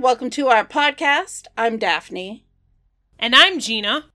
Welcome 0.00 0.30
to 0.30 0.48
our 0.48 0.64
podcast. 0.64 1.46
I'm 1.58 1.76
Daphne. 1.76 2.42
And 3.18 3.36
I'm 3.36 3.58
Gina. 3.58 4.06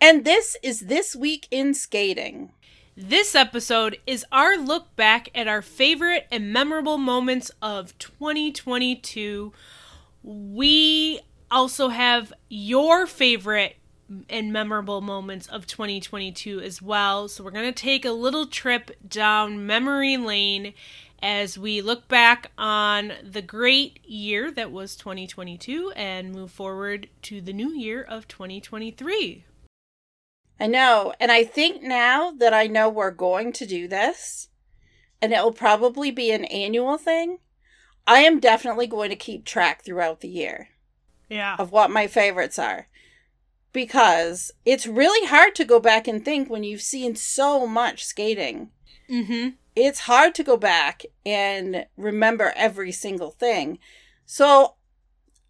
And 0.00 0.24
this 0.24 0.56
is 0.62 0.82
This 0.82 1.16
Week 1.16 1.48
in 1.50 1.74
Skating. 1.74 2.52
This 2.96 3.34
episode 3.34 3.98
is 4.06 4.24
our 4.30 4.56
look 4.56 4.94
back 4.94 5.28
at 5.34 5.48
our 5.48 5.60
favorite 5.60 6.28
and 6.30 6.52
memorable 6.52 6.98
moments 6.98 7.50
of 7.60 7.98
2022. 7.98 9.52
We 10.22 11.18
also 11.50 11.88
have 11.88 12.32
your 12.48 13.08
favorite 13.08 13.78
and 14.30 14.52
memorable 14.52 15.00
moments 15.00 15.48
of 15.48 15.66
2022 15.66 16.60
as 16.60 16.80
well. 16.80 17.26
So 17.26 17.42
we're 17.42 17.50
going 17.50 17.72
to 17.72 17.82
take 17.82 18.04
a 18.04 18.12
little 18.12 18.46
trip 18.46 18.92
down 19.08 19.66
memory 19.66 20.16
lane 20.16 20.74
as 21.22 21.58
we 21.58 21.80
look 21.80 22.08
back 22.08 22.50
on 22.58 23.12
the 23.22 23.42
great 23.42 24.04
year 24.04 24.50
that 24.50 24.70
was 24.70 24.96
2022 24.96 25.92
and 25.96 26.32
move 26.32 26.50
forward 26.50 27.08
to 27.22 27.40
the 27.40 27.52
new 27.52 27.72
year 27.72 28.02
of 28.02 28.28
2023. 28.28 29.44
I 30.58 30.66
know. 30.66 31.12
And 31.20 31.30
I 31.30 31.44
think 31.44 31.82
now 31.82 32.30
that 32.32 32.54
I 32.54 32.66
know 32.66 32.88
we're 32.88 33.10
going 33.10 33.52
to 33.54 33.66
do 33.66 33.88
this, 33.88 34.48
and 35.20 35.32
it 35.32 35.42
will 35.42 35.52
probably 35.52 36.10
be 36.10 36.30
an 36.30 36.44
annual 36.46 36.98
thing, 36.98 37.38
I 38.06 38.20
am 38.20 38.40
definitely 38.40 38.86
going 38.86 39.10
to 39.10 39.16
keep 39.16 39.44
track 39.44 39.84
throughout 39.84 40.20
the 40.20 40.28
year. 40.28 40.68
Yeah. 41.28 41.56
Of 41.58 41.72
what 41.72 41.90
my 41.90 42.06
favorites 42.06 42.58
are. 42.58 42.88
Because 43.72 44.52
it's 44.64 44.86
really 44.86 45.26
hard 45.26 45.54
to 45.56 45.64
go 45.64 45.80
back 45.80 46.06
and 46.06 46.24
think 46.24 46.48
when 46.48 46.64
you've 46.64 46.82
seen 46.82 47.16
so 47.16 47.66
much 47.66 48.04
skating. 48.04 48.70
Mm-hmm. 49.10 49.48
It's 49.76 50.00
hard 50.00 50.34
to 50.36 50.42
go 50.42 50.56
back 50.56 51.04
and 51.24 51.86
remember 51.96 52.52
every 52.56 52.90
single 52.90 53.30
thing. 53.30 53.78
So 54.24 54.74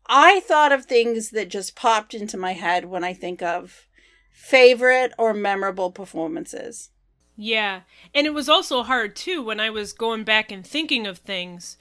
I 0.07 0.41
thought 0.41 0.73
of 0.73 0.85
things 0.85 1.31
that 1.31 1.49
just 1.49 1.77
popped 1.77 2.13
into 2.13 2.37
my 2.37 2.53
head 2.53 2.87
when 2.87 3.05
I 3.05 3.15
think 3.15 3.41
of 3.41 3.87
favorite 4.33 5.13
or 5.19 5.33
memorable 5.33 5.91
performances. 5.91 6.91
Yeah. 7.37 7.83
And 8.15 8.27
it 8.27 8.35
was 8.35 8.49
also 8.49 8.83
hard 8.83 9.15
too 9.15 9.43
when 9.43 9.61
I 9.61 9.71
was 9.71 9.93
going 9.93 10.25
back 10.25 10.51
and 10.51 10.67
thinking 10.67 11.07
of 11.07 11.19
things. 11.19 11.77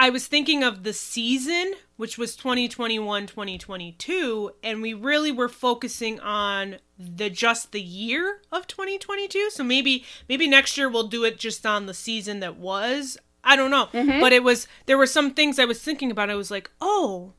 I 0.00 0.08
was 0.08 0.26
thinking 0.26 0.64
of 0.64 0.82
the 0.82 0.94
season, 0.94 1.74
which 1.98 2.16
was 2.16 2.34
2021 2.34 3.26
2022, 3.26 4.50
and 4.64 4.80
we 4.80 4.94
really 4.94 5.30
were 5.30 5.50
focusing 5.50 6.18
on 6.20 6.76
the 6.98 7.28
just 7.28 7.72
the 7.72 7.82
year 7.82 8.40
of 8.50 8.66
2022. 8.66 9.50
So 9.50 9.62
maybe 9.62 10.06
maybe 10.26 10.48
next 10.48 10.78
year 10.78 10.88
we'll 10.88 11.08
do 11.08 11.24
it 11.24 11.38
just 11.38 11.66
on 11.66 11.84
the 11.84 11.92
season 11.92 12.40
that 12.40 12.56
was. 12.56 13.18
I 13.44 13.56
don't 13.56 13.70
know. 13.70 13.88
Mm-hmm. 13.92 14.20
But 14.20 14.32
it 14.32 14.42
was 14.42 14.66
there 14.86 14.96
were 14.96 15.06
some 15.06 15.34
things 15.34 15.58
I 15.58 15.66
was 15.66 15.82
thinking 15.82 16.10
about. 16.10 16.30
I 16.30 16.34
was 16.34 16.50
like, 16.50 16.70
"Oh, 16.80 17.34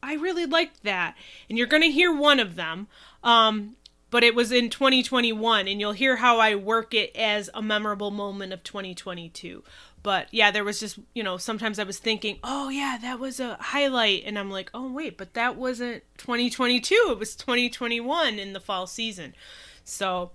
I 0.00 0.14
really 0.14 0.46
liked 0.46 0.84
that." 0.84 1.16
And 1.48 1.58
you're 1.58 1.66
going 1.66 1.82
to 1.82 1.90
hear 1.90 2.14
one 2.14 2.38
of 2.38 2.54
them. 2.54 2.86
Um 3.24 3.74
but 4.10 4.22
it 4.22 4.36
was 4.36 4.52
in 4.52 4.70
2021 4.70 5.66
and 5.66 5.80
you'll 5.80 5.90
hear 5.90 6.14
how 6.14 6.38
I 6.38 6.54
work 6.54 6.94
it 6.94 7.10
as 7.16 7.50
a 7.52 7.60
memorable 7.60 8.12
moment 8.12 8.52
of 8.52 8.62
2022 8.62 9.64
but 10.04 10.28
yeah 10.30 10.52
there 10.52 10.62
was 10.62 10.78
just 10.78 11.00
you 11.14 11.22
know 11.24 11.36
sometimes 11.36 11.80
i 11.80 11.82
was 11.82 11.98
thinking 11.98 12.38
oh 12.44 12.68
yeah 12.68 12.96
that 13.02 13.18
was 13.18 13.40
a 13.40 13.56
highlight 13.58 14.22
and 14.24 14.38
i'm 14.38 14.50
like 14.50 14.70
oh 14.72 14.92
wait 14.92 15.18
but 15.18 15.34
that 15.34 15.56
wasn't 15.56 16.00
2022 16.18 17.08
it 17.10 17.18
was 17.18 17.34
2021 17.34 18.38
in 18.38 18.52
the 18.52 18.60
fall 18.60 18.86
season 18.86 19.34
so 19.82 20.30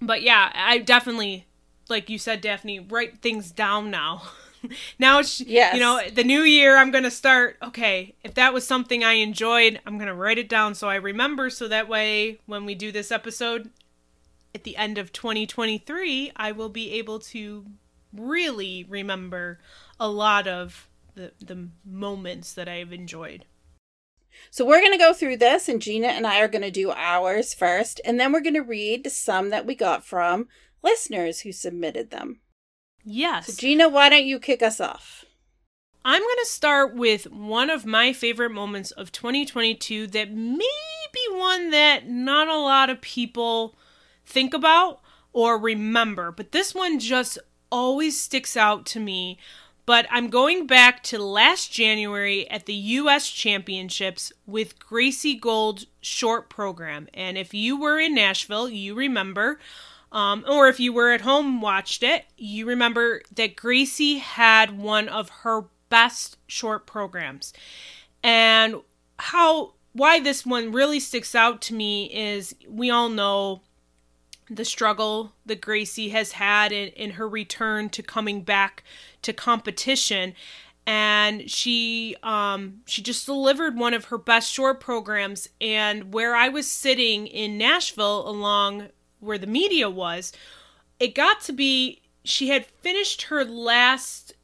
but 0.00 0.22
yeah 0.22 0.50
i 0.54 0.78
definitely 0.78 1.46
like 1.90 2.08
you 2.08 2.18
said 2.18 2.40
daphne 2.40 2.80
write 2.80 3.18
things 3.18 3.50
down 3.50 3.90
now 3.90 4.22
now 4.98 5.18
it's 5.18 5.40
yes. 5.40 5.74
you 5.74 5.80
know 5.80 6.00
the 6.14 6.24
new 6.24 6.40
year 6.40 6.76
i'm 6.78 6.90
gonna 6.90 7.10
start 7.10 7.56
okay 7.62 8.14
if 8.24 8.34
that 8.34 8.54
was 8.54 8.66
something 8.66 9.04
i 9.04 9.14
enjoyed 9.14 9.80
i'm 9.86 9.98
gonna 9.98 10.14
write 10.14 10.38
it 10.38 10.48
down 10.48 10.74
so 10.74 10.88
i 10.88 10.94
remember 10.94 11.50
so 11.50 11.68
that 11.68 11.88
way 11.88 12.38
when 12.46 12.64
we 12.64 12.74
do 12.74 12.90
this 12.92 13.10
episode 13.10 13.70
at 14.54 14.62
the 14.64 14.76
end 14.76 14.98
of 14.98 15.12
2023 15.12 16.32
i 16.36 16.52
will 16.52 16.68
be 16.68 16.92
able 16.92 17.18
to 17.18 17.66
really 18.12 18.84
remember 18.88 19.58
a 19.98 20.08
lot 20.08 20.46
of 20.46 20.88
the 21.14 21.32
the 21.40 21.68
moments 21.84 22.52
that 22.54 22.68
I've 22.68 22.92
enjoyed. 22.92 23.44
So 24.50 24.64
we're 24.64 24.80
going 24.80 24.92
to 24.92 24.98
go 24.98 25.12
through 25.12 25.38
this 25.38 25.68
and 25.68 25.82
Gina 25.82 26.08
and 26.08 26.26
I 26.26 26.40
are 26.40 26.48
going 26.48 26.62
to 26.62 26.70
do 26.70 26.90
ours 26.90 27.54
first 27.54 28.00
and 28.04 28.20
then 28.20 28.32
we're 28.32 28.40
going 28.40 28.54
to 28.54 28.62
read 28.62 29.10
some 29.10 29.50
that 29.50 29.66
we 29.66 29.74
got 29.74 30.04
from 30.04 30.48
listeners 30.82 31.40
who 31.40 31.50
submitted 31.50 32.10
them. 32.10 32.40
Yes. 33.04 33.46
So 33.46 33.54
Gina, 33.60 33.88
why 33.88 34.08
don't 34.08 34.24
you 34.24 34.38
kick 34.38 34.62
us 34.62 34.80
off? 34.80 35.24
I'm 36.04 36.22
going 36.22 36.36
to 36.40 36.46
start 36.46 36.94
with 36.94 37.30
one 37.30 37.68
of 37.68 37.84
my 37.84 38.12
favorite 38.12 38.52
moments 38.52 38.92
of 38.92 39.12
2022 39.12 40.06
that 40.08 40.32
may 40.32 40.64
be 41.12 41.26
one 41.32 41.70
that 41.70 42.08
not 42.08 42.48
a 42.48 42.56
lot 42.56 42.90
of 42.90 43.00
people 43.00 43.76
think 44.24 44.54
about 44.54 45.00
or 45.32 45.58
remember, 45.58 46.32
but 46.32 46.52
this 46.52 46.74
one 46.74 46.98
just 46.98 47.38
always 47.70 48.20
sticks 48.20 48.56
out 48.56 48.86
to 48.86 49.00
me. 49.00 49.38
But 49.86 50.06
I'm 50.10 50.28
going 50.28 50.66
back 50.66 51.02
to 51.04 51.18
last 51.18 51.72
January 51.72 52.48
at 52.50 52.66
the 52.66 52.74
US 52.74 53.30
Championships 53.30 54.32
with 54.46 54.78
Gracie 54.78 55.34
Gold 55.34 55.86
short 56.02 56.50
program. 56.50 57.08
And 57.14 57.38
if 57.38 57.54
you 57.54 57.80
were 57.80 57.98
in 57.98 58.14
Nashville, 58.14 58.68
you 58.68 58.94
remember, 58.94 59.58
um, 60.12 60.44
or 60.46 60.68
if 60.68 60.78
you 60.78 60.92
were 60.92 61.12
at 61.12 61.22
home 61.22 61.62
watched 61.62 62.02
it, 62.02 62.26
you 62.36 62.66
remember 62.66 63.22
that 63.34 63.56
Gracie 63.56 64.18
had 64.18 64.78
one 64.78 65.08
of 65.08 65.30
her 65.30 65.64
best 65.88 66.36
short 66.46 66.86
programs. 66.86 67.54
And 68.22 68.82
how 69.18 69.72
why 69.92 70.20
this 70.20 70.44
one 70.44 70.70
really 70.70 71.00
sticks 71.00 71.34
out 71.34 71.60
to 71.62 71.74
me 71.74 72.06
is 72.12 72.54
we 72.68 72.90
all 72.90 73.08
know 73.08 73.62
the 74.50 74.64
struggle 74.64 75.32
that 75.46 75.60
Gracie 75.60 76.10
has 76.10 76.32
had 76.32 76.72
in, 76.72 76.88
in 76.88 77.12
her 77.12 77.28
return 77.28 77.88
to 77.90 78.02
coming 78.02 78.42
back 78.42 78.82
to 79.22 79.32
competition. 79.32 80.34
And 80.86 81.50
she 81.50 82.16
um 82.22 82.80
she 82.86 83.02
just 83.02 83.26
delivered 83.26 83.76
one 83.76 83.94
of 83.94 84.06
her 84.06 84.18
best 84.18 84.50
short 84.50 84.80
programs. 84.80 85.48
And 85.60 86.14
where 86.14 86.34
I 86.34 86.48
was 86.48 86.70
sitting 86.70 87.26
in 87.26 87.58
Nashville 87.58 88.28
along 88.28 88.88
where 89.20 89.38
the 89.38 89.46
media 89.46 89.90
was 89.90 90.32
it 90.98 91.14
got 91.14 91.40
to 91.42 91.52
be 91.52 92.02
she 92.24 92.48
had 92.48 92.66
finished 92.66 93.22
her 93.22 93.44
last 93.44 94.34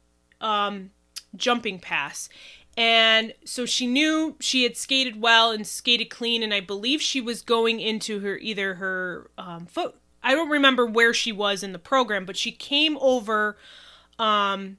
um 0.41 0.91
jumping 1.35 1.79
pass 1.79 2.29
and 2.77 3.33
so 3.45 3.65
she 3.65 3.87
knew 3.87 4.35
she 4.39 4.63
had 4.63 4.75
skated 4.75 5.21
well 5.21 5.51
and 5.51 5.65
skated 5.65 6.09
clean, 6.09 6.43
and 6.43 6.53
I 6.53 6.59
believe 6.59 7.01
she 7.01 7.21
was 7.21 7.41
going 7.41 7.79
into 7.79 8.19
her 8.19 8.37
either 8.37 8.75
her 8.75 9.29
um, 9.37 9.65
foot. 9.65 9.95
I 10.21 10.33
don't 10.33 10.49
remember 10.49 10.85
where 10.85 11.13
she 11.13 11.31
was 11.31 11.63
in 11.63 11.71
the 11.71 11.79
program, 11.79 12.25
but 12.25 12.35
she 12.35 12.51
came 12.51 12.97
over 12.99 13.57
um, 14.19 14.77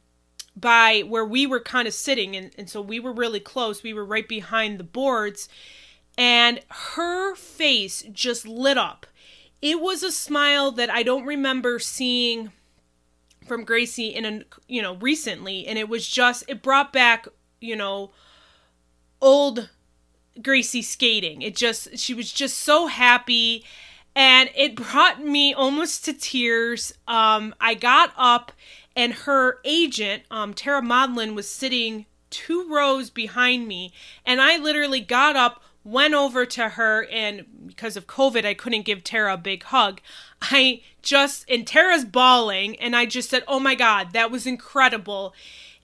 by 0.54 1.04
where 1.06 1.24
we 1.24 1.46
were 1.46 1.60
kind 1.60 1.88
of 1.88 1.94
sitting, 1.94 2.36
and, 2.36 2.50
and 2.58 2.68
so 2.68 2.82
we 2.82 3.00
were 3.00 3.12
really 3.12 3.40
close. 3.40 3.82
We 3.82 3.94
were 3.94 4.04
right 4.04 4.28
behind 4.28 4.78
the 4.78 4.84
boards, 4.84 5.48
and 6.18 6.60
her 6.68 7.34
face 7.34 8.02
just 8.12 8.46
lit 8.46 8.76
up. 8.76 9.06
It 9.62 9.80
was 9.80 10.02
a 10.02 10.12
smile 10.12 10.70
that 10.72 10.90
I 10.90 11.02
don't 11.02 11.24
remember 11.24 11.78
seeing 11.78 12.52
from 13.46 13.64
Gracie 13.64 14.08
in 14.08 14.24
a 14.26 14.42
you 14.68 14.82
know 14.82 14.96
recently, 14.96 15.66
and 15.66 15.78
it 15.78 15.88
was 15.88 16.06
just 16.06 16.44
it 16.48 16.62
brought 16.62 16.92
back 16.92 17.26
you 17.60 17.76
know, 17.76 18.10
old 19.20 19.70
Gracie 20.42 20.82
skating. 20.82 21.42
It 21.42 21.56
just, 21.56 21.98
she 21.98 22.14
was 22.14 22.32
just 22.32 22.58
so 22.58 22.86
happy. 22.86 23.64
And 24.14 24.50
it 24.54 24.76
brought 24.76 25.22
me 25.22 25.52
almost 25.52 26.04
to 26.06 26.12
tears. 26.12 26.92
Um, 27.06 27.54
I 27.60 27.74
got 27.74 28.12
up, 28.16 28.52
and 28.94 29.12
her 29.12 29.58
agent, 29.64 30.22
um, 30.30 30.54
Tara 30.54 30.80
Modlin, 30.80 31.34
was 31.34 31.48
sitting 31.48 32.06
two 32.30 32.66
rows 32.68 33.10
behind 33.10 33.68
me. 33.68 33.92
And 34.24 34.40
I 34.40 34.56
literally 34.56 35.00
got 35.00 35.36
up, 35.36 35.62
went 35.84 36.14
over 36.14 36.46
to 36.46 36.70
her, 36.70 37.06
and 37.12 37.44
because 37.66 37.96
of 37.96 38.06
COVID, 38.06 38.44
I 38.44 38.54
couldn't 38.54 38.86
give 38.86 39.04
Tara 39.04 39.34
a 39.34 39.38
big 39.38 39.64
hug. 39.64 40.00
I 40.40 40.82
just, 41.02 41.44
and 41.48 41.66
Tara's 41.66 42.04
bawling, 42.04 42.76
and 42.76 42.96
I 42.96 43.06
just 43.06 43.30
said, 43.30 43.44
Oh 43.46 43.60
my 43.60 43.74
God, 43.74 44.12
that 44.12 44.30
was 44.30 44.46
incredible. 44.46 45.34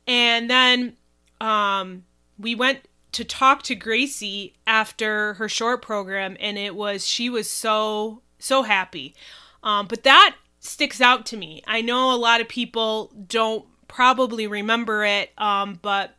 And 0.06 0.50
then 0.50 0.96
um, 1.42 2.04
we 2.38 2.54
went 2.54 2.80
to 3.12 3.24
talk 3.24 3.62
to 3.64 3.74
Gracie 3.74 4.54
after 4.66 5.34
her 5.34 5.48
short 5.48 5.82
program, 5.82 6.36
and 6.40 6.56
it 6.56 6.74
was 6.74 7.06
she 7.06 7.28
was 7.28 7.50
so 7.50 8.22
so 8.38 8.62
happy. 8.62 9.14
Um, 9.62 9.86
but 9.86 10.04
that 10.04 10.36
sticks 10.60 11.00
out 11.00 11.26
to 11.26 11.36
me. 11.36 11.62
I 11.66 11.82
know 11.82 12.14
a 12.14 12.16
lot 12.16 12.40
of 12.40 12.48
people 12.48 13.12
don't 13.26 13.66
probably 13.88 14.46
remember 14.46 15.04
it, 15.04 15.30
um, 15.36 15.78
but 15.82 16.16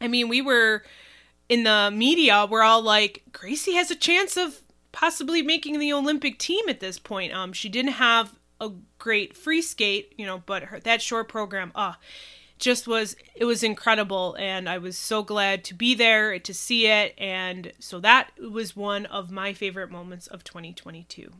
I 0.00 0.08
mean, 0.08 0.28
we 0.28 0.42
were 0.42 0.82
in 1.48 1.64
the 1.64 1.90
media. 1.92 2.46
We're 2.48 2.62
all 2.62 2.82
like, 2.82 3.22
Gracie 3.32 3.74
has 3.74 3.90
a 3.90 3.96
chance 3.96 4.36
of 4.36 4.60
possibly 4.92 5.42
making 5.42 5.78
the 5.78 5.92
Olympic 5.92 6.38
team 6.38 6.68
at 6.68 6.80
this 6.80 6.98
point. 6.98 7.32
Um, 7.32 7.52
she 7.52 7.68
didn't 7.68 7.92
have 7.92 8.38
a 8.60 8.70
great 8.98 9.36
free 9.36 9.62
skate, 9.62 10.12
you 10.16 10.26
know, 10.26 10.42
but 10.44 10.64
her, 10.64 10.80
that 10.80 11.02
short 11.02 11.28
program. 11.28 11.72
Uh, 11.74 11.94
just 12.60 12.86
was 12.86 13.16
it 13.34 13.44
was 13.44 13.62
incredible 13.62 14.36
and 14.38 14.68
I 14.68 14.78
was 14.78 14.96
so 14.96 15.22
glad 15.22 15.64
to 15.64 15.74
be 15.74 15.94
there 15.94 16.38
to 16.38 16.54
see 16.54 16.86
it 16.86 17.14
and 17.18 17.72
so 17.80 17.98
that 18.00 18.30
was 18.38 18.76
one 18.76 19.06
of 19.06 19.30
my 19.30 19.52
favorite 19.52 19.90
moments 19.90 20.26
of 20.26 20.44
2022. 20.44 21.32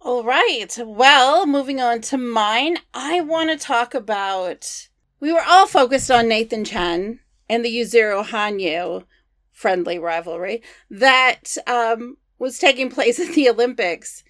All 0.00 0.24
right. 0.24 0.68
Well, 0.78 1.46
moving 1.46 1.80
on 1.80 2.00
to 2.02 2.18
mine, 2.18 2.78
I 2.92 3.20
want 3.20 3.50
to 3.50 3.56
talk 3.56 3.94
about 3.94 4.88
we 5.20 5.32
were 5.32 5.44
all 5.46 5.66
focused 5.66 6.10
on 6.10 6.28
Nathan 6.28 6.64
Chen 6.64 7.20
and 7.48 7.64
the 7.64 7.74
Yuzuru 7.74 8.24
Hanyu 8.24 9.04
friendly 9.52 9.98
rivalry 9.98 10.60
that 10.90 11.56
um, 11.68 12.16
was 12.38 12.58
taking 12.58 12.90
place 12.90 13.20
at 13.20 13.34
the 13.34 13.48
Olympics 13.48 14.24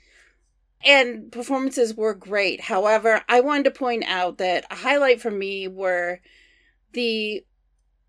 and 0.85 1.31
performances 1.31 1.95
were 1.95 2.15
great. 2.15 2.63
However, 2.63 3.23
I 3.29 3.41
wanted 3.41 3.65
to 3.65 3.71
point 3.71 4.05
out 4.07 4.39
that 4.39 4.65
a 4.71 4.77
highlight 4.77 5.21
for 5.21 5.31
me 5.31 5.69
were 5.69 6.21
the 6.93 7.45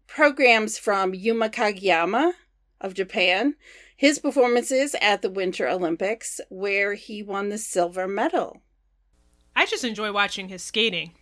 programs 0.07 0.77
from 0.77 1.13
Yuma 1.13 1.49
Kagiyama 1.49 2.33
of 2.81 2.93
Japan, 2.93 3.55
his 3.95 4.19
performances 4.19 4.95
at 5.01 5.21
the 5.21 5.29
Winter 5.29 5.67
Olympics, 5.67 6.41
where 6.49 6.93
he 6.93 7.23
won 7.23 7.49
the 7.49 7.57
silver 7.57 8.07
medal. 8.07 8.61
I 9.55 9.65
just 9.65 9.83
enjoy 9.83 10.11
watching 10.11 10.49
his 10.49 10.63
skating. 10.63 11.13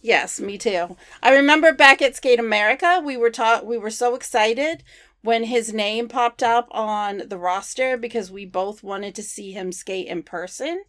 Yes, 0.00 0.40
me 0.40 0.58
too. 0.58 0.96
I 1.22 1.34
remember 1.34 1.72
back 1.72 2.00
at 2.00 2.14
Skate 2.14 2.38
America, 2.38 3.02
we 3.04 3.16
were 3.16 3.30
taught 3.30 3.66
we 3.66 3.78
were 3.78 3.90
so 3.90 4.14
excited 4.14 4.84
when 5.28 5.44
his 5.44 5.74
name 5.74 6.08
popped 6.08 6.42
up 6.42 6.66
on 6.70 7.20
the 7.26 7.36
roster 7.36 7.98
because 7.98 8.30
we 8.30 8.46
both 8.46 8.82
wanted 8.82 9.14
to 9.14 9.22
see 9.22 9.52
him 9.52 9.70
skate 9.70 10.06
in 10.06 10.22
person. 10.22 10.82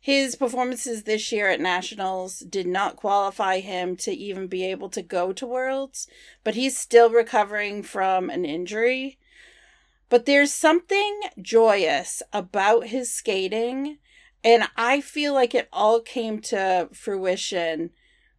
His 0.00 0.34
performances 0.34 1.04
this 1.04 1.30
year 1.30 1.48
at 1.48 1.60
Nationals 1.60 2.40
did 2.40 2.66
not 2.66 2.96
qualify 2.96 3.60
him 3.60 3.94
to 3.98 4.10
even 4.10 4.48
be 4.48 4.64
able 4.64 4.88
to 4.88 5.00
go 5.00 5.32
to 5.32 5.46
Worlds, 5.46 6.08
but 6.42 6.56
he's 6.56 6.76
still 6.76 7.08
recovering 7.08 7.84
from 7.84 8.30
an 8.30 8.44
injury. 8.44 9.16
But 10.08 10.26
there's 10.26 10.52
something 10.52 11.20
joyous 11.40 12.20
about 12.32 12.88
his 12.88 13.12
skating, 13.12 13.98
and 14.42 14.64
I 14.76 15.00
feel 15.00 15.34
like 15.34 15.54
it 15.54 15.68
all 15.72 16.00
came 16.00 16.40
to 16.40 16.88
fruition 16.92 17.90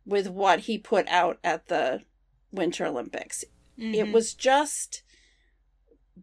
with 0.06 0.28
what 0.28 0.60
he 0.62 0.78
put 0.78 1.08
out 1.08 1.40
at 1.46 1.70
the 1.70 2.02
Winter 2.52 2.86
Olympics. 2.86 3.46
Mm-hmm. 3.80 3.94
It 3.94 4.12
was 4.12 4.34
just 4.34 5.04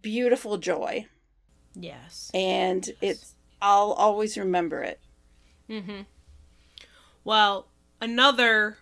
beautiful 0.02 0.58
joy. 0.58 1.06
Yes. 1.74 2.30
And 2.34 2.86
yes. 2.86 2.96
it's 3.00 3.34
I'll 3.60 3.92
always 3.92 4.36
remember 4.36 4.82
it. 4.82 5.00
Mhm. 5.68 6.06
Well, 7.24 7.66
another 8.00 8.78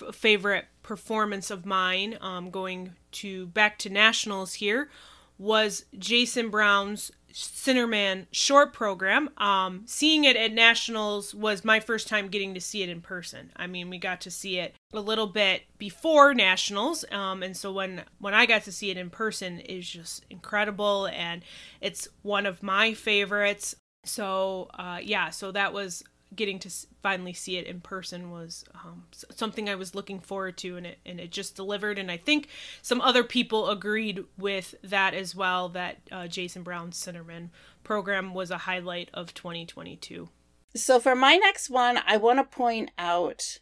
f- 0.00 0.14
favorite 0.14 0.66
performance 0.82 1.50
of 1.50 1.64
mine 1.64 2.18
um 2.20 2.50
going 2.50 2.94
to 3.12 3.46
back 3.46 3.78
to 3.78 3.88
nationals 3.88 4.54
here 4.54 4.90
was 5.38 5.84
Jason 5.98 6.50
Brown's 6.50 7.10
Sinnerman 7.34 8.26
short 8.30 8.72
program. 8.72 9.28
Um, 9.38 9.82
seeing 9.86 10.22
it 10.22 10.36
at 10.36 10.52
nationals 10.52 11.34
was 11.34 11.64
my 11.64 11.80
first 11.80 12.06
time 12.06 12.28
getting 12.28 12.54
to 12.54 12.60
see 12.60 12.84
it 12.84 12.88
in 12.88 13.00
person. 13.00 13.50
I 13.56 13.66
mean, 13.66 13.90
we 13.90 13.98
got 13.98 14.20
to 14.22 14.30
see 14.30 14.60
it 14.60 14.76
a 14.92 15.00
little 15.00 15.26
bit 15.26 15.62
before 15.76 16.32
nationals, 16.32 17.04
um, 17.10 17.42
and 17.42 17.56
so 17.56 17.72
when 17.72 18.04
when 18.18 18.34
I 18.34 18.46
got 18.46 18.62
to 18.64 18.72
see 18.72 18.90
it 18.90 18.96
in 18.96 19.10
person, 19.10 19.58
is 19.58 19.88
just 19.88 20.24
incredible, 20.30 21.08
and 21.08 21.42
it's 21.80 22.06
one 22.22 22.46
of 22.46 22.62
my 22.62 22.94
favorites. 22.94 23.74
So 24.04 24.68
uh, 24.74 25.00
yeah, 25.02 25.30
so 25.30 25.50
that 25.50 25.72
was 25.72 26.04
getting 26.36 26.58
to 26.60 26.70
finally 27.02 27.32
see 27.32 27.56
it 27.56 27.66
in 27.66 27.80
person 27.80 28.30
was 28.30 28.64
um, 28.74 29.04
something 29.34 29.68
I 29.68 29.74
was 29.74 29.94
looking 29.94 30.20
forward 30.20 30.56
to, 30.58 30.76
and 30.76 30.86
it 30.86 30.98
and 31.04 31.20
it 31.20 31.30
just 31.30 31.56
delivered. 31.56 31.98
And 31.98 32.10
I 32.10 32.16
think 32.16 32.48
some 32.82 33.00
other 33.00 33.24
people 33.24 33.68
agreed 33.70 34.24
with 34.38 34.74
that 34.82 35.14
as 35.14 35.34
well. 35.34 35.68
That 35.68 35.98
uh, 36.10 36.26
Jason 36.26 36.62
Brown's 36.62 36.98
Sinnerman 36.98 37.50
program 37.82 38.34
was 38.34 38.50
a 38.50 38.58
highlight 38.58 39.10
of 39.12 39.34
2022. 39.34 40.28
So 40.76 40.98
for 40.98 41.14
my 41.14 41.36
next 41.36 41.70
one, 41.70 42.00
I 42.06 42.16
want 42.16 42.38
to 42.38 42.44
point 42.44 42.90
out 42.98 43.58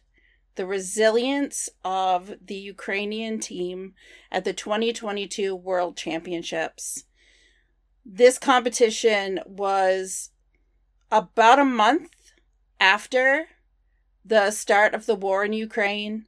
the 0.55 0.65
resilience 0.65 1.69
of 1.83 2.35
the 2.43 2.55
Ukrainian 2.55 3.39
team 3.39 3.93
at 4.31 4.45
the 4.45 4.53
2022 4.53 5.55
World 5.55 5.97
Championships. 5.97 7.05
This 8.05 8.37
competition 8.37 9.39
was 9.45 10.31
about 11.11 11.59
a 11.59 11.65
month 11.65 12.22
after 12.83 13.47
the 14.25 14.51
start 14.51 14.93
of 14.93 15.05
the 15.05 15.15
war 15.15 15.45
in 15.45 15.53
Ukraine. 15.53 16.25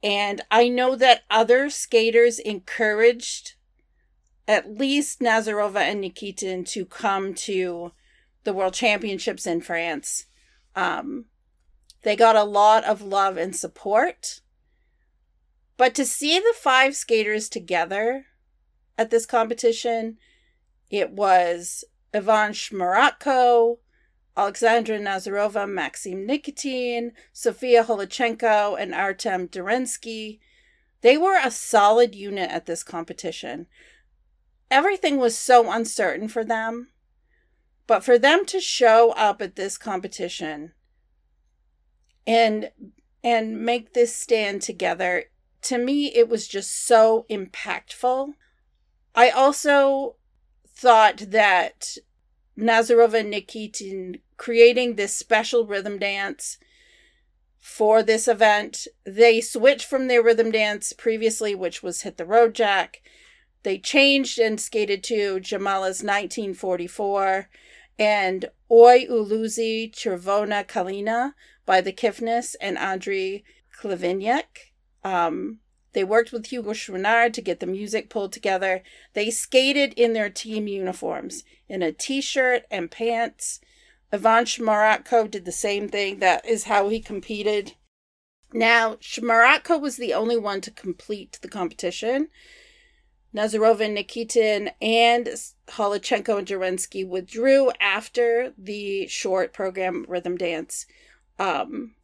And 0.00 0.40
I 0.48 0.68
know 0.68 0.94
that 0.94 1.24
other 1.28 1.68
skaters 1.70 2.38
encouraged 2.38 3.54
at 4.46 4.78
least 4.78 5.18
Nazarova 5.18 5.80
and 5.80 6.04
Nikitin 6.04 6.64
to 6.68 6.84
come 6.84 7.34
to 7.34 7.90
the 8.44 8.52
World 8.52 8.74
Championships 8.74 9.44
in 9.44 9.60
France. 9.60 10.26
Um, 10.76 11.24
they 12.02 12.14
got 12.14 12.36
a 12.36 12.44
lot 12.44 12.84
of 12.84 13.02
love 13.02 13.36
and 13.36 13.54
support. 13.56 14.42
But 15.76 15.96
to 15.96 16.06
see 16.06 16.38
the 16.38 16.54
five 16.56 16.94
skaters 16.94 17.48
together 17.48 18.26
at 18.96 19.10
this 19.10 19.26
competition, 19.26 20.18
it 20.90 21.10
was 21.10 21.82
Ivan 22.14 22.52
Shmuratko, 22.52 23.78
Alexandra 24.36 24.98
Nazarova, 24.98 25.68
Maxim 25.68 26.26
Nikitin, 26.26 27.12
Sofia 27.32 27.84
Holichenko, 27.84 28.78
and 28.78 28.94
Artem 28.94 29.48
Derensky. 29.48 30.40
They 31.00 31.16
were 31.16 31.38
a 31.42 31.50
solid 31.50 32.14
unit 32.14 32.50
at 32.50 32.66
this 32.66 32.82
competition. 32.82 33.66
Everything 34.70 35.16
was 35.18 35.38
so 35.38 35.70
uncertain 35.70 36.28
for 36.28 36.44
them, 36.44 36.88
but 37.86 38.04
for 38.04 38.18
them 38.18 38.44
to 38.46 38.60
show 38.60 39.12
up 39.12 39.40
at 39.40 39.56
this 39.56 39.78
competition 39.78 40.72
and 42.26 42.70
and 43.22 43.60
make 43.60 43.92
this 43.92 44.14
stand 44.14 44.62
together, 44.62 45.24
to 45.62 45.78
me 45.78 46.14
it 46.14 46.28
was 46.28 46.46
just 46.46 46.86
so 46.86 47.26
impactful. 47.30 48.32
I 49.14 49.30
also 49.30 50.16
thought 50.68 51.18
that 51.30 51.96
Nazarova 52.58 53.20
and 53.20 53.32
Nikitin 53.32 54.20
creating 54.36 54.94
this 54.94 55.14
special 55.14 55.66
rhythm 55.66 55.98
dance 55.98 56.58
for 57.58 58.02
this 58.02 58.28
event. 58.28 58.86
They 59.04 59.40
switched 59.40 59.86
from 59.86 60.08
their 60.08 60.22
rhythm 60.22 60.50
dance 60.50 60.92
previously, 60.92 61.54
which 61.54 61.82
was 61.82 62.02
Hit 62.02 62.16
the 62.16 62.24
Road 62.24 62.54
Jack. 62.54 63.02
They 63.62 63.78
changed 63.78 64.38
and 64.38 64.60
skated 64.60 65.02
to 65.04 65.40
Jamala's 65.40 66.02
1944 66.02 67.48
and 67.98 68.44
Oi 68.70 69.06
Uluzi 69.06 69.92
Chervona 69.92 70.66
Kalina 70.66 71.32
by 71.64 71.80
the 71.80 71.92
Kiffness 71.92 72.54
and 72.60 72.76
Andriy 72.76 73.42
Khlyvnyuk. 73.80 74.70
Um, 75.02 75.58
they 75.92 76.04
worked 76.04 76.30
with 76.30 76.46
Hugo 76.46 76.72
Chouinard 76.72 77.32
to 77.32 77.40
get 77.40 77.58
the 77.58 77.66
music 77.66 78.10
pulled 78.10 78.32
together. 78.32 78.82
They 79.14 79.30
skated 79.30 79.94
in 79.94 80.12
their 80.12 80.30
team 80.30 80.68
uniforms 80.68 81.42
in 81.68 81.82
a 81.82 81.92
t 81.92 82.20
shirt 82.20 82.64
and 82.70 82.90
pants. 82.90 83.60
Ivan 84.12 84.44
Shmuratko 84.44 85.30
did 85.30 85.44
the 85.44 85.52
same 85.52 85.88
thing. 85.88 86.20
That 86.20 86.46
is 86.46 86.64
how 86.64 86.88
he 86.88 87.00
competed. 87.00 87.74
Now, 88.52 88.94
Shmuratko 88.96 89.80
was 89.80 89.96
the 89.96 90.14
only 90.14 90.36
one 90.36 90.60
to 90.62 90.70
complete 90.70 91.38
the 91.42 91.48
competition. 91.48 92.28
Nazarov 93.34 93.80
and 93.80 93.96
Nikitin, 93.96 94.70
and 94.80 95.28
Holichenko 95.68 96.38
and 96.38 96.48
Derensky 96.48 97.06
withdrew 97.06 97.70
after 97.80 98.54
the 98.56 99.06
short 99.08 99.52
program 99.52 100.06
Rhythm 100.08 100.36
Dance. 100.38 100.86
Um, 101.38 101.96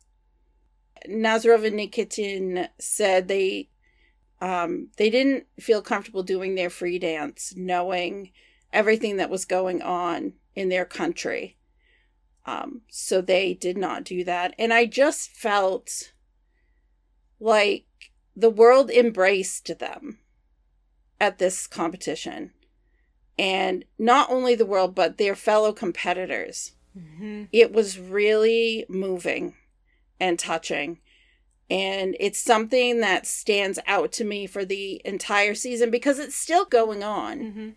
Nazarova 1.09 1.69
and 1.69 1.78
Nikitin 1.78 2.69
said 2.78 3.28
they 3.28 3.71
um, 4.42 4.88
they 4.97 5.09
didn't 5.09 5.47
feel 5.61 5.81
comfortable 5.81 6.25
doing 6.25 6.57
their 6.57 6.69
free 6.69 6.99
dance, 6.99 7.54
knowing 7.57 8.33
everything 8.73 9.17
that 9.17 9.31
was 9.31 9.45
going 9.45 9.83
on 9.83 10.35
in 10.55 10.69
their 10.69 10.85
country. 10.85 11.57
Um, 12.45 12.83
so 12.91 13.21
they 13.21 13.55
did 13.55 13.76
not 13.76 14.05
do 14.05 14.25
that. 14.25 14.55
And 14.59 14.73
I 14.73 14.87
just 14.87 15.31
felt 15.31 16.12
like 17.38 17.87
the 18.35 18.50
world 18.50 18.91
embraced 18.91 19.79
them 19.79 20.19
at 21.21 21.38
this 21.38 21.67
competition. 21.67 22.52
And 23.38 23.85
not 23.99 24.31
only 24.31 24.55
the 24.55 24.67
world, 24.67 24.95
but 24.95 25.19
their 25.19 25.35
fellow 25.35 25.73
competitors. 25.73 26.73
Mm-hmm. 26.99 27.45
It 27.52 27.73
was 27.73 27.99
really 27.99 28.85
moving 28.88 29.55
and 30.21 30.38
touching. 30.38 31.00
And 31.71 32.17
it's 32.21 32.38
something 32.38 33.00
that 33.00 33.26
stands 33.26 33.79
out 33.87 34.12
to 34.12 34.25
me 34.25 34.47
for 34.47 34.64
the 34.64 35.00
entire 35.05 35.55
season 35.55 35.91
because 35.91 36.19
it's 36.19 36.35
still 36.35 36.64
going 36.64 37.02
on. 37.02 37.38
Mm-hmm. 37.38 37.69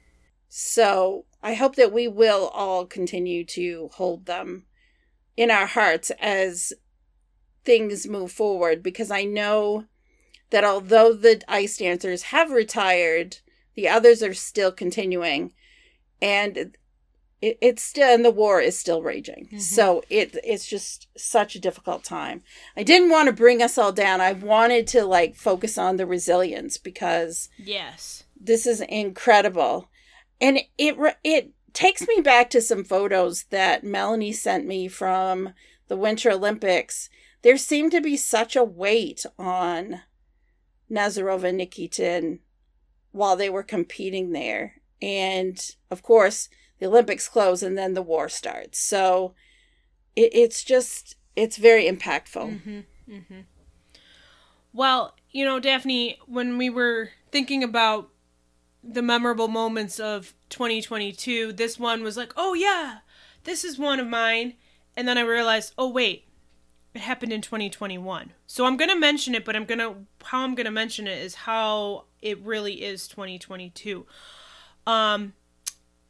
So 0.58 1.26
I 1.44 1.56
hope 1.56 1.76
that 1.76 1.92
we 1.92 2.08
will 2.08 2.48
all 2.48 2.86
continue 2.86 3.44
to 3.44 3.90
hold 3.96 4.26
them 4.26 4.64
in 5.36 5.52
our 5.52 5.66
hearts 5.66 6.14
as 6.18 6.72
things 7.66 8.08
move 8.08 8.32
forward 8.32 8.82
because 8.82 9.12
I 9.12 9.26
know 9.26 9.84
that 10.52 10.64
although 10.64 11.12
the 11.12 11.42
ice 11.50 11.76
dancers 11.80 12.24
have 12.32 12.52
retired, 12.52 13.40
the 13.76 13.90
others 13.90 14.24
are 14.24 14.34
still 14.34 14.72
continuing. 14.72 15.52
And 16.22 16.78
it, 17.42 17.58
it's 17.60 17.84
still 17.84 18.16
and 18.16 18.24
the 18.24 18.32
war 18.32 18.62
is 18.62 18.80
still 18.80 19.02
raging 19.02 19.48
mm-hmm. 19.48 19.58
so 19.58 20.06
it 20.10 20.38
it's 20.42 20.66
just 20.66 21.10
such 21.18 21.54
a 21.54 21.60
difficult 21.60 22.02
time 22.02 22.42
i 22.78 22.82
didn't 22.82 23.10
want 23.10 23.28
to 23.28 23.34
bring 23.34 23.62
us 23.62 23.78
all 23.78 23.92
down 23.92 24.22
i 24.22 24.32
wanted 24.32 24.88
to 24.88 25.04
like 25.04 25.36
focus 25.36 25.78
on 25.78 25.98
the 25.98 26.06
resilience 26.06 26.78
because 26.78 27.50
yes 27.58 28.24
this 28.40 28.66
is 28.66 28.80
incredible 28.80 29.90
and 30.40 30.60
it 30.78 30.96
it 31.24 31.52
takes 31.74 32.08
me 32.08 32.22
back 32.22 32.50
to 32.50 32.62
some 32.62 32.84
photos 32.84 33.44
that 33.46 33.84
melanie 33.84 34.32
sent 34.32 34.66
me 34.66 34.88
from 34.88 35.54
the 35.88 35.98
winter 35.98 36.32
olympics 36.32 37.10
there 37.42 37.58
seemed 37.58 37.92
to 37.92 38.02
be 38.02 38.18
such 38.18 38.56
a 38.56 38.64
weight 38.64 39.26
on 39.38 40.02
nazarova 40.90 41.50
and 41.50 41.60
nikitin 41.60 42.40
while 43.12 43.36
they 43.36 43.50
were 43.50 43.64
competing 43.64 44.32
there 44.32 44.82
and 45.02 45.76
of 45.92 46.02
course 46.02 46.50
the 46.80 46.88
Olympics 46.88 47.28
close 47.28 47.64
and 47.64 47.78
then 47.78 47.94
the 47.94 48.02
war 48.02 48.30
starts. 48.30 48.80
So 48.80 49.34
it, 50.16 50.32
it's 50.34 50.64
just 50.64 51.16
it's 51.36 51.58
very 51.58 51.86
impactful. 51.86 52.62
Mm-hmm, 52.62 52.80
mm-hmm. 53.12 53.40
Well, 54.74 55.16
you 55.32 55.46
know, 55.46 55.60
Daphne, 55.60 56.20
when 56.28 56.58
we 56.58 56.70
were 56.70 57.10
thinking 57.32 57.64
about 57.64 58.10
the 58.88 59.02
memorable 59.02 59.48
moments 59.48 60.00
of 60.00 60.34
2022, 60.50 61.54
this 61.54 61.80
one 61.80 62.04
was 62.04 62.16
like, 62.16 62.34
oh 62.38 62.54
yeah, 62.54 63.00
this 63.44 63.64
is 63.64 63.80
one 63.80 64.00
of 64.00 64.08
mine. 64.08 64.54
And 64.96 65.08
then 65.08 65.18
I 65.18 65.22
realized, 65.22 65.74
oh 65.78 65.90
wait, 65.90 66.28
it 66.94 67.02
happened 67.02 67.34
in 67.34 67.42
2021. 67.42 68.32
So 68.48 68.66
I'm 68.66 68.78
going 68.78 68.90
to 68.90 69.00
mention 69.00 69.34
it, 69.34 69.44
but 69.44 69.56
I'm 69.56 69.66
going 69.66 69.80
to, 69.80 69.96
how 70.24 70.44
I'm 70.44 70.56
going 70.56 70.66
to 70.66 70.72
mention 70.72 71.08
it 71.08 71.18
is 71.18 71.36
how 71.36 72.06
it 72.22 72.40
really 72.42 72.84
is 72.84 73.08
2022. 73.08 74.06
Um, 74.86 75.34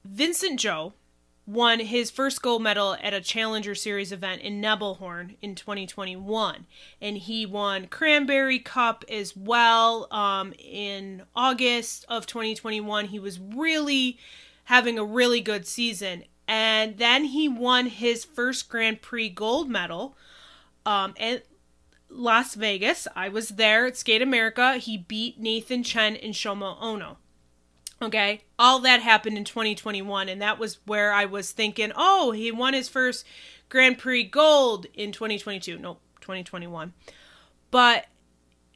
Vincent 0.03 0.60
Zhou 0.60 0.94
won 1.48 1.80
his 1.80 2.10
first 2.10 2.42
gold 2.42 2.64
medal 2.64 2.96
at 3.02 3.14
a 3.14 3.22
Challenger 3.22 3.75
Series 3.75 4.12
event 4.12 4.42
in 4.42 4.62
Nebelhorn 4.62 5.36
in 5.42 5.56
2021. 5.56 6.66
And 7.02 7.18
he 7.18 7.46
won 7.46 7.88
Cranberry 7.88 8.60
Cup 8.60 9.06
as 9.10 9.36
well 9.36 10.08
um, 10.12 10.54
in 10.58 11.24
August 11.36 12.06
of 12.10 12.25
2021. 12.25 13.06
He 13.06 13.20
was 13.20 13.40
really 13.40 14.18
having 14.66 14.98
a 14.98 15.06
really 15.06 15.42
good 15.42 15.68
season. 15.68 16.24
And 16.48 16.98
then 16.98 17.25
he 17.25 17.48
won 17.48 17.88
his 17.88 18.25
first 18.25 18.70
Grand 18.70 19.02
Prix 19.02 19.30
gold 19.30 19.70
medal 19.70 20.16
um, 20.86 21.14
at 21.20 21.46
Las 22.10 22.56
Vegas. 22.56 23.08
I 23.16 23.30
was 23.30 23.50
there 23.50 23.86
at 23.86 23.98
Skate 23.98 24.22
America. 24.22 24.75
He 24.78 24.98
beat 24.98 25.40
Nathan 25.40 25.84
Chen 25.84 26.16
and 26.16 26.34
Shoma 26.34 26.82
Uno. 26.84 27.18
Okay. 28.02 28.42
All 28.60 28.80
that 28.80 29.02
happened 29.02 29.38
in 29.38 29.44
2021. 29.44 30.30
And 30.30 30.42
that 30.42 30.60
was 30.60 30.80
where 30.86 31.14
I 31.14 31.25
was 31.25 31.52
thinking, 31.52 31.92
oh, 31.96 32.32
he 32.32 32.52
won 32.52 32.74
his 32.74 32.90
first 32.90 33.25
Grand 33.70 33.98
Prix 33.98 34.24
gold 34.24 34.86
in 34.94 35.12
2022. 35.12 35.78
Nope, 35.78 36.02
2021. 36.22 36.94
But 37.72 38.08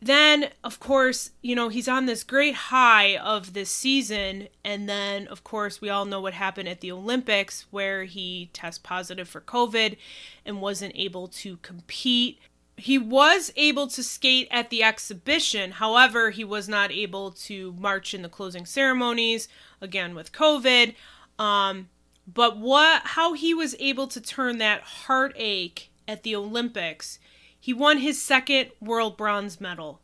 then, 0.01 0.49
of 0.63 0.79
course, 0.79 1.31
you 1.41 1.55
know, 1.55 1.67
he's 1.67 1.89
on 1.89 2.05
this 2.05 2.23
great 2.23 2.55
high 2.55 3.17
of 3.17 3.53
this 3.53 3.69
season. 3.69 4.47
And 4.63 4.87
then, 4.87 5.27
of 5.27 5.43
course, 5.43 5.81
we 5.81 5.89
all 5.89 6.05
know 6.05 6.21
what 6.21 6.33
happened 6.33 6.69
at 6.69 6.79
the 6.79 6.91
Olympics 6.91 7.65
where 7.69 8.05
he 8.05 8.49
tested 8.53 8.83
positive 8.83 9.27
for 9.27 9.41
COVID 9.41 9.97
and 10.45 10.61
wasn't 10.61 10.93
able 10.95 11.27
to 11.27 11.57
compete 11.57 12.39
he 12.79 12.97
was 12.97 13.51
able 13.55 13.87
to 13.87 14.03
skate 14.03 14.47
at 14.51 14.69
the 14.69 14.83
exhibition. 14.83 15.71
However, 15.71 16.29
he 16.29 16.43
was 16.43 16.67
not 16.67 16.91
able 16.91 17.31
to 17.31 17.73
march 17.77 18.13
in 18.13 18.21
the 18.21 18.29
closing 18.29 18.65
ceremonies 18.65 19.47
again 19.81 20.15
with 20.15 20.31
COVID. 20.31 20.95
Um, 21.37 21.89
but 22.27 22.57
what 22.57 23.01
how 23.03 23.33
he 23.33 23.53
was 23.53 23.75
able 23.79 24.07
to 24.07 24.21
turn 24.21 24.57
that 24.57 24.81
heartache 24.81 25.91
at 26.07 26.23
the 26.23 26.35
Olympics, 26.35 27.19
he 27.59 27.73
won 27.73 27.99
his 27.99 28.21
second 28.21 28.71
world 28.79 29.17
bronze 29.17 29.59
medal 29.59 30.01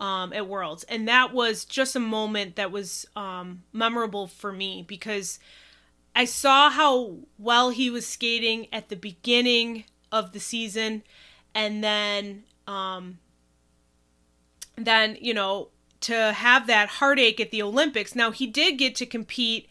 um, 0.00 0.32
at 0.32 0.48
Worlds, 0.48 0.84
and 0.84 1.06
that 1.08 1.32
was 1.32 1.64
just 1.64 1.96
a 1.96 2.00
moment 2.00 2.56
that 2.56 2.72
was 2.72 3.06
um, 3.16 3.62
memorable 3.72 4.26
for 4.26 4.52
me 4.52 4.84
because 4.86 5.38
I 6.14 6.24
saw 6.24 6.70
how 6.70 7.18
well 7.38 7.70
he 7.70 7.88
was 7.88 8.06
skating 8.06 8.66
at 8.72 8.88
the 8.88 8.96
beginning 8.96 9.84
of 10.10 10.32
the 10.32 10.40
season 10.40 11.02
and 11.54 11.82
then 11.82 12.44
um 12.66 13.18
then 14.76 15.16
you 15.20 15.34
know 15.34 15.68
to 16.00 16.32
have 16.32 16.66
that 16.66 16.88
heartache 16.88 17.40
at 17.40 17.50
the 17.50 17.62
Olympics. 17.62 18.14
Now 18.14 18.32
he 18.32 18.46
did 18.46 18.76
get 18.76 18.94
to 18.96 19.06
compete 19.06 19.68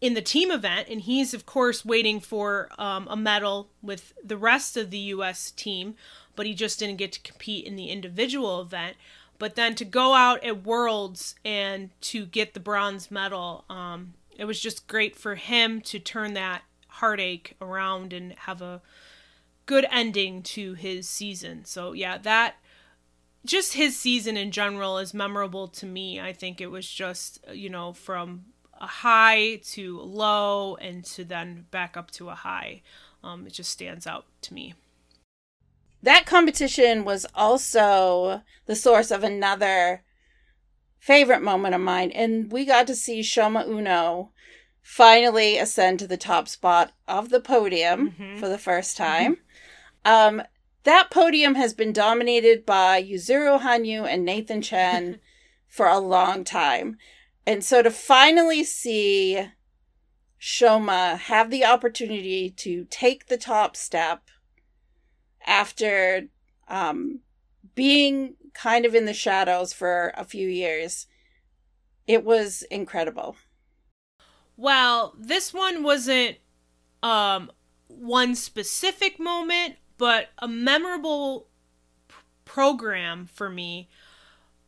in 0.00 0.14
the 0.14 0.22
team 0.22 0.50
event, 0.50 0.88
and 0.88 1.00
he's 1.00 1.32
of 1.32 1.46
course 1.46 1.84
waiting 1.84 2.20
for 2.20 2.68
um, 2.78 3.06
a 3.08 3.16
medal 3.16 3.70
with 3.82 4.12
the 4.22 4.36
rest 4.36 4.76
of 4.76 4.90
the 4.90 4.98
U.S. 4.98 5.50
team, 5.50 5.94
but 6.36 6.46
he 6.46 6.54
just 6.54 6.78
didn't 6.78 6.98
get 6.98 7.12
to 7.12 7.20
compete 7.20 7.64
in 7.64 7.76
the 7.76 7.88
individual 7.88 8.60
event. 8.60 8.96
But 9.38 9.54
then 9.54 9.76
to 9.76 9.84
go 9.84 10.14
out 10.14 10.42
at 10.44 10.64
Worlds 10.64 11.36
and 11.44 11.90
to 12.02 12.26
get 12.26 12.54
the 12.54 12.60
bronze 12.60 13.10
medal, 13.10 13.64
um, 13.70 14.14
it 14.36 14.46
was 14.46 14.60
just 14.60 14.88
great 14.88 15.16
for 15.16 15.36
him 15.36 15.80
to 15.82 16.00
turn 16.00 16.34
that 16.34 16.62
heartache 16.88 17.56
around 17.60 18.12
and 18.12 18.32
have 18.32 18.60
a 18.60 18.80
good 19.68 19.86
ending 19.92 20.42
to 20.42 20.72
his 20.72 21.06
season. 21.06 21.64
So 21.66 21.92
yeah, 21.92 22.16
that 22.18 22.56
just 23.44 23.74
his 23.74 23.96
season 23.96 24.36
in 24.36 24.50
general 24.50 24.96
is 24.96 25.12
memorable 25.12 25.68
to 25.68 25.86
me. 25.86 26.18
I 26.18 26.32
think 26.32 26.60
it 26.60 26.70
was 26.70 26.88
just, 26.88 27.38
you 27.52 27.68
know, 27.68 27.92
from 27.92 28.46
a 28.80 28.86
high 28.86 29.60
to 29.72 30.00
low 30.00 30.76
and 30.76 31.04
to 31.04 31.22
then 31.22 31.66
back 31.70 31.98
up 31.98 32.10
to 32.12 32.30
a 32.30 32.34
high. 32.34 32.82
Um, 33.22 33.46
it 33.46 33.52
just 33.52 33.70
stands 33.70 34.06
out 34.06 34.24
to 34.42 34.54
me. 34.54 34.72
That 36.02 36.24
competition 36.24 37.04
was 37.04 37.26
also 37.34 38.42
the 38.64 38.76
source 38.76 39.10
of 39.10 39.22
another 39.22 40.02
favorite 40.98 41.42
moment 41.42 41.74
of 41.74 41.80
mine, 41.80 42.10
and 42.12 42.50
we 42.50 42.64
got 42.64 42.86
to 42.86 42.94
see 42.94 43.20
Shoma 43.20 43.68
Uno 43.68 44.30
finally 44.80 45.58
ascend 45.58 45.98
to 45.98 46.06
the 46.06 46.16
top 46.16 46.48
spot 46.48 46.92
of 47.06 47.28
the 47.28 47.40
podium 47.40 48.12
mm-hmm. 48.12 48.38
for 48.38 48.48
the 48.48 48.56
first 48.56 48.96
time. 48.96 49.34
Mm-hmm. 49.34 49.42
Um, 50.08 50.42
that 50.84 51.10
podium 51.10 51.54
has 51.56 51.74
been 51.74 51.92
dominated 51.92 52.64
by 52.64 53.02
Yuzuru 53.02 53.60
Hanyu 53.60 54.10
and 54.10 54.24
Nathan 54.24 54.62
Chen 54.62 55.20
for 55.66 55.86
a 55.86 55.98
long 55.98 56.44
time. 56.44 56.96
And 57.46 57.62
so 57.62 57.82
to 57.82 57.90
finally 57.90 58.64
see 58.64 59.48
Shoma 60.40 61.18
have 61.18 61.50
the 61.50 61.66
opportunity 61.66 62.48
to 62.48 62.86
take 62.88 63.26
the 63.26 63.36
top 63.36 63.76
step 63.76 64.30
after 65.46 66.28
um, 66.68 67.20
being 67.74 68.36
kind 68.54 68.86
of 68.86 68.94
in 68.94 69.04
the 69.04 69.12
shadows 69.12 69.74
for 69.74 70.14
a 70.16 70.24
few 70.24 70.48
years, 70.48 71.06
it 72.06 72.24
was 72.24 72.62
incredible. 72.70 73.36
Well, 74.56 75.14
this 75.18 75.52
one 75.52 75.82
wasn't 75.82 76.38
um, 77.02 77.50
one 77.88 78.34
specific 78.34 79.20
moment 79.20 79.76
but 79.98 80.30
a 80.38 80.48
memorable 80.48 81.46
p- 82.08 82.14
program 82.44 83.26
for 83.26 83.50
me 83.50 83.88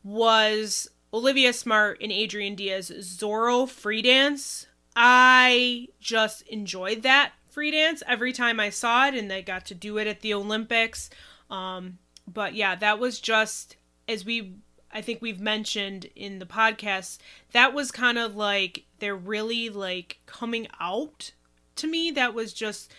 was 0.03 0.89
Olivia 1.13 1.53
Smart 1.53 1.97
and 2.01 2.11
Adrian 2.11 2.55
Diaz 2.55 2.91
Zorro 2.91 3.67
free 3.67 4.01
dance. 4.01 4.67
I 4.95 5.87
just 5.99 6.41
enjoyed 6.43 7.01
that 7.03 7.31
free 7.49 7.71
dance 7.71 8.03
every 8.07 8.33
time 8.33 8.59
I 8.59 8.69
saw 8.69 9.07
it, 9.07 9.15
and 9.15 9.29
they 9.29 9.41
got 9.41 9.65
to 9.67 9.75
do 9.75 9.97
it 9.97 10.07
at 10.07 10.21
the 10.21 10.33
Olympics. 10.33 11.09
Um, 11.49 11.97
but 12.27 12.53
yeah, 12.53 12.75
that 12.75 12.99
was 12.99 13.19
just 13.19 13.75
as 14.07 14.25
we 14.25 14.55
I 14.93 15.01
think 15.01 15.21
we've 15.21 15.39
mentioned 15.39 16.07
in 16.15 16.39
the 16.39 16.45
podcast, 16.45 17.17
that 17.53 17.73
was 17.73 17.91
kind 17.91 18.17
of 18.17 18.35
like 18.35 18.83
they're 18.99 19.15
really 19.15 19.69
like 19.69 20.19
coming 20.25 20.67
out 20.79 21.31
to 21.77 21.87
me. 21.87 22.11
That 22.11 22.33
was 22.33 22.53
just 22.53 22.91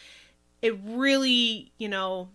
it 0.62 0.78
really, 0.84 1.72
you 1.76 1.88
know, 1.88 2.28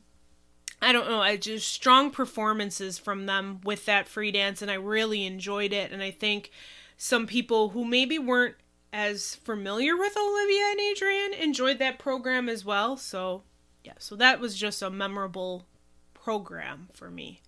I 0.82 0.92
don't 0.92 1.10
know, 1.10 1.22
I 1.22 1.38
just 1.38 1.70
strong 1.70 2.12
performances 2.12 3.00
from 3.00 3.26
them 3.26 3.62
with 3.64 3.86
that 3.86 4.08
free 4.08 4.32
dance 4.32 4.62
and 4.62 4.70
I 4.70 4.76
really 4.76 5.26
enjoyed 5.26 5.74
it 5.74 5.92
and 5.92 6.04
I 6.04 6.12
think 6.12 6.52
some 6.98 7.26
people 7.26 7.70
who 7.70 7.84
maybe 7.84 8.20
weren't 8.20 8.56
as 8.94 9.36
familiar 9.36 9.98
with 9.98 10.16
Olivia 10.18 10.64
and 10.72 10.80
Adrian 10.80 11.34
enjoyed 11.34 11.80
that 11.80 12.00
program 12.00 12.48
as 12.50 12.64
well. 12.64 12.98
So, 12.98 13.44
yeah, 13.84 13.94
so 13.98 14.16
that 14.16 14.40
was 14.40 14.56
just 14.56 14.82
a 14.82 14.90
memorable 14.90 15.66
program 16.14 16.90
for 16.94 17.10
me. 17.10 17.42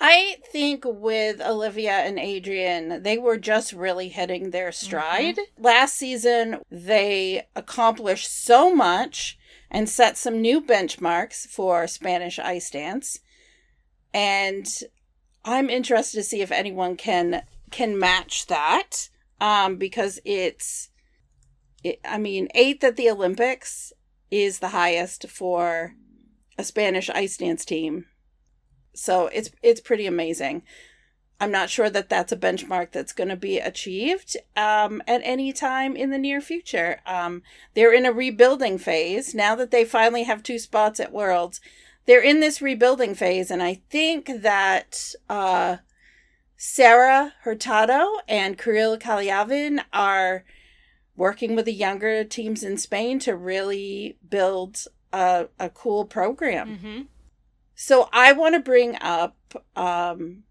I 0.00 0.36
think 0.50 0.84
with 0.84 1.40
Olivia 1.40 1.92
and 1.92 2.18
Adrian, 2.18 3.02
they 3.02 3.16
were 3.16 3.38
just 3.38 3.72
really 3.72 4.08
hitting 4.08 4.50
their 4.50 4.72
stride. 4.72 5.36
Mm-hmm. 5.36 5.62
Last 5.64 5.94
season, 5.94 6.58
they 6.70 7.46
accomplished 7.54 8.30
so 8.30 8.74
much 8.74 9.38
and 9.74 9.88
set 9.88 10.16
some 10.16 10.40
new 10.40 10.62
benchmarks 10.62 11.46
for 11.46 11.86
Spanish 11.86 12.38
ice 12.38 12.70
dance. 12.70 13.18
and 14.14 14.66
I'm 15.44 15.68
interested 15.68 16.16
to 16.16 16.22
see 16.22 16.40
if 16.40 16.50
anyone 16.50 16.96
can 16.96 17.42
can 17.70 17.98
match 17.98 18.46
that 18.46 19.08
um, 19.40 19.76
because 19.76 20.20
it's, 20.24 20.90
it, 21.82 22.00
I 22.04 22.18
mean, 22.18 22.48
eighth 22.54 22.84
at 22.84 22.96
the 22.96 23.10
Olympics 23.10 23.92
is 24.30 24.60
the 24.60 24.68
highest 24.68 25.28
for 25.28 25.94
a 26.56 26.64
Spanish 26.64 27.10
ice 27.10 27.36
dance 27.36 27.64
team. 27.64 28.06
So 28.94 29.26
it's 29.26 29.50
it's 29.62 29.80
pretty 29.80 30.06
amazing. 30.06 30.62
I'm 31.44 31.50
not 31.50 31.68
sure 31.68 31.90
that 31.90 32.08
that's 32.08 32.32
a 32.32 32.38
benchmark 32.38 32.90
that's 32.90 33.12
going 33.12 33.28
to 33.28 33.36
be 33.36 33.58
achieved 33.58 34.34
um, 34.56 35.02
at 35.06 35.20
any 35.24 35.52
time 35.52 35.94
in 35.94 36.08
the 36.08 36.16
near 36.16 36.40
future. 36.40 37.02
Um, 37.04 37.42
they're 37.74 37.92
in 37.92 38.06
a 38.06 38.12
rebuilding 38.12 38.78
phase 38.78 39.34
now 39.34 39.54
that 39.56 39.70
they 39.70 39.84
finally 39.84 40.22
have 40.22 40.42
two 40.42 40.58
spots 40.58 41.00
at 41.00 41.12
Worlds. 41.12 41.60
They're 42.06 42.22
in 42.22 42.40
this 42.40 42.62
rebuilding 42.62 43.14
phase, 43.14 43.50
and 43.50 43.62
I 43.62 43.82
think 43.90 44.30
that 44.40 45.14
uh, 45.28 45.76
Sarah 46.56 47.34
Hurtado 47.42 48.06
and 48.26 48.56
Kirill 48.56 48.96
Khaliavin 48.96 49.80
are 49.92 50.44
working 51.14 51.54
with 51.54 51.66
the 51.66 51.74
younger 51.74 52.24
teams 52.24 52.64
in 52.64 52.78
Spain 52.78 53.18
to 53.18 53.36
really 53.36 54.16
build 54.26 54.86
a, 55.12 55.48
a 55.58 55.68
cool 55.68 56.06
program. 56.06 56.78
Mm-hmm. 56.78 57.02
So 57.74 58.08
I 58.14 58.32
want 58.32 58.54
to 58.54 58.60
bring 58.60 58.96
up 59.02 59.36
um, 59.76 60.44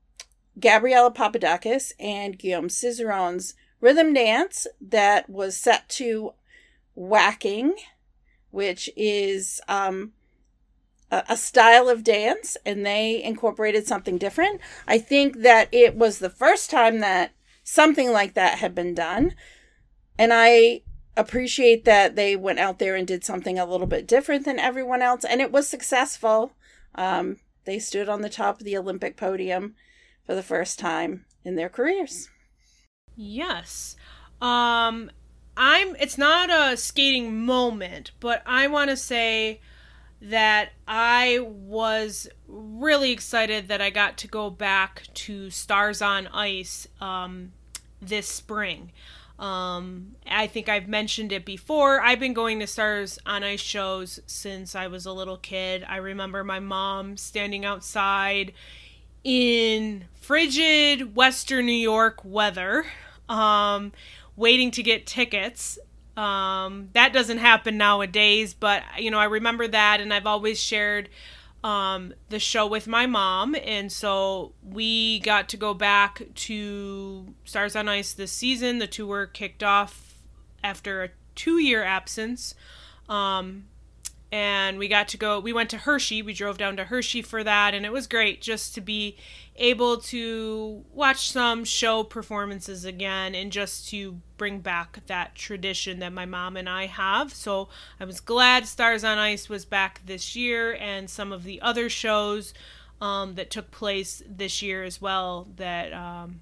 Gabriella 0.60 1.12
Papadakis 1.12 1.94
and 2.00 2.38
Guillaume 2.38 2.70
Cizeron's 2.70 3.56
rhythm 3.82 4.14
dance 4.14 4.68
that 4.80 5.30
was 5.30 5.58
set 5.58 5.90
to 5.90 6.34
whacking, 6.96 7.76
which 8.52 8.90
is 8.96 9.60
um, 9.68 10.14
a, 11.12 11.24
a 11.30 11.38
style 11.38 11.90
of 11.90 12.04
dance, 12.04 12.56
and 12.66 12.86
they 12.86 13.22
incorporated 13.24 13.88
something 13.88 14.18
different. 14.18 14.62
I 14.88 15.00
think 15.00 15.42
that 15.42 15.70
it 15.72 15.96
was 15.96 16.20
the 16.20 16.30
first 16.30 16.70
time 16.70 17.00
that 17.00 17.32
something 17.64 18.12
like 18.12 18.34
that 18.36 18.60
had 18.60 18.76
been 18.76 18.94
done. 18.94 19.36
And 20.18 20.32
I 20.34 20.82
appreciate 21.18 21.86
that 21.86 22.16
they 22.16 22.36
went 22.36 22.60
out 22.60 22.80
there 22.80 22.96
and 22.96 23.08
did 23.08 23.24
something 23.24 23.58
a 23.58 23.66
little 23.66 23.88
bit 23.88 24.08
different 24.08 24.46
than 24.46 24.60
everyone 24.60 25.02
else, 25.02 25.24
and 25.24 25.42
it 25.42 25.52
was 25.52 25.68
successful. 25.68 26.54
Um, 26.96 27.38
they 27.66 27.80
stood 27.80 28.10
on 28.10 28.22
the 28.22 28.30
top 28.30 28.60
of 28.60 28.66
the 28.66 28.78
Olympic 28.78 29.18
podium 29.18 29.76
for 30.26 30.36
the 30.36 30.44
first 30.44 30.80
time 30.80 31.26
in 31.44 31.56
their 31.56 31.70
careers. 31.70 32.30
Yes. 33.16 33.96
Um 34.42 35.12
I'm 35.56 35.96
it's 35.98 36.18
not 36.18 36.50
a 36.50 36.76
skating 36.78 37.46
moment, 37.46 38.12
but 38.20 38.42
I 38.46 38.68
want 38.68 38.90
to 38.90 38.98
say 38.98 39.62
that 40.24 40.70
I 40.88 41.40
was 41.42 42.30
really 42.48 43.12
excited 43.12 43.68
that 43.68 43.82
I 43.82 43.90
got 43.90 44.18
to 44.20 44.28
go 44.28 44.50
back 44.50 45.04
to 45.14 45.50
Stars 45.50 46.02
on 46.02 46.28
Ice 46.28 46.88
um, 47.02 47.52
this 48.02 48.28
spring. 48.28 48.94
Um, 49.38 50.16
I 50.26 50.48
think 50.48 50.70
I've 50.70 50.88
mentioned 50.88 51.34
it 51.34 51.44
before. 51.44 52.00
I've 52.00 52.22
been 52.22 52.34
going 52.34 52.62
to 52.62 52.68
Stars 52.68 53.20
on 53.26 53.44
Ice 53.44 53.60
shows 53.60 54.22
since 54.26 54.76
I 54.76 54.88
was 54.88 55.06
a 55.06 55.12
little 55.12 55.38
kid. 55.38 55.84
I 55.88 55.98
remember 55.98 56.44
my 56.44 56.60
mom 56.60 57.18
standing 57.18 57.66
outside 57.66 58.54
in 59.24 60.06
frigid 60.14 61.16
Western 61.16 61.66
New 61.66 61.72
York 61.72 62.24
weather, 62.24 62.86
um, 63.30 63.92
waiting 64.36 64.72
to 64.72 64.84
get 64.84 65.06
tickets. 65.06 65.80
Um, 66.16 66.90
that 66.94 67.12
doesn't 67.14 67.40
happen 67.40 67.78
nowadays, 67.78 68.54
but 68.54 68.84
you 69.00 69.10
know, 69.10 69.20
I 69.20 69.26
remember 69.26 69.68
that, 69.68 70.00
and 70.00 70.14
I've 70.14 70.28
always 70.28 70.60
shared 70.60 71.10
um, 71.64 72.14
the 72.30 72.40
show 72.40 72.68
with 72.68 72.88
my 72.88 73.06
mom, 73.06 73.56
and 73.56 73.92
so 73.92 74.54
we 74.62 75.20
got 75.22 75.50
to 75.50 75.58
go 75.58 75.74
back 75.74 76.22
to 76.36 77.34
Stars 77.46 77.76
on 77.76 77.88
Ice 77.88 78.14
this 78.14 78.32
season. 78.32 78.80
The 78.80 78.88
tour 78.88 79.26
kicked 79.26 79.64
off 79.64 80.16
after 80.64 81.04
a 81.04 81.10
two-year 81.36 81.84
absence. 81.84 82.54
Um, 83.10 83.66
and 84.34 84.80
we 84.80 84.88
got 84.88 85.08
to 85.10 85.16
go 85.16 85.40
we 85.40 85.54
went 85.54 85.70
to 85.70 85.78
hershey. 85.78 86.24
We 86.24 86.34
drove 86.34 86.58
down 86.58 86.76
to 86.78 86.86
hershey 86.86 87.22
for 87.22 87.44
that 87.44 87.76
and 87.76 87.86
it 87.86 87.94
was 87.94 88.08
great 88.08 88.42
just 88.42 88.74
to 88.74 88.82
be 88.82 89.16
able 89.58 89.98
to 89.98 90.84
watch 90.92 91.30
some 91.30 91.64
show 91.64 92.04
performances 92.04 92.84
again 92.84 93.36
and 93.36 93.52
just 93.52 93.88
to 93.90 94.20
bring 94.38 94.60
back 94.60 95.06
that 95.06 95.36
tradition 95.36 96.00
that 96.00 96.12
my 96.12 96.26
mom 96.26 96.58
and 96.58 96.68
i 96.68 96.88
have. 96.88 97.32
So 97.32 97.70
i 98.00 98.06
was 98.06 98.20
glad 98.20 98.66
stars 98.66 99.04
on 99.04 99.20
ice 99.20 99.50
was 99.50 99.66
back 99.66 100.02
this 100.04 100.36
year 100.36 100.74
and 100.74 101.12
some 101.12 101.32
of 101.32 101.44
the 101.44 101.62
other 101.62 101.88
shows 101.88 102.56
um, 103.02 103.36
that 103.36 103.52
took 103.52 103.70
place 103.70 104.24
this 104.28 104.64
year 104.64 104.84
as 104.84 105.00
well 105.00 105.48
that 105.58 105.94
um, 105.94 106.42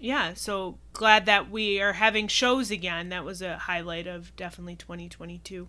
yeah 0.00 0.32
so 0.32 0.78
glad 0.94 1.26
that 1.26 1.50
we 1.50 1.82
are 1.82 1.92
having 1.92 2.28
shows 2.28 2.70
again. 2.70 3.10
That 3.10 3.26
was 3.26 3.42
a 3.42 3.58
highlight 3.58 4.06
of 4.06 4.34
definitely 4.36 4.76
2022 4.76 5.68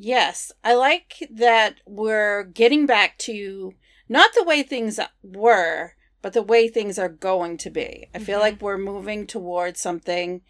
Yes, 0.00 0.52
I 0.62 0.74
like 0.74 1.28
that 1.28 1.80
we're 1.84 2.44
getting 2.44 2.86
back 2.86 3.18
to 3.18 3.74
not 4.08 4.30
the 4.32 4.44
way 4.44 4.62
things 4.62 5.00
were, 5.24 5.94
but 6.22 6.34
the 6.34 6.42
way 6.42 6.68
things 6.68 7.00
are 7.00 7.08
going 7.08 7.58
to 7.58 7.70
be. 7.70 8.08
I 8.14 8.18
mm-hmm. 8.18 8.24
feel 8.24 8.38
like 8.38 8.62
we're 8.62 8.78
moving 8.78 9.26
towards 9.26 9.80
something 9.80 10.42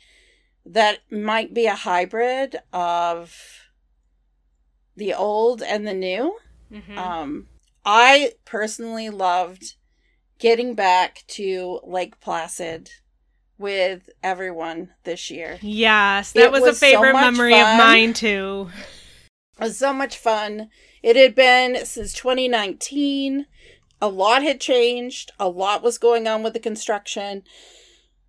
that 0.66 0.98
might 1.11 1.54
be 1.54 1.64
a 1.64 1.74
hybrid 1.74 2.56
of 2.74 3.34
the 4.96 5.14
old 5.14 5.62
and 5.62 5.88
the 5.88 5.94
new. 5.94 6.37
Mm-hmm. 6.70 6.98
Um, 6.98 7.48
I 7.87 8.32
personally 8.44 9.08
loved 9.08 9.76
getting 10.38 10.74
back 10.74 11.24
to 11.28 11.80
Lake 11.84 12.20
Placid 12.20 12.90
with 13.56 14.11
everyone 14.22 14.90
this 15.04 15.30
year. 15.30 15.58
Yes, 15.62 16.32
that 16.32 16.52
was, 16.52 16.61
was, 16.61 16.76
a 16.76 16.78
favorite 16.78 17.12
so 17.12 17.20
memory 17.20 17.52
fun. 17.52 17.72
of 17.72 17.78
mine 17.78 18.12
too. 18.12 18.68
It 19.58 19.64
was 19.64 19.78
so 19.78 19.92
much 19.92 20.16
fun. 20.16 20.68
It 21.02 21.16
had 21.16 21.34
been 21.34 21.84
since 21.84 22.12
2019. 22.12 23.46
A 24.00 24.08
lot 24.08 24.42
had 24.42 24.60
changed. 24.60 25.32
A 25.38 25.48
lot 25.48 25.82
was 25.82 25.98
going 25.98 26.28
on 26.28 26.42
with 26.42 26.52
the 26.52 26.60
construction. 26.60 27.42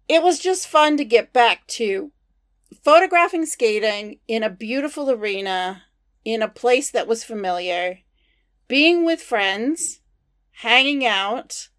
It 0.08 0.24
was 0.24 0.40
just 0.40 0.68
fun 0.68 0.98
to 0.98 1.06
get 1.06 1.32
back 1.32 1.68
to 1.68 2.12
photographing 2.84 3.46
skating 3.46 4.20
in 4.28 4.42
a 4.42 4.50
beautiful 4.50 5.12
arena, 5.12 5.84
in 6.26 6.42
a 6.42 6.48
place 6.48 6.90
that 6.92 7.08
was 7.08 7.24
familiar, 7.24 8.00
being 8.68 9.06
with 9.06 9.22
friends, 9.22 10.02
hanging 10.52 11.06
out, 11.06 11.70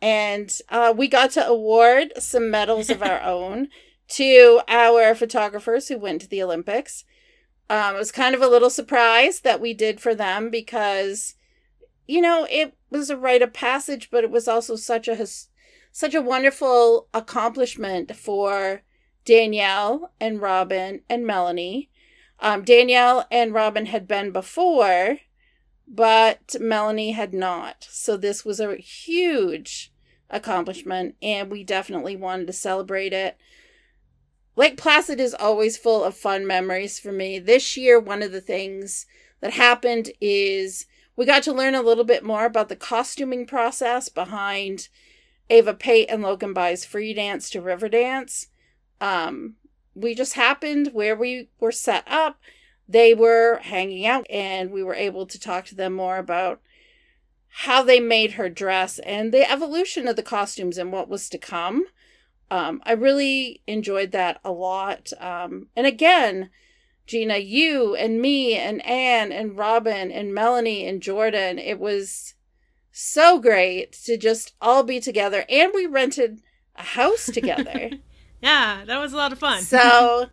and 0.00 0.56
uh, 0.68 0.94
we 0.96 1.08
got 1.08 1.30
to 1.32 1.46
award 1.46 2.12
some 2.18 2.50
medals 2.50 2.90
of 2.90 3.02
our 3.02 3.20
own 3.24 3.68
to 4.08 4.60
our 4.68 5.14
photographers 5.14 5.88
who 5.88 5.98
went 5.98 6.20
to 6.20 6.28
the 6.28 6.42
Olympics. 6.42 7.04
Um, 7.70 7.94
it 7.94 7.98
was 7.98 8.10
kind 8.10 8.34
of 8.34 8.42
a 8.42 8.48
little 8.48 8.68
surprise 8.68 9.42
that 9.42 9.60
we 9.60 9.74
did 9.74 10.00
for 10.00 10.12
them 10.12 10.50
because, 10.50 11.36
you 12.08 12.20
know, 12.20 12.44
it 12.50 12.76
was 12.90 13.10
a 13.10 13.16
rite 13.16 13.42
of 13.42 13.52
passage, 13.52 14.10
but 14.10 14.24
it 14.24 14.30
was 14.30 14.48
also 14.48 14.74
such 14.74 15.06
a 15.06 15.24
such 15.92 16.14
a 16.14 16.20
wonderful 16.20 17.08
accomplishment 17.14 18.14
for 18.16 18.82
Danielle 19.24 20.12
and 20.20 20.40
Robin 20.40 21.02
and 21.08 21.24
Melanie. 21.24 21.90
Um, 22.40 22.64
Danielle 22.64 23.26
and 23.30 23.54
Robin 23.54 23.86
had 23.86 24.08
been 24.08 24.32
before, 24.32 25.18
but 25.86 26.56
Melanie 26.58 27.12
had 27.12 27.32
not. 27.32 27.86
So 27.88 28.16
this 28.16 28.44
was 28.44 28.58
a 28.58 28.76
huge 28.78 29.92
accomplishment, 30.28 31.14
and 31.22 31.50
we 31.50 31.62
definitely 31.62 32.16
wanted 32.16 32.48
to 32.48 32.52
celebrate 32.52 33.12
it. 33.12 33.36
Lake 34.56 34.76
Placid 34.76 35.20
is 35.20 35.34
always 35.34 35.76
full 35.76 36.02
of 36.02 36.16
fun 36.16 36.46
memories 36.46 36.98
for 36.98 37.12
me. 37.12 37.38
This 37.38 37.76
year, 37.76 37.98
one 38.00 38.22
of 38.22 38.32
the 38.32 38.40
things 38.40 39.06
that 39.40 39.52
happened 39.52 40.10
is 40.20 40.86
we 41.16 41.24
got 41.24 41.42
to 41.44 41.52
learn 41.52 41.74
a 41.74 41.82
little 41.82 42.04
bit 42.04 42.24
more 42.24 42.44
about 42.44 42.68
the 42.68 42.76
costuming 42.76 43.46
process 43.46 44.08
behind 44.08 44.88
Ava 45.48 45.74
Pate 45.74 46.10
and 46.10 46.22
Logan 46.22 46.52
Bye's 46.52 46.84
free 46.84 47.14
dance 47.14 47.50
to 47.50 47.60
river 47.60 47.88
dance. 47.88 48.48
Um, 49.00 49.56
we 49.94 50.14
just 50.14 50.34
happened 50.34 50.90
where 50.92 51.16
we 51.16 51.48
were 51.58 51.72
set 51.72 52.04
up. 52.06 52.40
They 52.88 53.14
were 53.14 53.58
hanging 53.62 54.04
out, 54.04 54.26
and 54.30 54.70
we 54.70 54.82
were 54.82 54.94
able 54.94 55.26
to 55.26 55.38
talk 55.38 55.66
to 55.66 55.74
them 55.74 55.92
more 55.92 56.18
about 56.18 56.60
how 57.64 57.82
they 57.82 58.00
made 58.00 58.32
her 58.32 58.48
dress 58.48 58.98
and 59.00 59.32
the 59.32 59.48
evolution 59.50 60.06
of 60.08 60.16
the 60.16 60.22
costumes 60.22 60.78
and 60.78 60.92
what 60.92 61.08
was 61.08 61.28
to 61.28 61.38
come 61.38 61.86
um, 62.50 62.82
I 62.84 62.92
really 62.92 63.62
enjoyed 63.66 64.12
that 64.12 64.40
a 64.44 64.50
lot. 64.52 65.12
Um, 65.20 65.68
and 65.76 65.86
again, 65.86 66.50
Gina, 67.06 67.38
you 67.38 67.94
and 67.94 68.20
me 68.20 68.54
and 68.56 68.84
Anne 68.84 69.32
and 69.32 69.56
Robin 69.56 70.10
and 70.12 70.34
Melanie 70.34 70.86
and 70.86 71.02
Jordan, 71.02 71.58
it 71.58 71.78
was 71.78 72.34
so 72.92 73.38
great 73.38 73.92
to 74.04 74.16
just 74.16 74.54
all 74.60 74.82
be 74.82 75.00
together. 75.00 75.44
And 75.48 75.72
we 75.74 75.86
rented 75.86 76.40
a 76.76 76.82
house 76.82 77.26
together. 77.26 77.90
yeah, 78.42 78.84
that 78.86 78.98
was 78.98 79.12
a 79.12 79.16
lot 79.16 79.32
of 79.32 79.38
fun. 79.38 79.62
so 79.62 80.26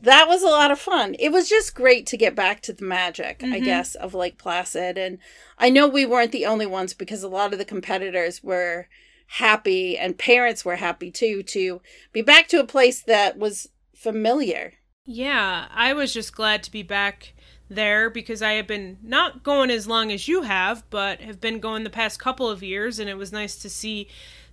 that 0.00 0.28
was 0.28 0.42
a 0.42 0.46
lot 0.48 0.70
of 0.70 0.78
fun. 0.78 1.16
It 1.18 1.32
was 1.32 1.48
just 1.48 1.74
great 1.74 2.06
to 2.06 2.16
get 2.16 2.34
back 2.34 2.60
to 2.62 2.72
the 2.72 2.84
magic, 2.84 3.42
I 3.42 3.60
Mhm. 3.60 3.64
guess, 3.64 3.94
of 3.94 4.14
Lake 4.14 4.38
Placid. 4.38 4.96
And 4.96 5.18
I 5.58 5.70
know 5.70 5.88
we 5.88 6.06
weren't 6.06 6.32
the 6.32 6.46
only 6.46 6.66
ones 6.66 6.94
because 6.94 7.22
a 7.22 7.28
lot 7.28 7.52
of 7.52 7.58
the 7.58 7.64
competitors 7.64 8.42
were 8.42 8.88
happy 9.32 9.96
and 9.96 10.18
parents 10.18 10.64
were 10.64 10.76
happy 10.76 11.10
too 11.10 11.42
to 11.42 11.80
be 12.12 12.22
back 12.22 12.48
to 12.48 12.60
a 12.60 12.66
place 12.66 13.02
that 13.02 13.38
was 13.38 13.68
familiar. 13.94 14.74
Yeah, 15.04 15.68
I 15.70 15.92
was 15.92 16.12
just 16.12 16.34
glad 16.34 16.62
to 16.64 16.72
be 16.72 16.82
back 16.82 17.34
there 17.70 18.08
because 18.08 18.40
I 18.40 18.52
have 18.52 18.66
been 18.66 18.98
not 19.02 19.42
going 19.42 19.70
as 19.70 19.86
long 19.86 20.10
as 20.10 20.28
you 20.28 20.42
have, 20.42 20.82
but 20.90 21.20
have 21.20 21.40
been 21.40 21.60
going 21.60 21.84
the 21.84 21.90
past 21.90 22.18
couple 22.18 22.48
of 22.48 22.62
years, 22.62 22.98
and 22.98 23.08
it 23.08 23.16
was 23.16 23.32
nice 23.32 23.56
to 23.56 23.68
see 23.68 24.08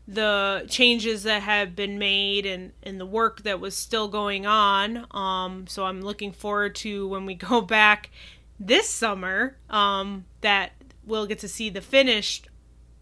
the 0.07 0.65
changes 0.69 1.23
that 1.23 1.41
have 1.41 1.75
been 1.75 1.97
made 1.97 2.45
and, 2.45 2.73
and 2.83 2.99
the 2.99 3.05
work 3.05 3.43
that 3.43 3.59
was 3.59 3.75
still 3.75 4.07
going 4.07 4.45
on. 4.45 5.07
Um, 5.11 5.65
so 5.67 5.85
I'm 5.85 6.01
looking 6.01 6.31
forward 6.31 6.75
to 6.75 7.07
when 7.07 7.25
we 7.25 7.33
go 7.35 7.61
back 7.61 8.11
this 8.59 8.89
summer 8.89 9.57
um, 9.69 10.25
that 10.41 10.73
we'll 11.05 11.25
get 11.25 11.39
to 11.39 11.47
see 11.47 11.69
the 11.69 11.81
finished 11.81 12.49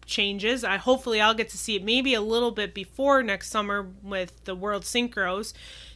changes. 0.06 0.64
I 0.64 0.76
hopefully 0.76 1.20
I'll 1.20 1.34
get 1.34 1.48
to 1.50 1.58
see 1.58 1.76
it 1.76 1.84
maybe 1.84 2.14
a 2.14 2.20
little 2.20 2.50
bit 2.50 2.74
before 2.74 3.22
next 3.22 3.50
summer 3.50 3.90
with 4.02 4.44
the 4.44 4.54
World 4.54 4.82
Synchros 4.82 5.52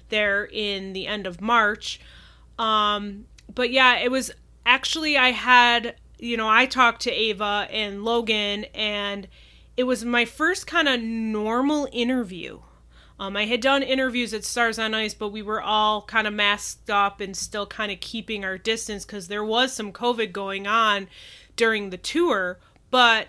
there 0.08 0.44
in 0.44 0.92
the 0.92 1.06
end 1.06 1.26
of 1.26 1.40
March. 1.40 2.00
Um, 2.58 3.26
but 3.52 3.70
yeah, 3.70 3.98
it 3.98 4.10
was 4.10 4.30
actually 4.66 5.16
I 5.16 5.30
had 5.30 5.96
you 6.18 6.36
know 6.36 6.48
I 6.48 6.66
talked 6.66 7.02
to 7.02 7.12
Ava 7.12 7.68
and 7.70 8.04
Logan 8.04 8.64
and 8.74 9.28
it 9.76 9.84
was 9.84 10.04
my 10.04 10.24
first 10.24 10.66
kind 10.66 10.88
of 10.88 11.00
normal 11.00 11.88
interview. 11.92 12.60
Um, 13.20 13.36
I 13.36 13.46
had 13.46 13.60
done 13.60 13.82
interviews 13.82 14.32
at 14.32 14.44
Stars 14.44 14.78
on 14.78 14.94
Ice, 14.94 15.14
but 15.14 15.30
we 15.30 15.42
were 15.42 15.62
all 15.62 16.02
kind 16.02 16.26
of 16.26 16.34
masked 16.34 16.88
up 16.88 17.20
and 17.20 17.36
still 17.36 17.66
kind 17.66 17.90
of 17.90 18.00
keeping 18.00 18.44
our 18.44 18.58
distance 18.58 19.04
because 19.04 19.26
there 19.26 19.44
was 19.44 19.72
some 19.72 19.92
COVID 19.92 20.32
going 20.32 20.66
on 20.66 21.08
during 21.56 21.90
the 21.90 21.96
tour. 21.96 22.58
But 22.90 23.28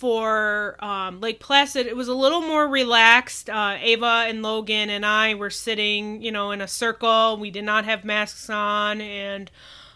for 0.00 0.82
um, 0.82 1.20
Lake 1.20 1.40
Placid, 1.40 1.86
it 1.86 1.94
was 1.94 2.08
a 2.08 2.14
little 2.14 2.40
more 2.40 2.66
relaxed. 2.66 3.50
Uh, 3.50 3.76
Ava 3.78 4.24
and 4.26 4.42
Logan 4.42 4.88
and 4.88 5.04
I 5.04 5.34
were 5.34 5.50
sitting, 5.50 6.22
you 6.22 6.32
know, 6.32 6.52
in 6.52 6.62
a 6.62 6.66
circle. 6.66 7.36
We 7.38 7.50
did 7.50 7.64
not 7.64 7.84
have 7.84 8.02
masks 8.02 8.48
on, 8.48 9.02
and 9.02 9.50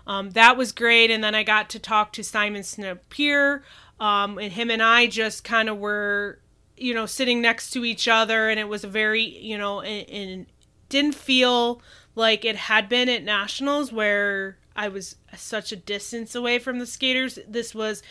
um, 0.06 0.32
that 0.32 0.58
was 0.58 0.72
great. 0.72 1.10
And 1.10 1.24
then 1.24 1.34
I 1.34 1.42
got 1.42 1.70
to 1.70 1.78
talk 1.78 2.12
to 2.12 2.22
Simon 2.22 2.60
Snapier, 2.60 3.62
um, 3.98 4.36
and 4.36 4.52
him 4.52 4.70
and 4.70 4.82
I 4.82 5.06
just 5.06 5.42
kind 5.42 5.70
of 5.70 5.78
were, 5.78 6.38
you 6.76 6.92
know, 6.92 7.06
sitting 7.06 7.40
next 7.40 7.70
to 7.70 7.86
each 7.86 8.06
other, 8.06 8.50
and 8.50 8.60
it 8.60 8.68
was 8.68 8.84
a 8.84 8.88
very, 8.88 9.22
you 9.22 9.56
know, 9.56 9.80
and, 9.80 10.06
and 10.10 10.46
didn't 10.90 11.14
feel 11.14 11.80
like 12.14 12.44
it 12.44 12.56
had 12.56 12.90
been 12.90 13.08
at 13.08 13.24
nationals 13.24 13.90
where 13.90 14.58
I 14.76 14.88
was 14.88 15.16
such 15.34 15.72
a 15.72 15.76
distance 15.76 16.34
away 16.34 16.58
from 16.58 16.78
the 16.78 16.84
skaters. 16.84 17.38
This 17.48 17.74
was 17.74 18.02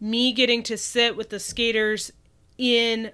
me 0.00 0.32
getting 0.32 0.62
to 0.64 0.76
sit 0.76 1.16
with 1.16 1.30
the 1.30 1.40
skaters 1.40 2.12
in 2.56 3.12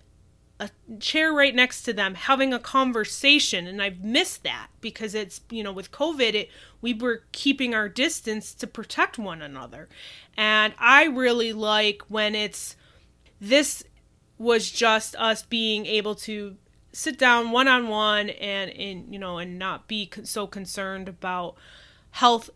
a 0.59 0.71
chair 0.99 1.33
right 1.33 1.55
next 1.55 1.83
to 1.83 1.93
them 1.93 2.15
having 2.15 2.55
a 2.55 2.59
conversation 2.59 3.67
and 3.67 3.83
I've 3.83 4.03
missed 4.03 4.43
that 4.45 4.69
because 4.81 5.15
it's 5.15 5.43
you 5.51 5.63
know 5.63 5.73
with 5.73 5.93
covid 5.93 6.33
it 6.33 6.49
we 6.87 6.95
were 6.95 7.25
keeping 7.33 7.75
our 7.75 7.89
distance 7.89 8.55
to 8.55 8.65
protect 8.65 9.19
one 9.19 9.43
another. 9.43 9.89
And 10.37 10.73
I 10.79 11.07
really 11.07 11.53
like 11.53 12.03
when 12.09 12.37
it's 12.37 12.77
this 13.41 13.83
was 14.39 14.71
just 14.71 15.17
us 15.17 15.43
being 15.43 15.85
able 15.87 16.15
to 16.15 16.57
sit 16.93 17.19
down 17.19 17.51
one 17.51 17.67
on 17.67 17.89
one 17.89 18.31
and 18.31 18.71
and 18.71 19.13
you 19.13 19.19
know 19.19 19.39
and 19.39 19.59
not 19.59 19.89
be 19.89 20.09
so 20.23 20.47
concerned 20.47 21.09
about 21.09 21.57
health 22.13 22.51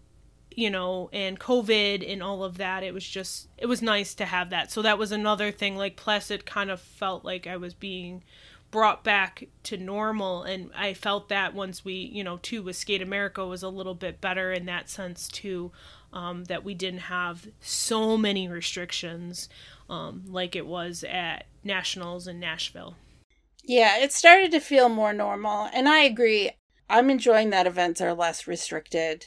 you 0.54 0.70
know 0.70 1.08
and 1.12 1.38
covid 1.38 2.10
and 2.10 2.22
all 2.22 2.42
of 2.42 2.58
that 2.58 2.82
it 2.82 2.92
was 2.92 3.06
just 3.06 3.48
it 3.56 3.66
was 3.66 3.82
nice 3.82 4.14
to 4.14 4.24
have 4.24 4.50
that 4.50 4.70
so 4.70 4.82
that 4.82 4.98
was 4.98 5.12
another 5.12 5.50
thing 5.50 5.76
like 5.76 5.96
placid 5.96 6.44
kind 6.44 6.70
of 6.70 6.80
felt 6.80 7.24
like 7.24 7.46
i 7.46 7.56
was 7.56 7.74
being 7.74 8.22
brought 8.70 9.02
back 9.02 9.44
to 9.62 9.76
normal 9.76 10.42
and 10.42 10.70
i 10.76 10.92
felt 10.94 11.28
that 11.28 11.54
once 11.54 11.84
we 11.84 11.94
you 11.94 12.22
know 12.22 12.38
too 12.42 12.62
with 12.62 12.76
skate 12.76 13.02
america 13.02 13.44
was 13.46 13.62
a 13.62 13.68
little 13.68 13.94
bit 13.94 14.20
better 14.20 14.52
in 14.52 14.66
that 14.66 14.88
sense 14.88 15.28
too 15.28 15.70
um, 16.12 16.42
that 16.46 16.64
we 16.64 16.74
didn't 16.74 17.02
have 17.02 17.46
so 17.60 18.16
many 18.16 18.48
restrictions 18.48 19.48
um, 19.88 20.24
like 20.26 20.56
it 20.56 20.66
was 20.66 21.04
at 21.04 21.46
nationals 21.62 22.26
in 22.26 22.40
nashville 22.40 22.96
Yeah, 23.64 23.98
it 23.98 24.12
started 24.12 24.50
to 24.52 24.60
feel 24.60 24.88
more 24.88 25.12
normal, 25.12 25.68
and 25.72 25.88
I 25.88 26.00
agree. 26.00 26.50
I'm 26.88 27.10
enjoying 27.10 27.50
that 27.50 27.66
events 27.66 28.00
are 28.00 28.14
less 28.14 28.46
restricted. 28.46 29.26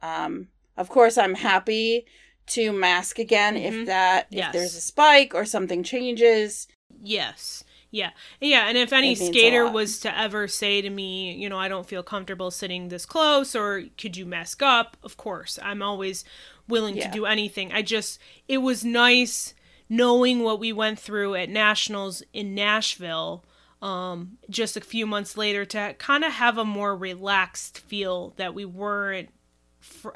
Um, 0.00 0.48
of 0.76 0.88
course, 0.88 1.16
I'm 1.18 1.34
happy 1.34 2.06
to 2.48 2.72
mask 2.72 3.18
again 3.18 3.54
Mhm. 3.54 3.62
if 3.80 3.86
that 3.86 4.26
Yes. 4.30 4.46
if 4.48 4.52
there's 4.52 4.76
a 4.76 4.80
spike 4.80 5.34
or 5.34 5.44
something 5.44 5.82
changes. 5.82 6.68
Yes. 7.02 7.64
Yeah. 7.90 8.10
Yeah. 8.40 8.66
And 8.68 8.76
if 8.76 8.92
any 8.92 9.12
It 9.12 9.18
means 9.20 9.30
a 9.30 9.32
skater 9.32 9.70
was 9.70 10.00
to 10.00 10.18
ever 10.18 10.48
say 10.48 10.82
to 10.82 10.90
me, 10.90 11.32
you 11.34 11.48
know, 11.48 11.58
I 11.58 11.68
don't 11.68 11.86
feel 11.88 12.02
comfortable 12.02 12.50
sitting 12.50 12.88
this 12.88 13.06
close 13.06 13.54
or 13.54 13.84
could 13.96 14.16
you 14.16 14.26
mask 14.26 14.62
up? 14.62 14.96
Of 15.02 15.16
course. 15.16 15.58
I'm 15.62 15.80
always 15.80 16.24
willing 16.68 16.96
Yeah. 16.96 17.06
to 17.06 17.12
do 17.12 17.24
anything. 17.24 17.72
I 17.72 17.82
just, 17.82 18.18
it 18.48 18.58
was 18.58 18.84
nice 18.84 19.54
knowing 19.88 20.40
what 20.42 20.58
we 20.58 20.72
went 20.72 20.98
through 20.98 21.34
at 21.36 21.48
Nationals 21.48 22.22
in 22.32 22.54
Nashville 22.54 23.44
um, 23.82 24.38
just 24.48 24.76
a 24.78 24.80
few 24.80 25.06
months 25.06 25.36
later 25.36 25.64
to 25.66 25.94
kind 25.98 26.24
of 26.24 26.32
have 26.32 26.56
a 26.58 26.64
more 26.64 26.96
relaxed 26.96 27.78
feel 27.80 28.32
that 28.38 28.54
we 28.54 28.64
weren't 28.64 29.28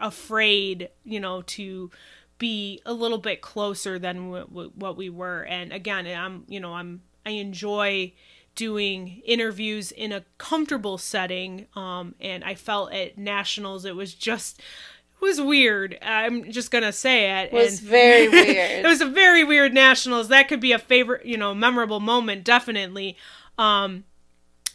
afraid, 0.00 0.88
you 1.04 1.20
know, 1.20 1.42
to 1.42 1.90
be 2.38 2.80
a 2.86 2.92
little 2.92 3.18
bit 3.18 3.40
closer 3.40 3.98
than 3.98 4.26
w- 4.26 4.46
w- 4.46 4.72
what 4.76 4.96
we 4.96 5.08
were. 5.10 5.42
And 5.42 5.72
again, 5.72 6.06
I'm, 6.06 6.44
you 6.48 6.60
know, 6.60 6.74
I'm, 6.74 7.02
I 7.26 7.30
enjoy 7.30 8.12
doing 8.54 9.22
interviews 9.24 9.90
in 9.92 10.12
a 10.12 10.24
comfortable 10.38 10.98
setting. 10.98 11.66
Um, 11.76 12.14
and 12.20 12.44
I 12.44 12.54
felt 12.54 12.92
at 12.92 13.18
nationals, 13.18 13.84
it 13.84 13.94
was 13.96 14.14
just, 14.14 14.60
it 14.60 15.24
was 15.24 15.40
weird. 15.40 15.98
I'm 16.00 16.50
just 16.50 16.70
gonna 16.70 16.92
say 16.92 17.40
it. 17.42 17.46
It 17.46 17.52
was 17.52 17.80
and- 17.80 17.88
very 17.88 18.28
weird. 18.28 18.84
it 18.84 18.86
was 18.86 19.00
a 19.00 19.06
very 19.06 19.42
weird 19.44 19.74
nationals. 19.74 20.28
That 20.28 20.48
could 20.48 20.60
be 20.60 20.72
a 20.72 20.78
favorite, 20.78 21.26
you 21.26 21.36
know, 21.36 21.54
memorable 21.54 22.00
moment, 22.00 22.44
definitely. 22.44 23.16
Um, 23.58 24.04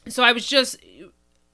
so 0.08 0.21
I 0.23 0.34
was 0.34 0.45
just 0.45 0.76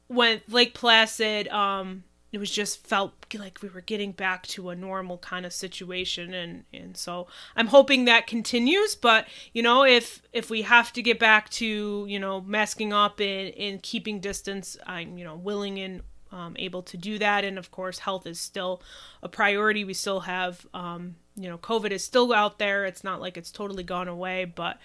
when 0.07 0.41
Lake 0.47 0.73
Placid, 0.73 1.47
um, 1.49 2.03
it 2.31 2.37
was 2.37 2.51
just 2.51 2.85
felt 2.85 3.13
like 3.37 3.59
we 3.61 3.69
were 3.69 3.81
getting 3.81 4.11
back 4.11 4.45
to 4.47 4.69
a 4.69 4.75
normal 4.75 5.17
kind 5.17 5.45
of 5.45 5.53
situation, 5.53 6.33
and 6.33 6.63
and 6.73 6.95
so 6.95 7.27
I'm 7.55 7.67
hoping 7.67 8.05
that 8.05 8.27
continues. 8.27 8.95
But 8.95 9.27
you 9.53 9.63
know, 9.63 9.83
if 9.83 10.21
if 10.31 10.49
we 10.49 10.61
have 10.63 10.93
to 10.93 11.01
get 11.01 11.19
back 11.19 11.49
to 11.51 12.05
you 12.07 12.19
know 12.19 12.41
masking 12.41 12.93
up 12.93 13.19
and 13.19 13.53
and 13.55 13.81
keeping 13.81 14.19
distance, 14.19 14.77
I'm 14.85 15.17
you 15.17 15.23
know 15.25 15.35
willing 15.35 15.79
and 15.79 16.01
um, 16.31 16.55
able 16.59 16.83
to 16.83 16.97
do 16.97 17.17
that. 17.19 17.43
And 17.43 17.57
of 17.57 17.71
course, 17.71 17.99
health 17.99 18.27
is 18.27 18.39
still 18.39 18.81
a 19.23 19.29
priority. 19.29 19.83
We 19.83 19.93
still 19.93 20.21
have, 20.21 20.65
um, 20.73 21.15
you 21.35 21.49
know, 21.49 21.57
COVID 21.57 21.91
is 21.91 22.03
still 22.03 22.33
out 22.33 22.59
there. 22.59 22.85
It's 22.85 23.03
not 23.03 23.21
like 23.21 23.37
it's 23.37 23.51
totally 23.51 23.83
gone 23.83 24.07
away, 24.07 24.45
but 24.45 24.77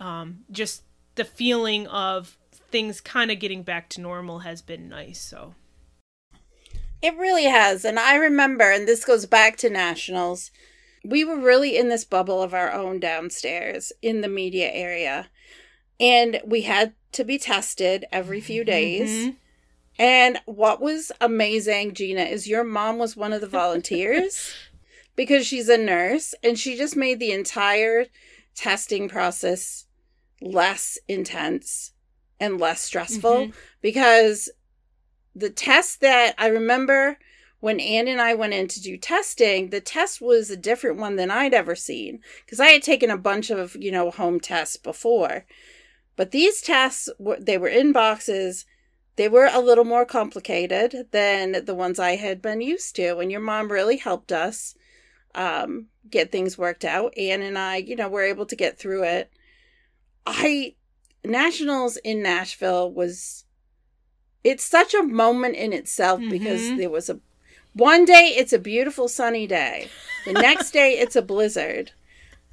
um, 0.00 0.40
just 0.50 0.82
the 1.14 1.24
feeling 1.24 1.86
of 1.88 2.36
things 2.70 3.00
kind 3.00 3.30
of 3.30 3.38
getting 3.38 3.62
back 3.62 3.88
to 3.90 4.00
normal 4.00 4.40
has 4.40 4.62
been 4.62 4.88
nice. 4.88 5.20
So, 5.20 5.54
It 7.02 7.16
really 7.16 7.44
has. 7.44 7.84
And 7.84 7.98
I 7.98 8.16
remember, 8.16 8.70
and 8.70 8.86
this 8.88 9.04
goes 9.04 9.26
back 9.26 9.56
to 9.58 9.70
nationals, 9.70 10.50
we 11.04 11.24
were 11.24 11.38
really 11.38 11.76
in 11.76 11.88
this 11.88 12.04
bubble 12.04 12.42
of 12.42 12.52
our 12.54 12.72
own 12.72 12.98
downstairs 12.98 13.92
in 14.02 14.20
the 14.20 14.28
media 14.28 14.70
area. 14.72 15.28
And 16.00 16.40
we 16.44 16.62
had 16.62 16.94
to 17.12 17.24
be 17.24 17.38
tested 17.38 18.04
every 18.12 18.40
few 18.40 18.64
days. 18.64 19.08
Mhm. 19.10 19.36
And 19.98 20.40
what 20.44 20.80
was 20.80 21.10
amazing, 21.20 21.94
Gina, 21.94 22.22
is 22.22 22.46
your 22.48 22.62
mom 22.64 22.98
was 22.98 23.16
one 23.16 23.32
of 23.32 23.40
the 23.40 23.48
volunteers 23.48 24.52
because 25.16 25.46
she's 25.46 25.68
a 25.68 25.78
nurse 25.78 26.34
and 26.42 26.58
she 26.58 26.76
just 26.76 26.94
made 26.96 27.18
the 27.18 27.32
entire 27.32 28.06
testing 28.54 29.08
process 29.08 29.86
less 30.40 30.98
intense 31.08 31.92
and 32.38 32.60
less 32.60 32.80
stressful 32.80 33.46
Mhm. 33.48 33.52
because 33.80 34.48
the 35.34 35.50
test 35.50 36.00
that 36.00 36.34
I 36.38 36.48
remember 36.48 37.18
when 37.60 37.80
Ann 37.80 38.06
and 38.06 38.20
I 38.20 38.34
went 38.34 38.54
in 38.54 38.68
to 38.68 38.80
do 38.80 38.96
testing, 38.96 39.70
the 39.70 39.80
test 39.80 40.20
was 40.20 40.50
a 40.50 40.56
different 40.56 40.98
one 40.98 41.16
than 41.16 41.30
I'd 41.30 41.54
ever 41.54 41.74
seen 41.74 42.20
because 42.44 42.60
I 42.60 42.68
had 42.68 42.82
taken 42.82 43.10
a 43.10 43.16
bunch 43.16 43.50
of, 43.50 43.76
you 43.76 43.90
know, 43.90 44.10
home 44.10 44.38
tests 44.38 44.76
before. 44.76 45.44
But 46.16 46.30
these 46.30 46.60
tests 46.60 47.08
were 47.18 47.38
they 47.40 47.58
were 47.58 47.68
in 47.68 47.92
boxes. 47.92 48.64
They 49.16 49.28
were 49.28 49.50
a 49.52 49.60
little 49.60 49.84
more 49.84 50.04
complicated 50.04 51.08
than 51.10 51.64
the 51.64 51.74
ones 51.74 51.98
I 51.98 52.16
had 52.16 52.40
been 52.40 52.60
used 52.60 52.94
to, 52.96 53.18
and 53.18 53.32
your 53.32 53.40
mom 53.40 53.72
really 53.72 53.96
helped 53.96 54.30
us 54.30 54.76
um, 55.34 55.86
get 56.08 56.30
things 56.30 56.56
worked 56.56 56.84
out. 56.84 57.16
Ann 57.18 57.42
and 57.42 57.58
I, 57.58 57.76
you 57.76 57.96
know, 57.96 58.08
were 58.08 58.22
able 58.22 58.46
to 58.46 58.56
get 58.56 58.78
through 58.78 59.04
it. 59.04 59.32
I 60.26 60.74
nationals 61.24 61.96
in 61.98 62.22
Nashville 62.22 62.92
was 62.92 63.44
it's 64.44 64.64
such 64.64 64.94
a 64.94 65.02
moment 65.02 65.56
in 65.56 65.72
itself 65.72 66.20
because 66.30 66.62
Mhm. 66.62 66.76
there 66.78 66.90
was 66.90 67.10
a 67.10 67.20
one 67.74 68.04
day 68.04 68.34
it's 68.36 68.52
a 68.52 68.58
beautiful 68.58 69.08
sunny 69.08 69.46
day. 69.46 69.88
The 70.24 70.32
next 70.32 70.70
day 70.72 70.98
it's 70.98 71.16
a 71.16 71.22
blizzard. 71.22 71.92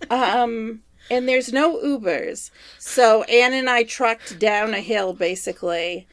Um 0.10 0.82
and 1.10 1.30
there's 1.30 1.54
no 1.54 1.78
Ubers. 1.78 2.50
So 2.80 3.24
Anne 3.24 3.54
and 3.54 3.70
I 3.70 3.84
trucked 3.84 4.40
down 4.40 4.74
a 4.74 4.82
hill 4.82 5.14
basically, 5.14 6.08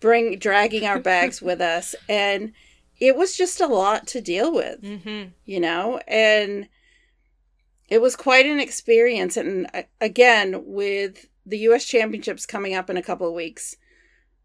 bring 0.00 0.38
dragging 0.38 0.84
our 0.86 0.98
bags 0.98 1.40
with 1.48 1.60
us 1.60 1.94
and 2.08 2.52
it 2.98 3.16
was 3.16 3.36
just 3.36 3.60
a 3.60 3.66
lot 3.66 4.06
to 4.08 4.20
deal 4.20 4.52
with, 4.52 4.82
Mm-hmm. 4.82 5.28
you 5.46 5.58
know? 5.60 6.00
And 6.06 6.68
it 7.88 8.00
was 8.02 8.14
quite 8.16 8.46
an 8.46 8.60
experience 8.60 9.36
and 9.36 9.66
uh, 9.72 9.82
again 10.00 10.62
with 10.66 11.26
the 11.46 11.58
US 11.70 11.84
championships 11.86 12.46
coming 12.46 12.74
up 12.74 12.90
in 12.90 12.96
a 12.96 13.02
couple 13.02 13.26
of 13.26 13.34
weeks. 13.34 13.76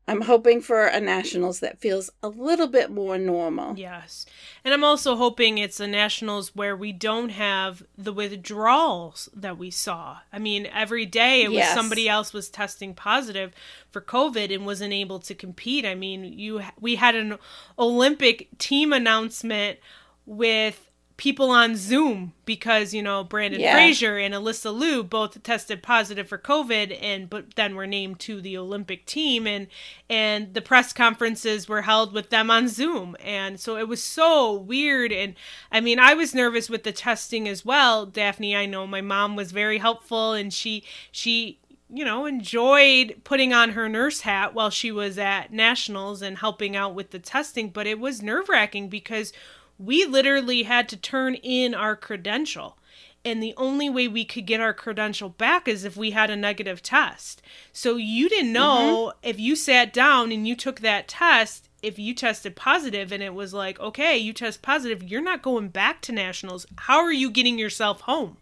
I'm 0.08 0.22
hoping 0.22 0.62
for 0.62 0.86
a 0.86 1.00
nationals 1.00 1.62
that 1.62 1.80
feels 1.80 2.12
a 2.22 2.28
little 2.28 2.68
bit 2.68 2.91
more 2.91 3.18
normal. 3.18 3.78
Yes. 3.78 4.28
And 4.63 4.74
I'm 4.74 4.84
also 4.84 5.15
hoping 5.15 5.58
it's 5.58 5.80
a 5.80 5.88
nationals 5.88 6.56
where 6.56 6.76
we 6.76 6.91
don't 6.91 7.30
have 7.30 7.84
the 7.98 8.13
withdrawals 8.13 9.30
that 9.36 9.58
we 9.58 9.72
saw. 9.72 10.20
I 10.32 10.38
mean, 10.38 10.68
every 10.68 11.08
day 11.08 11.44
it 11.44 11.52
was 11.52 11.65
somebody 11.70 12.08
else 12.08 12.34
was 12.34 12.50
testing 12.50 12.94
positive 12.94 13.52
for 13.89 14.00
COVID 14.00 14.54
and 14.54 14.65
wasn't 14.65 14.94
able 14.94 15.20
to 15.20 15.34
compete. 15.34 15.86
I 15.86 15.96
mean, 15.96 16.24
you 16.24 16.62
we 16.80 16.96
had 16.96 17.15
an 17.15 17.39
Olympic 17.80 18.50
team 18.60 18.94
announcement 18.94 19.80
with 20.28 20.91
people 21.17 21.49
on 21.49 21.78
Zoom 21.78 22.34
because, 22.43 22.93
you 22.93 23.01
know, 23.01 23.23
Brandon 23.23 23.60
Yeah. 23.60 23.73
Frazier 23.73 24.17
and 24.17 24.34
Alyssa 24.34 24.78
Liu 24.78 25.04
both 25.04 25.41
tested 25.43 25.82
positive 25.82 26.28
for 26.28 26.38
COVID 26.38 26.97
and 27.01 27.30
but 27.30 27.56
then 27.56 27.75
were 27.75 27.88
named 27.88 28.19
to 28.21 28.41
the 28.41 28.58
Olympic 28.58 29.06
team 29.06 29.47
and 29.47 29.67
and 30.10 30.54
the 30.54 30.62
press 30.62 30.91
conferences 30.91 31.69
were 31.69 31.84
held 31.84 32.13
with 32.13 32.32
them 32.32 32.51
on 32.51 32.67
Zoom. 32.67 33.15
And 33.23 33.60
so 33.60 33.78
it 33.78 33.88
was 33.88 34.04
so 34.04 34.54
weird 34.54 35.12
and 35.13 35.36
I 35.71 35.80
mean, 35.80 35.99
I 35.99 36.13
was 36.13 36.36
nervous 36.36 36.69
with 36.69 36.84
the 36.84 36.91
testing 36.91 37.47
as 37.47 37.63
well. 37.63 38.06
Daphne, 38.06 38.56
I 38.56 38.65
know 38.65 38.86
my 38.86 39.01
mom 39.01 39.36
was 39.38 39.51
very 39.54 39.78
helpful 39.78 40.34
and 40.34 40.54
she 40.54 40.84
she 41.12 41.60
you 41.88 42.04
know, 42.04 42.25
enjoyed 42.25 43.21
putting 43.23 43.54
on 43.54 43.69
her 43.69 43.88
nurse 43.88 44.21
hat 44.21 44.56
while 44.56 44.71
she 44.71 44.91
was 44.91 45.19
at 45.19 45.54
nationals 45.54 46.21
and 46.23 46.39
helping 46.39 46.75
out 46.75 46.95
with 46.95 47.12
the 47.12 47.19
testing, 47.19 47.69
but 47.69 47.86
it 47.86 47.99
was 47.99 48.23
nerve 48.23 48.49
wracking 48.49 48.89
because 48.89 49.32
we 49.78 50.06
literally 50.06 50.64
had 50.64 50.90
to 50.90 50.98
turn 50.98 51.36
in 51.36 51.74
our 51.74 51.96
credential. 51.96 52.78
And 53.24 53.42
the 53.42 53.56
only 53.58 53.90
way 53.90 54.08
we 54.08 54.24
could 54.24 54.46
get 54.46 54.62
our 54.62 54.74
credential 54.74 55.30
back 55.30 55.68
is 55.68 55.84
if 55.84 55.98
we 55.98 56.12
had 56.12 56.30
a 56.30 56.36
negative 56.36 56.84
test. 56.84 57.42
So 57.74 57.96
you 57.96 58.30
didn't 58.30 58.54
mm-hmm. 58.54 58.54
know 58.54 59.14
if 59.24 59.40
you 59.40 59.56
sat 59.56 59.92
down 59.92 60.32
and 60.32 60.48
you 60.48 60.56
took 60.56 60.82
that 60.82 61.08
test, 61.08 61.68
if 61.82 61.98
you 61.98 62.14
tested 62.14 62.56
positive 62.56 63.12
and 63.12 63.24
it 63.24 63.34
was 63.34 63.52
like, 63.54 63.80
okay, 63.80 64.16
you 64.16 64.32
test 64.32 64.62
positive, 64.62 65.04
you're 65.04 65.22
not 65.22 65.42
going 65.42 65.70
back 65.70 66.02
to 66.02 66.12
nationals. 66.12 66.68
How 66.78 67.00
are 67.00 67.12
you 67.12 67.32
getting 67.32 67.58
yourself 67.58 68.02
home? 68.02 68.38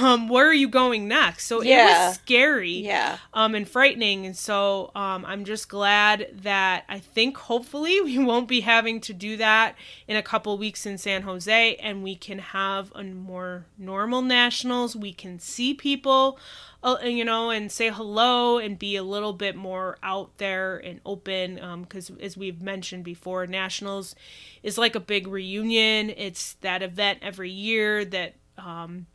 Um, 0.00 0.28
where 0.28 0.46
are 0.46 0.54
you 0.54 0.68
going 0.68 1.08
next? 1.08 1.46
So 1.46 1.60
it 1.60 1.66
was 2.08 2.14
scary 2.14 2.70
Yeah. 2.70 3.18
um, 3.34 3.54
and 3.56 3.68
frightening. 3.68 4.26
And 4.26 4.36
so 4.36 4.92
um, 4.94 5.24
I'm 5.24 5.44
just 5.44 5.68
glad 5.68 6.28
that 6.42 6.84
I 6.88 7.00
think 7.00 7.36
hopefully 7.36 8.00
we 8.04 8.16
won't 8.18 8.46
be 8.46 8.60
having 8.60 9.00
to 9.00 9.12
do 9.12 9.36
that 9.38 9.74
in 10.06 10.16
a 10.16 10.22
couple 10.22 10.56
weeks 10.56 10.86
in 10.86 10.98
San 10.98 11.22
Jose 11.22 11.74
and 11.76 12.02
we 12.04 12.14
can 12.14 12.38
have 12.38 12.92
a 12.94 13.02
more 13.02 13.66
normal 13.76 14.22
nationals. 14.22 14.94
We 14.94 15.12
can 15.12 15.40
see 15.40 15.74
people, 15.74 16.38
uh, 16.84 16.98
you 17.02 17.24
know, 17.24 17.50
and 17.50 17.70
say 17.72 17.90
hello 17.90 18.58
and 18.58 18.78
be 18.78 18.94
a 18.94 19.02
little 19.02 19.32
bit 19.32 19.56
more 19.56 19.98
out 20.02 20.38
there 20.38 20.76
and 20.78 21.00
open. 21.04 21.56
Because 21.82 22.08
as 22.20 22.36
we've 22.36 22.62
mentioned 22.62 23.02
before, 23.02 23.48
nationals 23.48 24.14
is 24.62 24.78
like 24.78 24.94
a 24.94 25.00
big 25.00 25.26
reunion. 25.26 26.10
It's 26.10 26.52
that 26.60 26.82
event 26.84 27.18
every 27.22 27.50
year 27.50 28.04
that. 28.04 28.34
Um, 28.58 29.06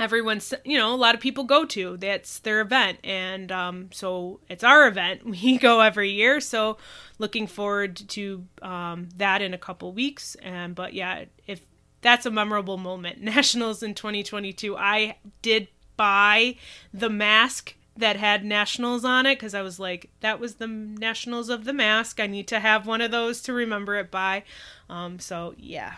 everyone's 0.00 0.54
you 0.64 0.78
know 0.78 0.92
a 0.94 0.96
lot 0.96 1.14
of 1.14 1.20
people 1.20 1.44
go 1.44 1.64
to. 1.66 1.96
That's 1.98 2.40
their 2.40 2.60
event. 2.60 2.98
And 3.04 3.52
um, 3.52 3.90
so 3.92 4.40
it's 4.48 4.64
our 4.64 4.88
event. 4.88 5.20
We 5.30 5.58
go 5.58 5.80
every 5.80 6.10
year. 6.10 6.40
So 6.40 6.78
looking 7.18 7.46
forward 7.46 7.96
to 7.96 8.46
um, 8.62 9.10
that 9.16 9.42
in 9.42 9.54
a 9.54 9.58
couple 9.58 9.92
weeks. 9.92 10.34
And 10.42 10.74
but 10.74 10.94
yeah 10.94 11.26
if 11.46 11.60
that's 12.00 12.26
a 12.26 12.30
memorable 12.30 12.78
moment. 12.78 13.20
Nationals 13.22 13.82
in 13.82 13.94
2022 13.94 14.76
i 14.76 15.16
did 15.42 15.68
buy 15.96 16.56
the 16.94 17.10
mask 17.10 17.74
that 17.94 18.16
had 18.16 18.42
nationals 18.42 19.04
on 19.04 19.26
it 19.26 19.34
because 19.34 19.52
i 19.52 19.60
was 19.60 19.78
like 19.78 20.08
that 20.20 20.40
was 20.40 20.54
the 20.54 20.66
nationals 20.66 21.50
of 21.50 21.64
the 21.64 21.74
mask. 21.74 22.18
I 22.18 22.26
need 22.26 22.48
to 22.48 22.60
have 22.60 22.86
one 22.86 23.02
of 23.02 23.10
those 23.10 23.42
to 23.42 23.52
remember 23.52 23.96
it 23.96 24.10
by. 24.10 24.44
Um, 24.88 25.18
so 25.18 25.54
yeah. 25.58 25.96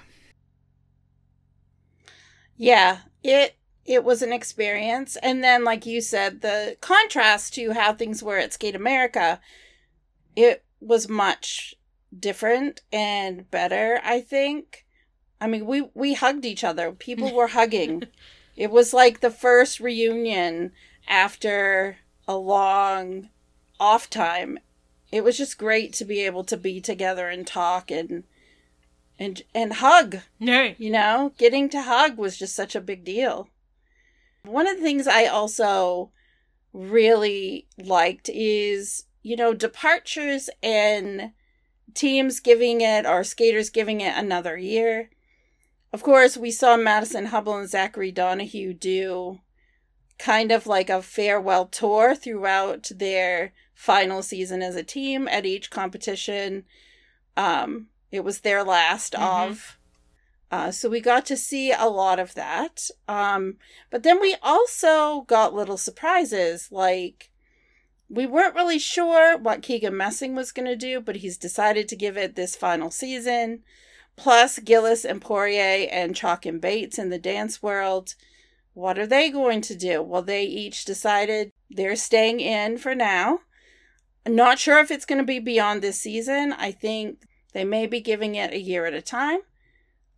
Yeah, 2.57 2.99
it 3.23 3.57
it 3.85 4.05
was 4.05 4.23
an 4.23 4.33
experience. 4.33 5.17
And 5.17 5.43
then 5.43 5.65
like 5.65 5.87
you 5.87 6.01
said, 6.01 6.41
the 6.41 6.77
contrast 6.81 7.55
to 7.55 7.73
how 7.73 7.93
things 7.93 8.23
were 8.23 8.39
at 8.39 8.53
Skate 8.53 8.77
America, 8.77 9.41
it 10.37 10.65
was 10.81 11.09
much 11.09 11.75
different 12.17 12.81
and 12.93 13.51
better, 13.51 14.01
I 14.05 14.21
think. 14.21 14.85
I 15.41 15.47
mean, 15.49 15.67
we 15.67 15.89
we 15.95 16.15
hugged 16.15 16.45
each 16.45 16.63
other. 16.63 16.93
People 16.93 17.35
were 17.35 17.49
hugging. 17.59 18.05
It 18.57 18.71
was 18.71 18.93
like 18.93 19.21
the 19.21 19.31
first 19.31 19.81
reunion 19.81 20.73
after 21.09 21.99
a 22.29 22.37
long 22.37 23.31
off 23.81 24.09
time. 24.09 24.59
It 25.11 25.25
was 25.25 25.37
just 25.37 25.59
great 25.59 25.93
to 25.95 26.05
be 26.05 26.21
able 26.21 26.45
to 26.45 26.57
be 26.57 26.81
together 26.81 27.29
and 27.29 27.47
talk 27.47 27.91
and 27.91 28.25
and 29.19 29.43
and 29.55 29.75
hug. 29.75 30.19
no 30.39 30.75
You 30.79 30.91
know, 30.91 31.33
getting 31.37 31.69
to 31.71 31.83
hug 31.83 32.17
was 32.17 32.39
just 32.39 32.55
such 32.55 32.77
a 32.77 32.81
big 32.81 33.05
deal. 33.05 33.49
One 34.45 34.67
of 34.67 34.77
the 34.77 34.83
things 34.83 35.07
I 35.07 35.27
also 35.27 36.11
really 36.73 37.67
liked 37.79 38.29
is, 38.33 39.05
you 39.23 39.37
know, 39.37 39.55
departures 39.55 40.51
and 40.63 41.33
teams 41.95 42.41
giving 42.41 42.81
it 42.81 43.07
or 43.07 43.23
skaters 43.25 43.71
giving 43.71 44.01
it 44.01 44.17
another 44.17 44.57
year. 44.57 45.11
Of 45.93 46.03
course, 46.03 46.37
we 46.37 46.51
saw 46.51 46.77
Madison 46.77 47.27
Hubbell 47.27 47.61
and 47.61 47.69
Zachary 47.69 48.11
Donohue 48.11 48.73
do 48.73 49.41
kind 50.19 50.51
of 50.51 50.67
like 50.67 50.89
a 50.89 51.03
farewell 51.03 51.67
tour 51.67 52.15
throughout 52.15 52.91
their 52.95 53.53
final 53.75 54.23
season 54.23 54.63
as 54.63 54.77
a 54.77 54.83
team 54.83 55.29
at 55.29 55.45
each 55.45 55.71
competition. 55.71 56.65
Um, 57.37 57.89
it 58.11 58.21
was 58.21 58.41
their 58.41 58.65
last 58.65 59.13
Mhm. 59.13 59.49
of. 59.51 59.79
Uh, 60.53 60.71
so 60.71 60.91
we 60.91 61.01
got 61.01 61.25
to 61.25 61.37
see 61.37 61.73
a 61.73 61.87
lot 61.87 62.19
of 62.19 62.35
that. 62.35 62.91
Um, 63.09 63.57
but 63.91 64.03
then 64.03 64.21
we 64.21 64.37
also 64.43 65.23
got 65.23 65.55
little 65.55 65.79
surprises. 65.79 66.69
Like, 66.71 67.31
we 68.11 68.27
weren't 68.27 68.55
really 68.55 68.79
sure 68.79 69.39
what 69.39 69.63
Keegan 69.63 69.97
Messing 69.97 70.35
was 70.35 70.53
going 70.53 70.67
to 70.67 70.77
do, 70.77 71.01
but 71.01 71.17
he's 71.17 71.39
decided 71.39 71.89
to 71.89 71.97
give 71.97 72.19
it 72.19 72.37
this 72.37 72.55
final 72.55 72.91
season. 72.91 73.63
Plus, 74.15 74.61
Gilles 74.63 75.07
and 75.07 75.23
Poirier 75.23 75.89
and 75.91 76.15
Chock 76.15 76.45
and 76.45 76.61
Bates 76.61 76.99
in 76.99 77.09
the 77.09 77.19
dance 77.19 77.63
world. 77.63 78.15
What 78.75 78.99
are 78.99 79.07
they 79.07 79.31
going 79.31 79.63
to 79.63 79.75
do? 79.75 80.03
Well, 80.03 80.21
they 80.21 80.45
each 80.45 80.85
decided 80.85 81.51
they're 81.71 81.97
staying 81.97 82.41
in 82.41 82.77
for 82.77 82.95
now. 82.95 83.41
Not 84.27 84.59
sure 84.59 84.81
if 84.81 84.91
it's 84.91 85.07
going 85.07 85.19
to 85.19 85.25
be 85.25 85.39
beyond 85.39 85.81
this 85.81 85.99
season. 85.99 86.53
I 86.53 86.73
think 86.73 87.23
they 87.55 87.65
may 87.65 87.87
be 87.87 88.01
giving 88.01 88.35
it 88.35 88.53
a 88.53 88.61
year 88.61 88.85
at 88.85 88.93
a 88.93 89.01
time. 89.01 89.41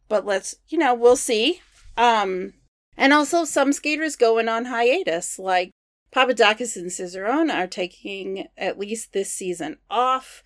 But 0.08 0.26
let's, 0.26 0.56
you 0.68 0.78
know, 0.78 0.94
we'll 0.94 1.16
see. 1.16 1.60
Um 1.96 2.54
and 2.96 3.12
also 3.12 3.44
some 3.44 3.72
skaters 3.72 4.16
going 4.16 4.48
on 4.48 4.66
hiatus 4.66 5.38
like 5.38 5.70
Papadakis 6.14 6.76
and 6.76 6.90
Cizeron 6.90 7.52
are 7.52 7.66
taking 7.66 8.46
at 8.56 8.78
least 8.78 9.12
this 9.12 9.32
season 9.32 9.78
off. 9.90 10.44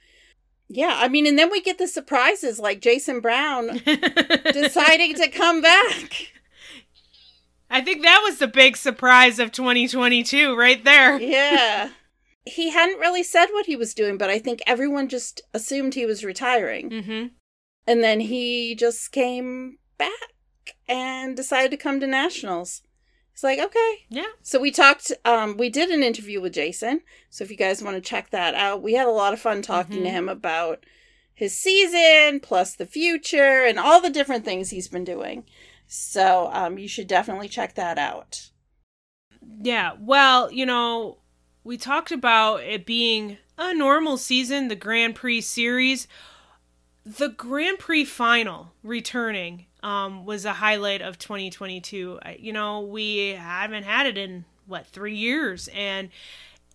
Yeah, 0.68 0.96
I 0.98 1.08
mean, 1.08 1.26
and 1.26 1.38
then 1.38 1.50
we 1.50 1.60
get 1.60 1.78
the 1.78 1.86
surprises 1.86 2.58
like 2.58 2.80
Jason 2.80 3.20
Brown 3.20 3.78
deciding 4.52 5.14
to 5.14 5.28
come 5.28 5.60
back. 5.62 6.32
I 7.70 7.80
think 7.82 8.02
that 8.02 8.22
was 8.22 8.38
the 8.38 8.48
big 8.48 8.76
surprise 8.76 9.38
of 9.38 9.52
2022 9.52 10.56
right 10.56 10.82
there. 10.84 11.20
Yeah. 11.20 11.90
He 12.46 12.70
hadn't 12.70 12.98
really 12.98 13.22
said 13.22 13.48
what 13.50 13.66
he 13.66 13.76
was 13.76 13.92
doing, 13.92 14.16
but 14.16 14.30
I 14.30 14.38
think 14.38 14.60
everyone 14.66 15.08
just 15.08 15.42
assumed 15.52 15.92
he 15.92 16.06
was 16.06 16.24
retiring. 16.24 16.88
Mm-hmm. 16.88 17.26
And 17.88 18.04
then 18.04 18.20
he 18.20 18.74
just 18.74 19.12
came 19.12 19.78
back 19.96 20.10
and 20.86 21.34
decided 21.34 21.70
to 21.70 21.78
come 21.78 22.00
to 22.00 22.06
nationals. 22.06 22.82
It's 23.32 23.42
like, 23.42 23.58
okay. 23.58 24.04
Yeah. 24.10 24.26
So 24.42 24.60
we 24.60 24.70
talked 24.70 25.10
um 25.24 25.56
we 25.56 25.70
did 25.70 25.88
an 25.90 26.02
interview 26.02 26.40
with 26.42 26.52
Jason. 26.52 27.00
So 27.30 27.44
if 27.44 27.50
you 27.50 27.56
guys 27.56 27.82
want 27.82 27.96
to 27.96 28.00
check 28.02 28.28
that 28.30 28.54
out, 28.54 28.82
we 28.82 28.92
had 28.92 29.06
a 29.06 29.10
lot 29.22 29.32
of 29.32 29.40
fun 29.40 29.62
talking 29.62 30.02
to 30.02 30.08
Mhm. 30.10 30.12
him 30.12 30.28
about 30.28 30.84
his 31.32 31.56
season 31.56 32.40
plus 32.40 32.74
the 32.76 32.84
future 32.84 33.64
and 33.64 33.78
all 33.78 34.00
the 34.02 34.10
different 34.10 34.44
things 34.44 34.68
he's 34.68 34.88
been 34.88 35.04
doing. 35.04 35.44
So 35.86 36.50
um 36.52 36.78
you 36.78 36.88
should 36.88 37.06
definitely 37.06 37.48
check 37.48 37.74
that 37.76 37.96
out. 37.96 38.50
Yeah. 39.62 39.92
Well, 39.98 40.52
you 40.52 40.66
know, 40.66 41.18
we 41.64 41.76
talked 41.78 42.12
about 42.12 42.62
it 42.64 42.84
being 42.84 43.38
a 43.56 43.72
normal 43.72 44.18
season, 44.18 44.68
the 44.68 44.76
Grand 44.76 45.14
Prix 45.14 45.40
series. 45.42 46.06
The 47.16 47.30
Grand 47.30 47.78
Prix 47.78 48.04
final 48.04 48.72
returning 48.82 49.64
um, 49.82 50.26
was 50.26 50.44
a 50.44 50.52
highlight 50.52 51.00
of 51.00 51.18
2022. 51.18 52.18
You 52.38 52.52
know, 52.52 52.80
we 52.80 53.28
haven't 53.28 53.84
had 53.84 54.04
it 54.04 54.18
in 54.18 54.44
what 54.66 54.86
three 54.86 55.14
years, 55.14 55.70
and 55.74 56.10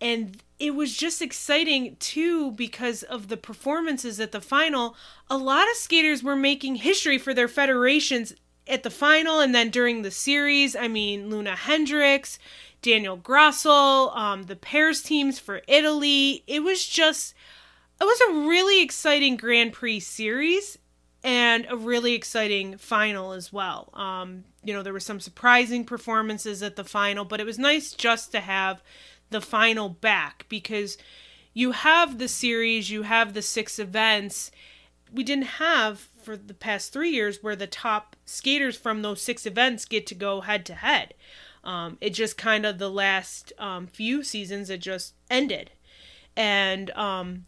and 0.00 0.42
it 0.58 0.74
was 0.74 0.96
just 0.96 1.22
exciting 1.22 1.96
too 2.00 2.50
because 2.50 3.04
of 3.04 3.28
the 3.28 3.36
performances 3.36 4.18
at 4.18 4.32
the 4.32 4.40
final. 4.40 4.96
A 5.30 5.36
lot 5.36 5.70
of 5.70 5.76
skaters 5.76 6.24
were 6.24 6.34
making 6.34 6.76
history 6.76 7.16
for 7.16 7.32
their 7.32 7.46
federations 7.46 8.34
at 8.66 8.82
the 8.82 8.90
final 8.90 9.38
and 9.38 9.54
then 9.54 9.70
during 9.70 10.02
the 10.02 10.10
series. 10.10 10.74
I 10.74 10.88
mean, 10.88 11.30
Loena 11.30 11.54
Hendrickx, 11.54 12.38
Daniel 12.82 13.16
Grassl, 13.16 14.14
um, 14.16 14.44
the 14.44 14.56
pairs 14.56 15.00
teams 15.00 15.38
for 15.38 15.62
Italy. 15.68 16.42
It 16.48 16.64
was 16.64 16.86
just, 16.86 17.33
it 18.00 18.04
was 18.04 18.20
a 18.20 18.48
really 18.48 18.82
exciting 18.82 19.36
Grand 19.36 19.72
Prix 19.72 20.00
series 20.00 20.78
and 21.22 21.66
a 21.70 21.76
really 21.76 22.12
exciting 22.12 22.76
final 22.76 23.32
as 23.32 23.52
well. 23.52 23.88
Um, 23.94 24.44
you 24.62 24.74
know, 24.74 24.82
there 24.82 24.92
were 24.92 25.00
some 25.00 25.20
surprising 25.20 25.84
performances 25.84 26.62
at 26.62 26.76
the 26.76 26.84
final, 26.84 27.24
but 27.24 27.40
it 27.40 27.46
was 27.46 27.58
nice 27.58 27.92
just 27.92 28.30
to 28.32 28.40
have 28.40 28.82
the 29.30 29.40
final 29.40 29.88
back 29.88 30.44
because 30.48 30.98
you 31.54 31.72
have 31.72 32.18
the 32.18 32.28
series, 32.28 32.90
you 32.90 33.02
have 33.02 33.32
the 33.32 33.42
six 33.42 33.78
events. 33.78 34.50
We 35.12 35.24
didn't 35.24 35.44
have 35.44 36.08
for 36.22 36.36
the 36.36 36.54
past 36.54 36.92
three 36.92 37.10
years 37.10 37.42
where 37.42 37.56
the 37.56 37.66
top 37.66 38.16
skaters 38.26 38.76
from 38.76 39.02
those 39.02 39.22
six 39.22 39.46
events 39.46 39.84
get 39.84 40.06
to 40.08 40.14
go 40.14 40.42
head 40.42 40.66
to 40.66 40.74
head. 40.74 41.14
Um, 41.62 41.96
it 42.00 42.10
just 42.10 42.36
kind 42.36 42.66
of 42.66 42.78
the 42.78 42.90
last 42.90 43.52
um, 43.58 43.86
few 43.86 44.22
seasons 44.22 44.68
it 44.68 44.80
just 44.80 45.14
ended, 45.30 45.70
and 46.36 46.90
um, 46.90 47.46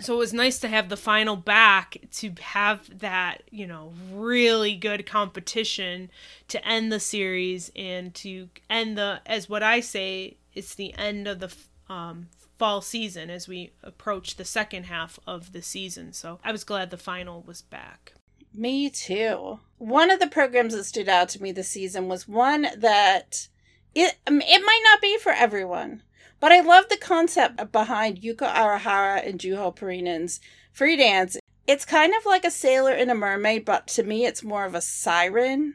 so 0.00 0.14
it 0.14 0.18
was 0.18 0.32
nice 0.32 0.58
to 0.58 0.68
have 0.68 0.88
the 0.88 0.96
final 0.96 1.36
back 1.36 1.96
to 2.12 2.32
have 2.40 3.00
that 3.00 3.42
you 3.50 3.66
know 3.66 3.92
really 4.12 4.74
good 4.74 5.06
competition 5.06 6.10
to 6.46 6.64
end 6.66 6.92
the 6.92 7.00
series 7.00 7.70
and 7.74 8.14
to 8.14 8.48
end 8.70 8.96
the 8.96 9.20
as 9.26 9.48
what 9.48 9.62
I 9.62 9.80
say 9.80 10.36
it's 10.54 10.74
the 10.74 10.94
end 10.94 11.26
of 11.28 11.40
the 11.40 11.54
um, 11.88 12.28
fall 12.58 12.80
season 12.80 13.30
as 13.30 13.48
we 13.48 13.70
approach 13.82 14.36
the 14.36 14.44
second 14.44 14.84
half 14.84 15.18
of 15.26 15.52
the 15.52 15.62
season. 15.62 16.12
So 16.12 16.40
I 16.44 16.52
was 16.52 16.64
glad 16.64 16.90
the 16.90 16.96
final 16.96 17.42
was 17.42 17.62
back. 17.62 18.14
Me 18.52 18.90
too. 18.90 19.60
One 19.78 20.10
of 20.10 20.18
the 20.18 20.26
programs 20.26 20.74
that 20.74 20.84
stood 20.84 21.08
out 21.08 21.28
to 21.30 21.42
me 21.42 21.52
this 21.52 21.68
season 21.68 22.08
was 22.08 22.26
one 22.26 22.66
that 22.76 23.48
it 23.94 24.18
um, 24.26 24.40
it 24.40 24.62
might 24.64 24.82
not 24.84 25.00
be 25.00 25.16
for 25.18 25.32
everyone, 25.32 26.02
but 26.40 26.52
I 26.52 26.60
love 26.60 26.88
the 26.88 26.96
concept 26.96 27.72
behind 27.72 28.20
Yuka 28.20 28.52
Orihara 28.52 29.26
and 29.26 29.40
Juho 29.40 29.74
Pirinen's 29.74 30.40
free 30.72 30.96
dance. 30.96 31.36
It's 31.66 31.84
kind 31.84 32.14
of 32.14 32.24
like 32.24 32.44
a 32.44 32.50
sailor 32.50 32.92
and 32.92 33.10
a 33.10 33.14
mermaid, 33.14 33.64
but 33.64 33.86
to 33.88 34.02
me, 34.02 34.24
it's 34.24 34.42
more 34.42 34.64
of 34.64 34.74
a 34.74 34.80
siren 34.80 35.74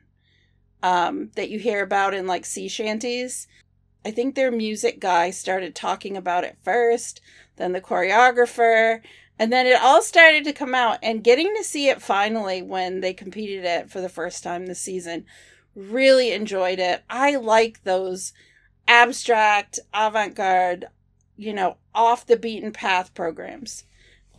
um, 0.81 1.31
that 1.35 1.49
you 1.49 1.59
hear 1.59 1.83
about 1.83 2.13
in 2.13 2.27
like 2.27 2.45
sea 2.45 2.67
shanties. 2.67 3.47
I 4.05 4.11
think 4.11 4.35
their 4.35 4.51
music 4.51 4.99
guy 4.99 5.29
started 5.31 5.75
talking 5.75 6.17
about 6.17 6.43
it 6.43 6.57
first, 6.61 7.21
then 7.55 7.71
the 7.71 7.81
choreographer, 7.81 9.01
and 9.39 9.51
then 9.51 9.65
it 9.65 9.81
all 9.81 10.01
started 10.01 10.43
to 10.43 10.53
come 10.53 10.75
out. 10.75 10.99
And 11.01 11.23
getting 11.23 11.53
to 11.55 11.63
see 11.63 11.89
it 11.89 12.01
finally 12.01 12.61
when 12.61 13.01
they 13.01 13.13
competed 13.13 13.63
it 13.63 13.89
for 13.89 14.01
the 14.01 14.09
first 14.09 14.43
time 14.43 14.65
this 14.65 14.79
season, 14.79 15.25
really 15.75 16.31
enjoyed 16.31 16.79
it. 16.79 17.03
I 17.09 17.37
like 17.37 17.83
those 17.83 18.33
abstract, 18.87 19.79
avant 19.93 20.35
garde, 20.35 20.85
you 21.37 21.53
know, 21.53 21.77
off 21.93 22.25
the 22.25 22.37
beaten 22.37 22.71
path 22.71 23.13
programs. 23.13 23.85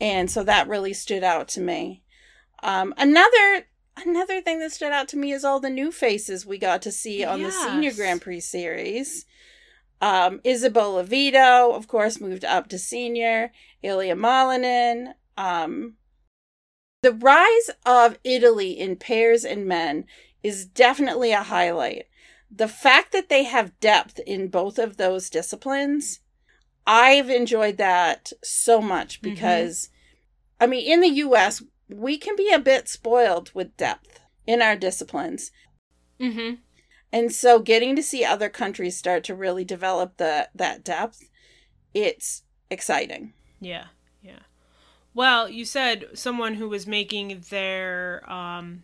And 0.01 0.31
so 0.31 0.43
that 0.45 0.69
really 0.69 0.93
stood 0.93 1.23
out 1.23 1.49
to 1.49 1.61
me. 1.61 2.03
Um, 2.63 2.95
another 2.97 3.67
another 4.05 4.41
thing 4.41 4.59
that 4.59 4.73
stood 4.73 4.93
out 4.93 5.07
to 5.09 5.17
me 5.17 5.33
is 5.33 5.45
all 5.45 5.61
the 5.61 5.71
new 5.71 5.93
faces 5.93 6.45
we 6.45 6.59
got 6.59 6.83
to 6.83 6.91
see 6.91 7.25
on 7.25 7.41
yes. 7.41 7.55
the 7.55 7.71
senior 7.71 7.93
Grand 7.93 8.23
Prix 8.23 8.41
series. 8.41 9.25
Um, 10.01 10.41
Isabeau 10.45 10.95
Levito, 10.95 11.75
of 11.75 11.87
course, 11.89 12.21
moved 12.21 12.45
up 12.45 12.69
to 12.69 12.79
senior. 12.79 13.53
Ilia 13.83 14.17
Malinin. 14.17 15.15
Um, 15.37 15.95
the 17.03 17.13
rise 17.13 17.71
of 17.85 18.19
Italy 18.25 18.73
in 18.73 18.97
pairs 18.97 19.45
and 19.45 19.67
men 19.67 20.07
is 20.43 20.65
definitely 20.65 21.33
a 21.33 21.43
highlight. 21.43 22.07
The 22.55 22.69
fact 22.69 23.13
that 23.13 23.29
they 23.29 23.45
have 23.45 23.79
depth 23.81 24.21
in 24.27 24.49
both 24.49 24.79
of 24.79 24.97
those 24.97 25.31
disciplines, 25.31 26.21
I've 26.87 27.31
enjoyed 27.31 27.79
that 27.79 28.33
so 28.43 28.81
much 28.81 29.21
mm-hmm. 29.21 29.35
because, 29.35 29.87
mm-hmm. 29.87 30.65
I 30.65 30.67
mean, 30.67 30.93
in 30.93 31.01
the 31.01 31.21
US, 31.27 31.63
we 31.89 32.19
can 32.19 32.37
be 32.37 32.51
a 32.53 32.59
bit 32.59 32.89
spoiled 32.89 33.51
with 33.55 33.77
depth 33.77 34.21
in 34.47 34.63
our 34.63 34.77
disciplines. 34.77 35.51
Mm-hmm. 36.21 36.57
And 37.13 37.33
so 37.33 37.61
getting 37.61 37.95
to 37.97 38.03
see 38.03 38.25
other 38.25 38.49
countries 38.49 38.97
start 38.97 39.25
to 39.25 39.35
really 39.35 39.65
develop 39.65 40.17
the 40.17 40.49
that 40.55 40.85
depth, 40.85 41.29
it's 41.93 42.43
exciting. 42.71 43.35
Yeah. 43.61 43.87
Yeah. 44.21 44.41
Well, 45.15 45.49
you 45.49 45.65
said 45.65 46.07
someone 46.15 46.55
who 46.55 46.69
was 46.69 46.87
making 46.87 47.45
their 47.51 48.29
um, 48.31 48.83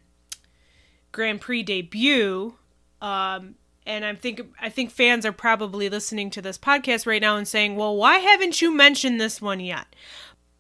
Grand 1.11 1.41
Prix 1.41 1.65
debut 1.65 2.55
um, 3.03 3.57
and 3.87 4.05
I 4.05 4.15
think 4.15 4.43
I 4.61 4.69
think 4.69 4.91
fans 4.91 5.25
are 5.27 5.33
probably 5.33 5.89
listening 5.89 6.31
to 6.31 6.43
this 6.43 6.59
podcast 6.59 7.07
right 7.07 7.21
now 7.21 7.37
and 7.37 7.49
saying, 7.49 7.77
"Well, 7.77 7.97
why 7.97 8.19
haven't 8.19 8.61
you 8.61 8.71
mentioned 8.71 9.21
this 9.21 9.41
one 9.41 9.61
yet?" 9.61 9.95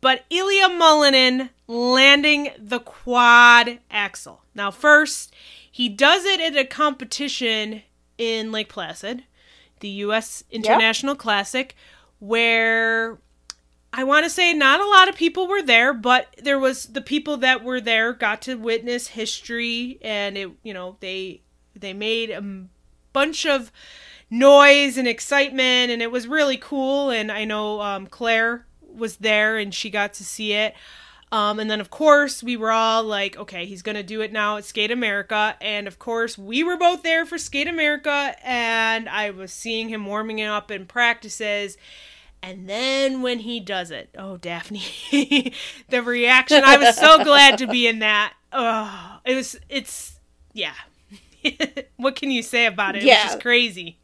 But 0.00 0.24
Ilia 0.30 0.68
Malinin 0.68 1.50
landing 1.66 2.50
the 2.58 2.80
quad 2.80 3.80
axle. 3.90 4.42
Now, 4.54 4.70
first, 4.70 5.34
he 5.70 5.88
does 5.88 6.24
it 6.24 6.40
at 6.40 6.56
a 6.56 6.64
competition 6.64 7.82
in 8.16 8.50
Lake 8.50 8.68
Placid, 8.68 9.24
the 9.80 9.88
U.S. 9.88 10.42
International 10.50 11.14
yep. 11.14 11.20
Classic, 11.20 11.76
where 12.18 13.18
I 13.92 14.04
want 14.04 14.24
to 14.24 14.30
say 14.30 14.52
not 14.54 14.80
a 14.80 14.88
lot 14.88 15.08
of 15.08 15.16
people 15.16 15.48
were 15.48 15.62
there, 15.62 15.92
but 15.92 16.34
there 16.42 16.58
was 16.58 16.86
the 16.86 17.00
people 17.00 17.36
that 17.38 17.64
were 17.64 17.80
there 17.80 18.12
got 18.12 18.42
to 18.42 18.54
witness 18.54 19.08
history, 19.08 19.98
and 20.02 20.38
it 20.38 20.50
you 20.62 20.72
know 20.72 20.96
they 21.00 21.42
they 21.74 21.92
made 21.92 22.30
a 22.30 22.66
bunch 23.12 23.46
of 23.46 23.72
noise 24.30 24.96
and 24.96 25.08
excitement, 25.08 25.90
and 25.90 26.00
it 26.00 26.10
was 26.10 26.26
really 26.28 26.56
cool. 26.56 27.10
And 27.10 27.30
I 27.30 27.44
know 27.44 27.80
um, 27.80 28.06
Claire 28.06 28.66
was 28.82 29.16
there, 29.16 29.58
and 29.58 29.74
she 29.74 29.90
got 29.90 30.14
to 30.14 30.24
see 30.24 30.52
it. 30.52 30.74
Um, 31.32 31.60
and 31.60 31.70
then, 31.70 31.80
of 31.80 31.90
course, 31.90 32.42
we 32.42 32.56
were 32.56 32.72
all 32.72 33.04
like, 33.04 33.36
okay, 33.36 33.64
he's 33.64 33.82
going 33.82 33.94
to 33.94 34.02
do 34.02 34.20
it 34.20 34.32
now 34.32 34.56
at 34.56 34.64
Skate 34.64 34.90
America. 34.90 35.56
And 35.60 35.86
of 35.86 35.98
course, 35.98 36.36
we 36.36 36.64
were 36.64 36.76
both 36.76 37.02
there 37.02 37.24
for 37.24 37.38
Skate 37.38 37.68
America, 37.68 38.34
and 38.42 39.08
I 39.08 39.30
was 39.30 39.52
seeing 39.52 39.88
him 39.88 40.06
warming 40.06 40.40
up 40.40 40.70
in 40.72 40.86
practices. 40.86 41.76
And 42.42 42.68
then 42.68 43.22
when 43.22 43.40
he 43.40 43.60
does 43.60 43.90
it, 43.92 44.10
oh, 44.18 44.38
Daphne, 44.38 44.82
the 45.88 46.02
reaction, 46.02 46.64
I 46.64 46.78
was 46.78 46.96
so 46.96 47.22
glad 47.22 47.58
to 47.58 47.66
be 47.66 47.86
in 47.86 48.00
that. 48.00 48.34
Oh, 48.52 49.18
it 49.24 49.36
was, 49.36 49.56
it's, 49.68 50.18
yeah. 50.52 50.74
what 51.96 52.16
can 52.16 52.30
you 52.30 52.42
say 52.42 52.66
about 52.66 52.96
it? 52.96 53.02
Yeah. 53.02 53.14
It's 53.14 53.32
just 53.32 53.42
crazy. 53.42 53.98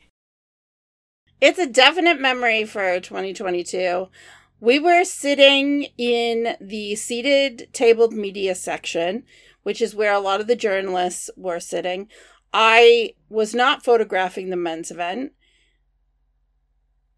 It's 1.40 1.58
a 1.58 1.66
definite 1.66 2.20
memory 2.20 2.64
for 2.64 2.98
2022. 2.98 4.08
We 4.58 4.78
were 4.78 5.04
sitting 5.04 5.88
in 5.98 6.56
the 6.60 6.94
seated 6.96 7.68
tabled 7.72 8.14
media 8.14 8.54
section, 8.54 9.24
which 9.62 9.82
is 9.82 9.94
where 9.94 10.14
a 10.14 10.20
lot 10.20 10.40
of 10.40 10.46
the 10.46 10.56
journalists 10.56 11.28
were 11.36 11.60
sitting. 11.60 12.08
I 12.54 13.14
was 13.28 13.54
not 13.54 13.84
photographing 13.84 14.48
the 14.48 14.56
men's 14.56 14.90
event. 14.90 15.32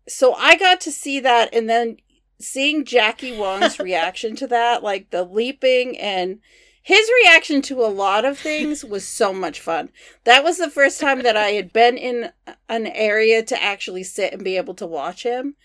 So 0.09 0.35
I 0.35 0.57
got 0.57 0.81
to 0.83 0.91
see 0.91 1.21
that 1.21 1.55
and 1.55 1.71
then 1.71 1.99
seeing 2.41 2.85
Jackie 2.85 3.37
Wong's 3.37 3.79
reaction 3.79 4.35
to 4.37 4.47
that, 4.49 4.83
like 4.83 5.11
the 5.11 5.23
leaping 5.23 5.97
and 5.97 6.41
his 6.89 7.11
reaction 7.23 7.61
to 7.61 7.85
a 7.85 7.93
lot 7.93 8.25
of 8.25 8.39
things 8.39 8.83
was 8.83 9.07
so 9.07 9.31
much 9.31 9.61
fun. 9.61 9.91
That 10.25 10.43
was 10.43 10.57
the 10.57 10.71
first 10.71 10.99
time 10.99 11.21
that 11.21 11.37
I 11.37 11.49
had 11.49 11.71
been 11.71 11.99
in 11.99 12.31
an 12.67 12.87
area 12.87 13.43
to 13.43 13.63
actually 13.63 14.05
sit 14.05 14.33
and 14.33 14.43
be 14.43 14.57
able 14.57 14.73
to 14.77 14.87
watch 14.87 15.23
him. 15.23 15.57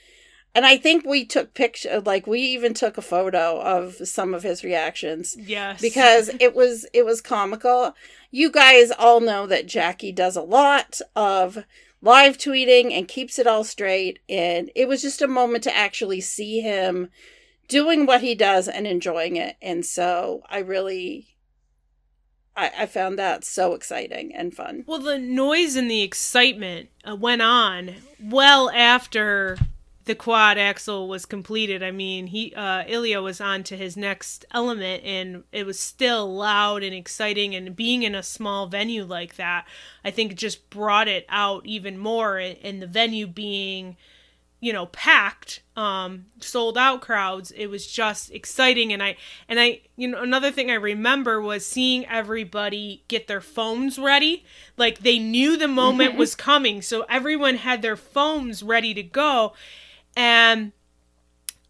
And 0.53 0.65
I 0.65 0.75
think 0.75 1.05
we 1.05 1.23
took 1.23 1.53
picture 1.53 2.01
like 2.01 2.27
we 2.27 2.41
even 2.41 2.73
took 2.73 2.97
a 2.97 3.01
photo 3.01 3.61
of 3.61 4.05
some 4.05 4.33
of 4.33 4.43
his 4.43 4.65
reactions. 4.65 5.37
Yes. 5.39 5.79
Because 5.79 6.29
it 6.41 6.53
was 6.53 6.85
it 6.91 7.05
was 7.05 7.21
comical. 7.21 7.95
You 8.29 8.51
guys 8.51 8.91
all 8.91 9.21
know 9.21 9.47
that 9.47 9.65
Jackie 9.65 10.11
does 10.11 10.35
a 10.35 10.41
lot 10.41 10.99
of 11.15 11.59
live 12.01 12.37
tweeting 12.37 12.91
and 12.91 13.07
keeps 13.07 13.39
it 13.39 13.47
all 13.47 13.63
straight 13.63 14.19
and 14.27 14.69
it 14.75 14.89
was 14.89 15.01
just 15.01 15.21
a 15.21 15.27
moment 15.29 15.63
to 15.63 15.73
actually 15.73 16.19
see 16.19 16.59
him 16.59 17.07
doing 17.67 18.05
what 18.05 18.21
he 18.21 18.35
does 18.35 18.67
and 18.67 18.85
enjoying 18.85 19.35
it. 19.35 19.55
And 19.61 19.85
so 19.85 20.43
I 20.49 20.59
really 20.59 21.33
I, 22.55 22.71
I 22.79 22.85
found 22.85 23.17
that 23.17 23.43
so 23.43 23.73
exciting 23.73 24.33
and 24.33 24.53
fun. 24.53 24.83
Well, 24.85 24.99
the 24.99 25.17
noise 25.17 25.75
and 25.75 25.89
the 25.89 26.01
excitement 26.01 26.89
uh, 27.07 27.15
went 27.15 27.41
on 27.41 27.95
well 28.21 28.69
after 28.69 29.57
the 30.05 30.15
quad 30.15 30.57
axle 30.57 31.07
was 31.07 31.25
completed. 31.25 31.81
I 31.81 31.91
mean, 31.91 32.27
he 32.27 32.53
uh, 32.55 32.83
Ilia 32.87 33.21
was 33.21 33.39
on 33.39 33.63
to 33.63 33.77
his 33.77 33.95
next 33.95 34.45
element, 34.51 35.03
and 35.03 35.43
it 35.51 35.65
was 35.65 35.79
still 35.79 36.33
loud 36.33 36.83
and 36.83 36.93
exciting. 36.93 37.55
And 37.55 37.75
being 37.75 38.03
in 38.03 38.13
a 38.13 38.23
small 38.23 38.67
venue 38.67 39.05
like 39.05 39.37
that, 39.37 39.65
I 40.03 40.11
think 40.11 40.35
just 40.35 40.69
brought 40.69 41.07
it 41.07 41.25
out 41.29 41.65
even 41.65 41.97
more. 41.97 42.37
And 42.37 42.81
the 42.81 42.87
venue 42.87 43.27
being, 43.27 43.95
you 44.63 44.71
know, 44.71 44.85
packed, 44.87 45.61
um, 45.75 46.25
sold 46.39 46.77
out 46.77 47.01
crowds. 47.01 47.51
It 47.51 47.67
was 47.67 47.85
just 47.85 48.31
exciting. 48.31 48.93
And 48.93 49.03
I 49.03 49.17
and 49.49 49.59
I, 49.59 49.81
you 49.97 50.07
know, 50.07 50.21
another 50.21 50.51
thing 50.51 50.71
I 50.71 50.75
remember 50.75 51.41
was 51.41 51.65
seeing 51.65 52.05
everybody 52.05 53.03
get 53.07 53.27
their 53.27 53.41
phones 53.41 53.99
ready. 53.99 54.45
Like 54.77 54.99
they 54.99 55.19
knew 55.19 55.57
the 55.57 55.67
moment 55.67 56.15
was 56.15 56.35
coming, 56.35 56.81
so 56.81 57.05
everyone 57.09 57.55
had 57.55 57.81
their 57.81 57.97
phones 57.97 58.63
ready 58.63 58.93
to 58.93 59.03
go 59.03 59.53
and 60.15 60.71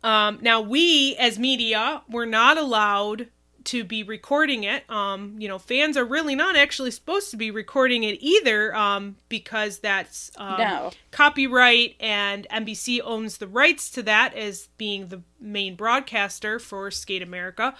um, 0.03 0.39
now 0.41 0.59
we, 0.59 1.15
as 1.15 1.39
media, 1.39 2.01
we're 2.09 2.25
not 2.25 2.57
allowed 2.57 3.27
to 3.65 3.83
be 3.83 4.03
recording 4.03 4.63
it. 4.63 4.89
Um, 4.89 5.35
you 5.39 5.47
know, 5.47 5.59
fans 5.59 5.97
are 5.97 6.05
really 6.05 6.35
not 6.35 6.55
actually 6.55 6.91
supposed 6.91 7.31
to 7.31 7.37
be 7.37 7.51
recording 7.51 8.03
it 8.03 8.17
either 8.21 8.75
um, 8.75 9.17
because 9.29 9.79
that's 9.79 10.31
um, 10.37 10.57
no. 10.57 10.91
copyright 11.11 11.95
and 11.99 12.47
NBC 12.51 12.99
owns 13.03 13.37
the 13.37 13.47
rights 13.47 13.89
to 13.91 14.03
that 14.03 14.35
as 14.35 14.69
being 14.77 15.07
the 15.07 15.21
main 15.39 15.75
broadcaster 15.75 16.59
for 16.59 16.91
Skate 16.91 17.21
America. 17.21 17.75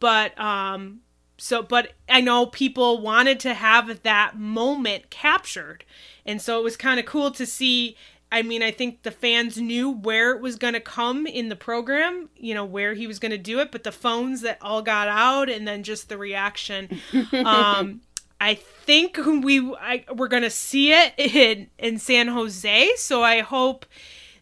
But 0.00 0.38
um, 0.38 1.00
so, 1.36 1.62
but 1.62 1.92
I 2.08 2.20
know 2.20 2.46
people 2.46 3.00
wanted 3.00 3.40
to 3.40 3.54
have 3.54 4.02
that 4.02 4.38
moment 4.38 5.10
captured. 5.10 5.84
And 6.24 6.40
so 6.40 6.58
it 6.58 6.64
was 6.64 6.76
kind 6.76 7.00
of 7.00 7.06
cool 7.06 7.30
to 7.32 7.44
see 7.44 7.96
I 8.34 8.42
mean, 8.42 8.64
I 8.64 8.72
think 8.72 9.04
the 9.04 9.12
fans 9.12 9.58
knew 9.58 9.88
where 9.88 10.32
it 10.32 10.42
was 10.42 10.56
going 10.56 10.74
to 10.74 10.80
come 10.80 11.24
in 11.24 11.50
the 11.50 11.54
program, 11.54 12.30
you 12.36 12.52
know, 12.52 12.64
where 12.64 12.94
he 12.94 13.06
was 13.06 13.20
going 13.20 13.30
to 13.30 13.38
do 13.38 13.60
it, 13.60 13.70
but 13.70 13.84
the 13.84 13.92
phones 13.92 14.40
that 14.40 14.58
all 14.60 14.82
got 14.82 15.06
out 15.06 15.48
and 15.48 15.68
then 15.68 15.84
just 15.84 16.08
the 16.08 16.18
reaction. 16.18 17.00
um, 17.32 18.00
I 18.40 18.54
think 18.56 19.18
we 19.24 19.60
I, 19.76 20.04
we're 20.12 20.26
going 20.26 20.42
to 20.42 20.50
see 20.50 20.90
it 20.92 21.14
in, 21.16 21.68
in 21.78 22.00
San 22.00 22.26
Jose, 22.26 22.96
so 22.96 23.22
I 23.22 23.38
hope 23.38 23.86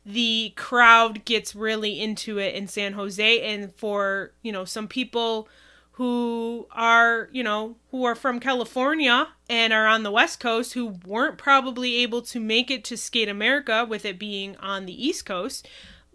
the 0.06 0.54
crowd 0.56 1.26
gets 1.26 1.54
really 1.54 2.00
into 2.00 2.38
it 2.38 2.54
in 2.54 2.68
San 2.68 2.94
Jose 2.94 3.42
and 3.42 3.74
for, 3.74 4.32
you 4.40 4.52
know, 4.52 4.64
some 4.64 4.88
people 4.88 5.48
who 5.92 6.66
are, 6.72 7.28
you 7.32 7.42
know, 7.42 7.76
who 7.90 8.04
are 8.04 8.14
from 8.14 8.40
California 8.40 9.28
and 9.48 9.72
are 9.72 9.86
on 9.86 10.02
the 10.02 10.10
West 10.10 10.40
Coast 10.40 10.72
who 10.72 10.98
weren't 11.06 11.36
probably 11.36 11.96
able 11.96 12.22
to 12.22 12.40
make 12.40 12.70
it 12.70 12.82
to 12.84 12.96
Skate 12.96 13.28
America 13.28 13.86
with 13.88 14.04
it 14.04 14.18
being 14.18 14.56
on 14.56 14.86
the 14.86 15.06
East 15.06 15.26
Coast 15.26 15.68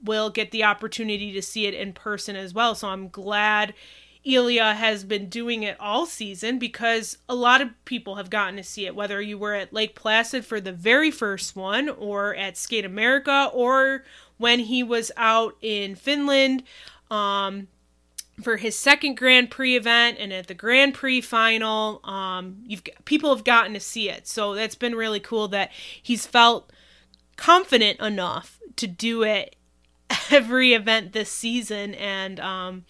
will 0.03 0.30
get 0.30 0.51
the 0.51 0.63
opportunity 0.63 1.32
to 1.32 1.41
see 1.41 1.67
it 1.67 1.73
in 1.73 1.93
person 1.93 2.36
as 2.36 2.53
well. 2.53 2.73
So 2.73 2.88
I'm 2.88 3.09
glad 3.09 3.73
Ilia 4.23 4.73
has 4.73 5.03
been 5.03 5.30
doing 5.30 5.63
it 5.63 5.78
all 5.80 6.05
season 6.05 6.59
because 6.59 7.19
a 7.30 7.36
lot 7.36 7.61
of 7.61 7.69
people 7.86 8.15
have 8.15 8.30
gotten 8.30 8.57
to 8.57 8.63
see 8.63 8.86
it, 8.86 8.95
whether 8.95 9.21
you 9.21 9.38
were 9.38 9.53
at 9.53 9.73
Lake 9.73 9.95
Placid 9.95 10.43
for 10.43 10.59
the 10.59 10.73
very 10.73 11.11
first 11.11 11.55
one 11.55 11.88
or 11.88 12.36
at 12.36 12.57
Skate 12.57 12.84
America 12.86 13.49
or 13.53 14.03
when 14.38 14.59
he 14.59 14.84
was 14.84 15.11
out 15.17 15.55
in 15.61 15.95
Finland. 15.95 16.63
Um, 17.09 17.67
for 18.41 18.57
his 18.57 18.77
second 18.77 19.15
Grand 19.15 19.49
Prix 19.49 19.75
event 19.75 20.17
and 20.19 20.31
at 20.31 20.47
the 20.47 20.53
Grand 20.53 20.93
Prix 20.93 21.21
final. 21.21 21.99
Um, 22.03 22.57
you've 22.65 22.83
people 23.05 23.33
have 23.35 23.43
gotten 23.43 23.73
to 23.73 23.79
see 23.79 24.09
it, 24.09 24.27
so 24.27 24.53
that's 24.53 24.75
been 24.75 24.95
really 24.95 25.19
cool 25.19 25.47
that 25.49 25.71
he's 26.01 26.25
felt 26.25 26.71
confident 27.35 27.99
enough 27.99 28.59
to 28.75 28.88
do 28.88 29.23
it 29.23 29.55
every 30.31 30.73
event 30.73 31.13
this 31.13 31.31
season. 31.31 31.93
And 31.95 32.39
um, 32.39 32.85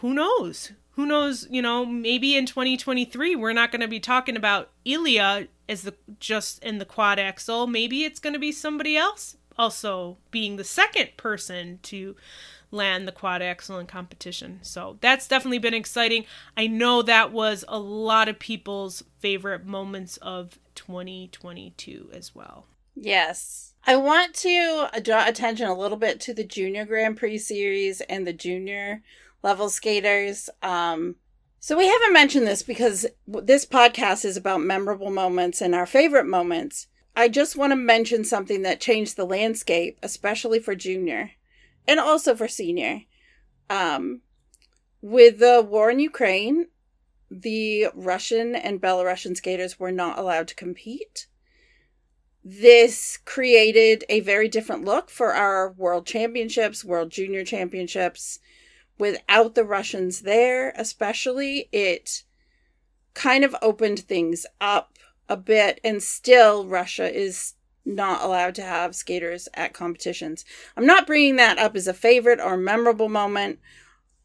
who 0.00 0.14
knows? 0.14 0.72
Who 0.92 1.06
knows? 1.06 1.46
You 1.50 1.62
know, 1.62 1.84
maybe 1.84 2.36
in 2.36 2.46
2023 2.46 3.36
we're 3.36 3.52
not 3.52 3.70
going 3.70 3.82
to 3.82 3.88
be 3.88 4.00
talking 4.00 4.36
about 4.36 4.70
Ilia 4.84 5.48
as 5.68 5.82
the 5.82 5.94
just 6.20 6.62
in 6.62 6.78
the 6.78 6.84
quad 6.84 7.18
axle. 7.18 7.66
Maybe 7.66 8.04
it's 8.04 8.20
going 8.20 8.34
to 8.34 8.38
be 8.38 8.52
somebody 8.52 8.96
else 8.96 9.36
also 9.58 10.18
being 10.30 10.56
the 10.56 10.64
second 10.64 11.08
person 11.16 11.78
to 11.82 12.14
land 12.70 13.06
the 13.06 13.12
quad 13.12 13.42
in 13.42 13.86
competition. 13.86 14.58
So 14.62 14.98
that's 15.00 15.28
definitely 15.28 15.58
been 15.58 15.74
exciting. 15.74 16.24
I 16.56 16.66
know 16.66 17.02
that 17.02 17.32
was 17.32 17.64
a 17.68 17.78
lot 17.78 18.28
of 18.28 18.38
people's 18.38 19.02
favorite 19.18 19.64
moments 19.64 20.16
of 20.18 20.58
2022 20.74 22.10
as 22.12 22.34
well. 22.34 22.66
Yes. 22.94 23.74
I 23.86 23.96
want 23.96 24.34
to 24.36 24.88
draw 25.02 25.26
attention 25.26 25.68
a 25.68 25.78
little 25.78 25.98
bit 25.98 26.20
to 26.20 26.34
the 26.34 26.44
Junior 26.44 26.84
Grand 26.84 27.16
Prix 27.16 27.38
series 27.38 28.00
and 28.02 28.26
the 28.26 28.32
junior 28.32 29.02
level 29.42 29.68
skaters. 29.68 30.50
Um, 30.62 31.16
so 31.60 31.76
we 31.76 31.86
haven't 31.86 32.12
mentioned 32.12 32.46
this 32.46 32.62
because 32.62 33.06
this 33.26 33.64
podcast 33.64 34.24
is 34.24 34.36
about 34.36 34.60
memorable 34.60 35.10
moments 35.10 35.60
and 35.60 35.74
our 35.74 35.86
favorite 35.86 36.26
moments. 36.26 36.88
I 37.14 37.28
just 37.28 37.56
want 37.56 37.70
to 37.70 37.76
mention 37.76 38.24
something 38.24 38.62
that 38.62 38.80
changed 38.80 39.16
the 39.16 39.24
landscape, 39.24 39.98
especially 40.02 40.58
for 40.58 40.74
junior 40.74 41.32
and 41.86 42.00
also 42.00 42.34
for 42.34 42.48
senior. 42.48 43.02
Um, 43.68 44.22
with 45.00 45.38
the 45.38 45.62
war 45.62 45.90
in 45.90 45.98
Ukraine, 46.00 46.66
the 47.30 47.88
Russian 47.94 48.54
and 48.54 48.80
Belarusian 48.80 49.36
skaters 49.36 49.78
were 49.78 49.92
not 49.92 50.18
allowed 50.18 50.48
to 50.48 50.54
compete. 50.54 51.26
This 52.44 53.18
created 53.24 54.04
a 54.08 54.20
very 54.20 54.48
different 54.48 54.84
look 54.84 55.10
for 55.10 55.34
our 55.34 55.72
world 55.72 56.06
championships, 56.06 56.84
world 56.84 57.10
junior 57.10 57.44
championships. 57.44 58.38
Without 58.98 59.54
the 59.54 59.64
Russians 59.64 60.20
there, 60.20 60.72
especially, 60.76 61.68
it 61.72 62.22
kind 63.14 63.44
of 63.44 63.56
opened 63.60 63.98
things 64.00 64.46
up 64.60 64.96
a 65.28 65.36
bit. 65.36 65.80
And 65.82 66.02
still, 66.02 66.66
Russia 66.66 67.12
is 67.12 67.54
not 67.86 68.22
allowed 68.22 68.54
to 68.56 68.62
have 68.62 68.94
skaters 68.94 69.48
at 69.54 69.72
competitions. 69.72 70.44
I'm 70.76 70.86
not 70.86 71.06
bringing 71.06 71.36
that 71.36 71.58
up 71.58 71.76
as 71.76 71.86
a 71.86 71.94
favorite 71.94 72.40
or 72.40 72.56
memorable 72.56 73.08
moment. 73.08 73.60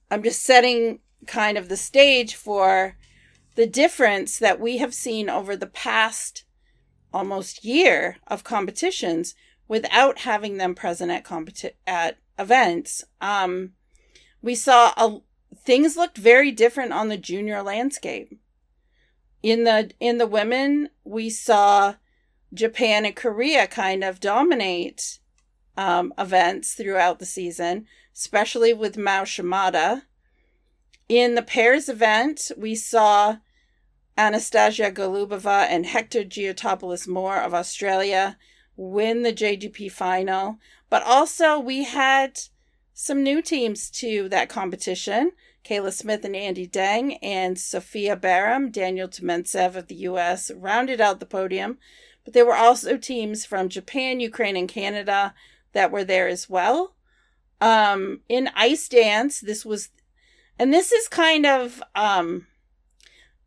I'm 0.09 0.23
just 0.23 0.43
setting 0.43 0.99
kind 1.27 1.57
of 1.57 1.69
the 1.69 1.77
stage 1.77 2.35
for 2.35 2.97
the 3.55 3.67
difference 3.67 4.39
that 4.39 4.59
we 4.59 4.77
have 4.77 4.93
seen 4.93 5.29
over 5.29 5.55
the 5.55 5.67
past 5.67 6.43
almost 7.13 7.63
year 7.63 8.17
of 8.27 8.43
competitions 8.43 9.35
without 9.67 10.19
having 10.19 10.57
them 10.57 10.73
present 10.73 11.11
at 11.11 11.23
competi- 11.23 11.73
at 11.85 12.17
events. 12.39 13.03
Um, 13.19 13.73
we 14.41 14.55
saw 14.55 14.93
a, 14.97 15.19
things 15.55 15.95
looked 15.95 16.17
very 16.17 16.51
different 16.51 16.93
on 16.93 17.09
the 17.09 17.17
junior 17.17 17.61
landscape. 17.61 18.37
In 19.43 19.63
the 19.63 19.91
in 19.99 20.17
the 20.17 20.27
women, 20.27 20.89
we 21.03 21.29
saw 21.29 21.95
Japan 22.53 23.05
and 23.05 23.15
Korea 23.15 23.67
kind 23.67 24.03
of 24.03 24.19
dominate 24.19 25.19
um, 25.77 26.13
events 26.17 26.73
throughout 26.73 27.19
the 27.19 27.25
season, 27.25 27.85
especially 28.13 28.73
with 28.73 28.97
Mao 28.97 29.23
Shimada. 29.23 30.03
In 31.07 31.35
the 31.35 31.41
pairs 31.41 31.89
event, 31.89 32.51
we 32.57 32.75
saw 32.75 33.37
Anastasia 34.17 34.91
Golubova 34.91 35.65
and 35.69 35.85
Hector 35.85 36.23
Giotopoulos 36.23 37.07
Moore 37.07 37.37
of 37.37 37.53
Australia 37.53 38.37
win 38.75 39.23
the 39.23 39.33
JGP 39.33 39.91
final, 39.91 40.57
but 40.89 41.03
also 41.03 41.59
we 41.59 41.83
had 41.83 42.39
some 42.93 43.23
new 43.23 43.41
teams 43.41 43.89
to 43.89 44.29
that 44.29 44.49
competition. 44.49 45.31
Cayla 45.63 45.93
Smith 45.93 46.25
and 46.25 46.35
Andy 46.35 46.67
Deng 46.67 47.17
and 47.21 47.57
Sophia 47.57 48.17
Baram, 48.17 48.71
Daniel 48.71 49.07
Tioumentsev 49.07 49.75
of 49.75 49.87
the 49.87 49.95
US 49.95 50.51
rounded 50.51 50.99
out 50.99 51.19
the 51.19 51.25
podium 51.25 51.77
but 52.23 52.33
there 52.33 52.45
were 52.45 52.55
also 52.55 52.97
teams 52.97 53.45
from 53.45 53.69
Japan, 53.69 54.19
Ukraine, 54.19 54.55
and 54.55 54.69
Canada 54.69 55.33
that 55.73 55.91
were 55.91 56.03
there 56.03 56.27
as 56.27 56.49
well. 56.49 56.95
Um, 57.59 58.21
in 58.27 58.49
ice 58.55 58.87
dance, 58.87 59.39
this 59.39 59.65
was, 59.65 59.89
and 60.57 60.73
this 60.73 60.91
is 60.91 61.07
kind 61.07 61.45
of, 61.45 61.81
um, 61.95 62.47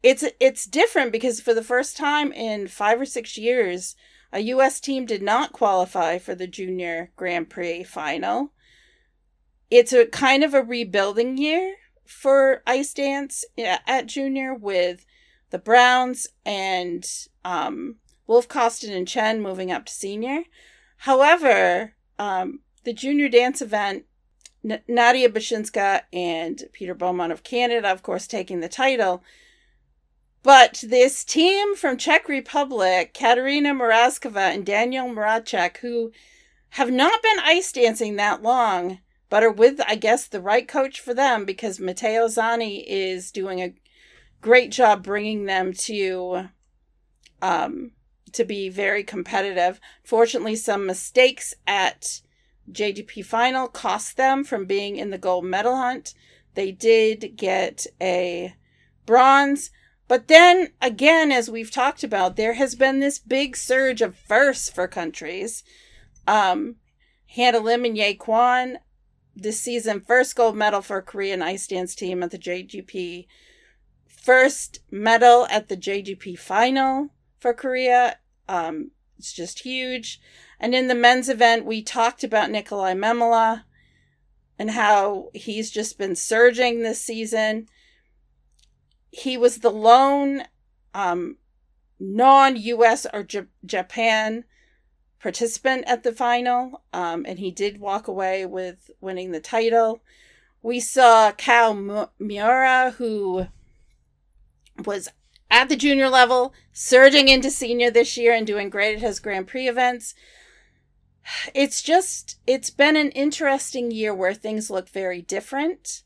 it's 0.03 0.25
it's 0.39 0.67
different 0.67 1.13
because 1.13 1.41
for 1.41 1.55
the 1.55 1.63
first 1.63 1.97
time 1.97 2.31
in 2.31 2.69
five 2.69 3.01
or 3.01 3.07
six 3.07 3.39
years, 3.39 3.97
a 4.33 4.41
U.S. 4.41 4.79
team 4.79 5.07
did 5.07 5.23
not 5.23 5.53
qualify 5.53 6.19
for 6.19 6.35
the 6.35 6.47
Junior 6.47 7.11
Grand 7.17 7.49
Prix 7.49 7.85
final. 7.85 8.53
It's 9.71 9.93
a 9.93 10.07
kind 10.07 10.45
of 10.45 10.53
a 10.53 10.63
rebuilding 10.63 11.39
year 11.39 11.77
for 12.05 12.63
ice 12.67 12.93
dance 12.93 13.45
at 13.57 14.07
Junior 14.07 14.55
with 14.55 15.07
the 15.51 15.59
Browns 15.59 16.29
and 16.45 17.07
um, 17.45 17.97
Wolfkostin 18.29 18.95
and 18.95 19.07
Chen 19.09 19.41
moving 19.41 19.71
up 19.71 19.87
to 19.87 19.93
senior. 19.93 20.45
However, 20.99 21.95
um, 22.19 22.61
the 22.85 22.93
junior 22.93 23.29
dance 23.29 23.61
event, 23.61 24.05
N- 24.69 24.83
Nadia 24.89 25.29
Bashynska 25.29 26.03
and 26.13 26.65
Peter 26.73 26.95
Beaumont 26.95 27.33
of 27.33 27.43
Canada, 27.43 27.89
of 27.89 28.03
course, 28.03 28.27
taking 28.27 28.61
the 28.61 28.69
title. 28.69 29.23
But 30.43 30.85
this 30.87 31.25
team 31.25 31.75
from 31.75 31.97
Czech 31.97 32.29
Republic, 32.29 33.15
Katerina 33.15 33.75
Mrazkova 33.75 34.55
and 34.55 34.65
Daniel 34.65 35.09
Mrazek, 35.09 35.79
who 35.79 36.13
have 36.71 36.91
not 36.91 37.23
been 37.23 37.39
ice 37.45 37.73
dancing 37.73 38.17
that 38.17 38.43
long, 38.43 38.99
but 39.31 39.43
are 39.43 39.51
with, 39.51 39.81
I 39.87 39.95
guess, 39.95 40.27
the 40.27 40.41
right 40.41 40.69
coach 40.69 41.01
for 41.01 41.15
them 41.15 41.45
because 41.45 41.81
Matteo 41.81 42.29
Zanni 42.29 42.85
is 42.89 43.31
doing 43.31 43.63
a 43.63 43.75
great 44.43 44.71
job 44.71 45.03
bringing 45.03 45.47
them 45.47 45.73
to 45.73 46.49
um, 47.41 47.93
to 48.35 48.45
be 48.45 48.69
very 48.69 49.03
competitive. 49.03 49.81
Fortunately, 50.03 50.57
some 50.57 50.87
mistakes 50.87 51.55
at 51.67 52.21
JGP 52.71 53.25
final 53.25 53.69
cost 53.69 54.17
them 54.17 54.45
from 54.45 54.67
being 54.67 54.97
in 54.97 55.11
the 55.11 55.19
gold 55.19 55.45
medal 55.45 55.77
hunt. 55.77 56.15
They 56.55 56.73
did 56.73 57.37
get 57.37 57.87
a 58.01 58.55
bronze, 59.07 59.71
but 60.07 60.29
then 60.29 60.73
again, 60.81 61.33
as 61.33 61.51
we've 61.51 61.71
talked 61.71 62.05
about, 62.05 62.37
there 62.37 62.55
has 62.55 62.75
been 62.75 63.01
this 63.01 63.19
big 63.19 63.57
surge 63.57 64.03
of 64.03 64.17
firsts 64.17 64.71
for 64.71 64.87
countries. 64.87 65.65
Um, 66.27 66.77
Hannah 67.27 67.59
Lim 67.59 67.85
and 67.85 67.97
Ye 67.97 68.15
Quan 68.15 68.79
this 69.37 69.61
season, 69.61 70.01
first 70.01 70.37
gold 70.37 70.57
medal 70.57 70.81
for 70.81 71.03
Korean 71.03 71.43
ice 71.43 71.67
dance 71.67 71.95
team 71.95 72.23
at 72.23 72.31
the 72.31 72.39
JGP, 72.39 73.27
first 74.07 74.81
medal 74.91 75.47
at 75.51 75.69
the 75.69 75.77
JGP 75.77 76.39
final 76.39 77.11
for 77.39 77.53
Korea. 77.53 78.19
Um, 78.49 78.91
it's 79.19 79.33
just 79.33 79.61
huge. 79.61 80.21
And 80.61 80.75
in 80.75 80.89
the 80.89 80.95
men's 80.95 81.29
event, 81.29 81.65
we 81.65 81.83
talked 81.83 82.25
about 82.25 82.51
Nikolai 82.51 82.95
Memola 82.95 83.65
and 84.59 84.71
how 84.71 85.31
he's 85.35 85.71
just 85.71 85.99
been 85.99 86.17
surging 86.17 86.83
this 86.83 87.01
season. 87.01 87.69
He 89.11 89.37
was 89.37 89.59
the 89.59 89.71
lone 89.71 90.45
um, 90.93 91.37
non 91.99 92.57
US 92.57 93.07
or 93.13 93.23
J- 93.23 93.47
Japan 93.65 94.45
participant 95.21 95.85
at 95.87 96.03
the 96.03 96.13
final, 96.13 96.83
um, 96.93 97.25
and 97.27 97.39
he 97.39 97.51
did 97.51 97.81
walk 97.81 98.09
away 98.09 98.45
with 98.45 98.91
winning 99.01 99.33
the 99.33 99.41
title. 99.41 100.03
We 100.63 100.81
saw 100.81 101.33
Kao 101.33 102.09
Miura, 102.19 102.95
who 102.99 103.47
was 104.85 105.09
at 105.51 105.69
the 105.69 105.77
junior 105.77 106.09
level, 106.09 106.53
surging 106.73 107.29
into 107.29 107.51
senior 107.51 107.91
this 107.91 108.17
year 108.17 108.33
and 108.33 108.47
doing 108.47 108.71
great 108.71 108.97
at 108.97 109.03
his 109.03 109.21
Grand 109.21 109.47
Prix 109.47 109.69
events. 109.69 110.15
It's 111.55 111.81
just, 111.83 112.39
it's 112.47 112.71
been 112.71 112.97
an 112.97 113.11
interesting 113.11 113.91
year 113.91 114.15
where 114.15 114.35
things 114.35 114.71
look 114.71 114.89
very 114.89 115.23
different, 115.23 116.03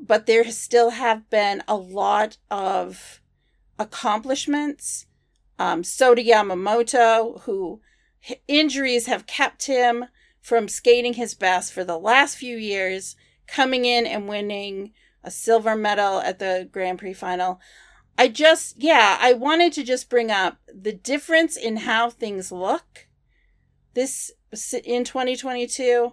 but 0.00 0.26
there 0.26 0.44
still 0.50 0.90
have 0.90 1.28
been 1.30 1.62
a 1.66 1.76
lot 1.76 2.36
of 2.50 3.20
accomplishments. 3.78 5.06
Um, 5.58 5.82
Sota 5.82 6.24
Yamamoto, 6.26 7.40
who 7.42 7.80
injuries 8.46 9.06
have 9.06 9.26
kept 9.26 9.66
him 9.66 10.06
from 10.40 10.68
skating 10.68 11.14
his 11.14 11.34
best 11.34 11.72
for 11.72 11.84
the 11.84 11.98
last 11.98 12.36
few 12.36 12.56
years, 12.56 13.16
coming 13.46 13.84
in 13.84 14.06
and 14.06 14.28
winning 14.28 14.92
a 15.22 15.30
silver 15.30 15.76
medal 15.76 16.20
at 16.20 16.38
the 16.38 16.68
Grand 16.70 16.98
Prix 16.98 17.12
final. 17.12 17.60
I 18.18 18.28
just, 18.28 18.82
yeah, 18.82 19.18
I 19.20 19.32
wanted 19.32 19.72
to 19.74 19.82
just 19.82 20.10
bring 20.10 20.30
up 20.30 20.58
the 20.72 20.92
difference 20.92 21.56
in 21.56 21.78
how 21.78 22.10
things 22.10 22.52
look 22.52 23.06
this 23.94 24.30
in 24.84 25.04
2022 25.04 26.12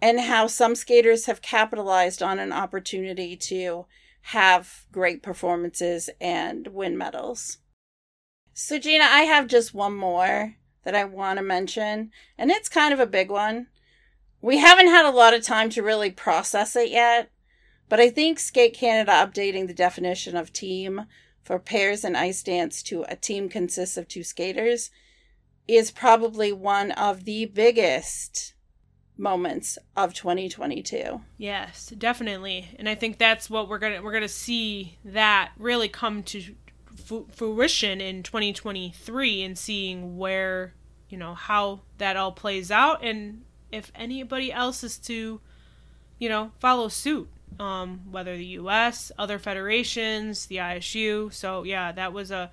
and 0.00 0.20
how 0.20 0.46
some 0.46 0.74
skaters 0.74 1.26
have 1.26 1.42
capitalized 1.42 2.22
on 2.22 2.38
an 2.38 2.52
opportunity 2.52 3.36
to 3.36 3.86
have 4.22 4.84
great 4.92 5.22
performances 5.22 6.10
and 6.20 6.68
win 6.68 6.96
medals. 6.96 7.58
So, 8.52 8.78
Gina, 8.78 9.04
I 9.04 9.22
have 9.22 9.46
just 9.46 9.74
one 9.74 9.94
more 9.94 10.56
that 10.84 10.94
I 10.94 11.04
want 11.04 11.38
to 11.38 11.44
mention, 11.44 12.10
and 12.36 12.50
it's 12.50 12.68
kind 12.68 12.92
of 12.92 13.00
a 13.00 13.06
big 13.06 13.30
one. 13.30 13.68
We 14.40 14.58
haven't 14.58 14.88
had 14.88 15.06
a 15.06 15.10
lot 15.10 15.34
of 15.34 15.42
time 15.42 15.70
to 15.70 15.82
really 15.82 16.10
process 16.10 16.76
it 16.76 16.90
yet, 16.90 17.30
but 17.88 18.00
I 18.00 18.10
think 18.10 18.38
Skate 18.38 18.74
Canada 18.74 19.12
updating 19.12 19.66
the 19.66 19.74
definition 19.74 20.36
of 20.36 20.52
team 20.52 21.06
for 21.42 21.58
pairs 21.58 22.04
and 22.04 22.16
ice 22.16 22.42
dance 22.42 22.82
to 22.84 23.04
a 23.08 23.16
team 23.16 23.48
consists 23.48 23.96
of 23.96 24.08
two 24.08 24.22
skaters 24.22 24.90
is 25.66 25.90
probably 25.90 26.52
one 26.52 26.90
of 26.92 27.24
the 27.24 27.46
biggest 27.46 28.54
moments 29.16 29.78
of 29.96 30.14
2022. 30.14 31.20
Yes, 31.36 31.92
definitely. 31.96 32.68
And 32.78 32.88
I 32.88 32.94
think 32.94 33.18
that's 33.18 33.50
what 33.50 33.68
we're 33.68 33.78
going 33.78 33.94
to 33.94 34.00
we're 34.00 34.12
going 34.12 34.22
to 34.22 34.28
see 34.28 34.98
that 35.04 35.52
really 35.58 35.88
come 35.88 36.22
to 36.24 36.54
fruition 37.32 38.00
in 38.00 38.22
2023 38.22 39.42
and 39.42 39.58
seeing 39.58 40.16
where 40.16 40.74
you 41.08 41.16
know 41.16 41.34
how 41.34 41.80
that 41.98 42.16
all 42.16 42.32
plays 42.32 42.70
out 42.70 43.02
and 43.02 43.42
if 43.70 43.90
anybody 43.94 44.52
else 44.52 44.82
is 44.82 44.98
to 44.98 45.40
you 46.18 46.28
know 46.28 46.50
follow 46.58 46.88
suit 46.88 47.30
um, 47.58 48.00
whether 48.10 48.36
the 48.36 48.54
us 48.58 49.12
other 49.18 49.38
federations 49.38 50.46
the 50.46 50.56
isu 50.56 51.32
so 51.32 51.62
yeah 51.62 51.92
that 51.92 52.12
was 52.12 52.30
a 52.30 52.50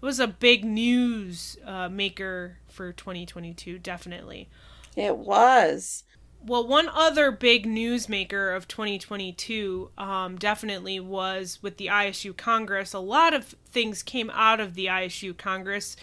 it 0.00 0.04
was 0.04 0.20
a 0.20 0.28
big 0.28 0.64
news 0.64 1.56
uh, 1.64 1.88
maker 1.88 2.58
for 2.68 2.92
2022 2.92 3.80
definitely. 3.80 4.48
It 4.94 5.16
was. 5.16 6.04
Well, 6.40 6.64
one 6.64 6.88
other 6.88 7.32
big 7.32 7.66
newsmaker 7.66 8.56
of 8.56 8.68
2022 8.68 9.90
um, 9.98 10.36
definitely 10.36 11.00
was 11.00 11.58
with 11.62 11.78
the 11.78 11.86
ISU 11.86 12.36
Congress. 12.36 12.92
A 12.92 13.00
lot 13.00 13.34
of 13.34 13.56
things 13.68 14.04
came 14.04 14.30
out 14.30 14.60
of 14.60 14.74
the 14.74 14.86
ISU 14.86 15.36
Congress 15.36 15.96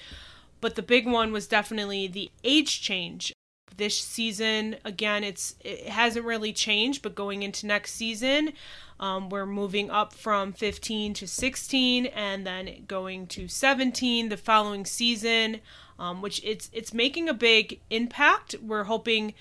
but 0.65 0.73
the 0.73 0.81
big 0.81 1.05
one 1.05 1.31
was 1.31 1.45
definitely 1.45 2.07
the 2.07 2.31
age 2.43 2.81
change 2.81 3.34
this 3.77 3.99
season 3.99 4.75
again 4.85 5.23
it's 5.23 5.55
it 5.61 5.87
hasn't 5.87 6.25
really 6.25 6.53
changed 6.53 7.01
but 7.01 7.15
going 7.15 7.43
into 7.43 7.65
next 7.65 7.93
season 7.93 8.53
um, 8.99 9.29
we're 9.29 9.45
moving 9.45 9.89
up 9.89 10.13
from 10.13 10.53
15 10.53 11.13
to 11.15 11.27
16 11.27 12.05
and 12.07 12.47
then 12.47 12.85
going 12.87 13.27
to 13.27 13.47
17 13.47 14.29
the 14.29 14.37
following 14.37 14.85
season 14.85 15.59
um, 15.97 16.21
which 16.21 16.41
it's 16.43 16.69
it's 16.73 16.93
making 16.93 17.29
a 17.29 17.33
big 17.33 17.79
impact. 17.89 18.55
We're 18.61 18.83
hoping 18.83 19.33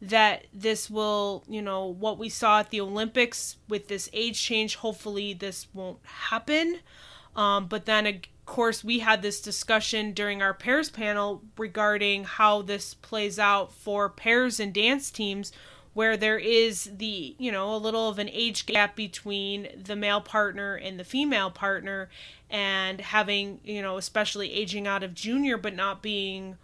that 0.00 0.46
this 0.52 0.90
will 0.90 1.44
you 1.48 1.62
know 1.62 1.86
what 1.86 2.18
we 2.18 2.28
saw 2.28 2.58
at 2.58 2.70
the 2.70 2.80
olympics 2.80 3.56
with 3.68 3.86
this 3.86 4.10
age 4.12 4.42
change 4.42 4.74
hopefully 4.76 5.32
this 5.32 5.68
won't 5.72 5.98
happen. 6.04 6.80
Um, 7.34 7.66
but 7.66 7.86
then 7.86 8.06
course, 8.52 8.84
we 8.84 8.98
had 8.98 9.22
this 9.22 9.40
discussion 9.40 10.12
during 10.12 10.42
our 10.42 10.52
pairs 10.52 10.90
panel 10.90 11.40
regarding 11.56 12.24
how 12.24 12.60
this 12.60 12.92
plays 12.92 13.38
out 13.38 13.72
for 13.72 14.10
pairs 14.10 14.60
and 14.60 14.74
dance 14.74 15.10
teams 15.10 15.52
where 15.94 16.18
there 16.18 16.38
is 16.38 16.90
the, 16.98 17.34
you 17.38 17.50
know, 17.50 17.74
a 17.74 17.78
little 17.78 18.10
of 18.10 18.18
an 18.18 18.28
age 18.30 18.66
gap 18.66 18.94
between 18.94 19.68
the 19.82 19.96
male 19.96 20.20
partner 20.20 20.74
and 20.74 21.00
the 21.00 21.04
female 21.04 21.50
partner 21.50 22.10
and 22.50 23.00
having, 23.00 23.58
you 23.64 23.80
know, 23.80 23.96
especially 23.96 24.52
aging 24.52 24.86
out 24.86 25.02
of 25.02 25.14
junior 25.14 25.56
but 25.56 25.74
not 25.74 26.02
being 26.02 26.58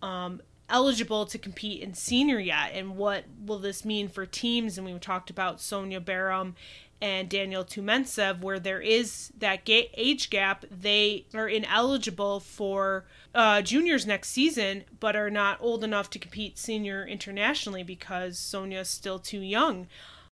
um, 0.00 0.40
eligible 0.70 1.26
to 1.26 1.36
compete 1.36 1.82
in 1.82 1.92
senior 1.92 2.38
yet 2.38 2.70
and 2.72 2.96
what 2.96 3.24
will 3.44 3.58
this 3.58 3.84
mean 3.84 4.08
for 4.08 4.24
teams? 4.24 4.78
And 4.78 4.86
we 4.86 4.98
talked 4.98 5.28
about 5.28 5.60
Sonia 5.60 6.00
Baram 6.00 6.54
and 7.00 7.28
Daniel 7.28 7.64
Tioumentsev, 7.64 8.40
where 8.40 8.58
there 8.58 8.80
is 8.80 9.32
that 9.38 9.64
ga- 9.64 9.90
age 9.94 10.30
gap, 10.30 10.64
they 10.70 11.26
are 11.34 11.48
ineligible 11.48 12.40
for 12.40 13.04
uh, 13.34 13.62
juniors 13.62 14.06
next 14.06 14.30
season, 14.30 14.84
but 14.98 15.14
are 15.14 15.30
not 15.30 15.58
old 15.60 15.84
enough 15.84 16.10
to 16.10 16.18
compete 16.18 16.58
senior 16.58 17.06
internationally 17.06 17.82
because 17.82 18.38
Sonia's 18.38 18.88
still 18.88 19.18
too 19.18 19.40
young. 19.40 19.86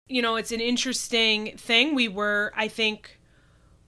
You 0.08 0.22
know, 0.22 0.36
it's 0.36 0.52
an 0.52 0.62
interesting 0.62 1.58
thing. 1.58 1.96
We 1.96 2.08
were, 2.08 2.52
I 2.56 2.68
think, 2.68 3.20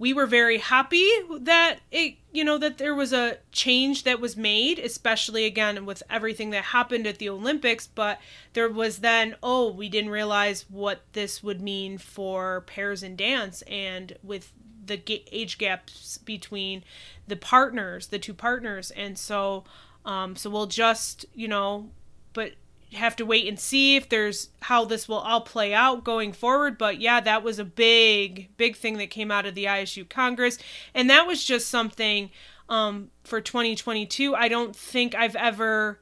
we 0.03 0.11
were 0.11 0.25
very 0.25 0.57
happy 0.57 1.07
that 1.39 1.79
it 1.89 2.15
you 2.33 2.43
know 2.43 2.57
that 2.57 2.77
there 2.77 2.93
was 2.93 3.13
a 3.13 3.37
change 3.53 4.03
that 4.03 4.19
was 4.19 4.35
made 4.35 4.77
especially 4.79 5.45
again 5.45 5.85
with 5.85 6.03
everything 6.09 6.49
that 6.49 6.65
happened 6.65 7.07
at 7.07 7.19
the 7.19 7.29
olympics 7.29 7.87
but 7.87 8.19
there 8.51 8.67
was 8.67 8.97
then 8.97 9.33
oh 9.41 9.71
we 9.71 9.87
didn't 9.87 10.09
realize 10.09 10.65
what 10.69 11.03
this 11.13 11.41
would 11.41 11.61
mean 11.61 11.97
for 11.97 12.61
pairs 12.61 13.01
and 13.01 13.17
dance 13.17 13.61
and 13.63 14.17
with 14.21 14.51
the 14.85 15.01
age 15.31 15.57
gaps 15.57 16.17
between 16.19 16.83
the 17.27 17.35
partners 17.35 18.07
the 18.07 18.19
two 18.19 18.33
partners. 18.33 18.91
And 18.91 19.17
so 19.17 19.63
um 20.05 20.35
so 20.35 20.49
we'll 20.49 20.67
just 20.67 21.25
you 21.33 21.47
know 21.47 21.89
but 22.33 22.53
have 22.93 23.15
to 23.17 23.25
wait 23.25 23.47
and 23.47 23.59
see 23.59 23.95
if 23.95 24.09
there's 24.09 24.49
how 24.61 24.85
this 24.85 25.07
will 25.07 25.17
all 25.17 25.41
play 25.41 25.73
out 25.73 26.03
going 26.03 26.33
forward. 26.33 26.77
But 26.77 26.99
yeah, 26.99 27.19
that 27.21 27.43
was 27.43 27.59
a 27.59 27.65
big, 27.65 28.49
big 28.57 28.75
thing 28.75 28.97
that 28.97 29.09
came 29.09 29.31
out 29.31 29.45
of 29.45 29.55
the 29.55 29.65
ISU 29.65 30.07
Congress. 30.07 30.57
And 30.93 31.09
that 31.09 31.27
was 31.27 31.43
just 31.43 31.67
something 31.67 32.29
um, 32.69 33.09
for 33.23 33.41
2022. 33.41 34.35
I 34.35 34.47
don't 34.47 34.75
think 34.75 35.15
I've 35.15 35.35
ever 35.35 35.99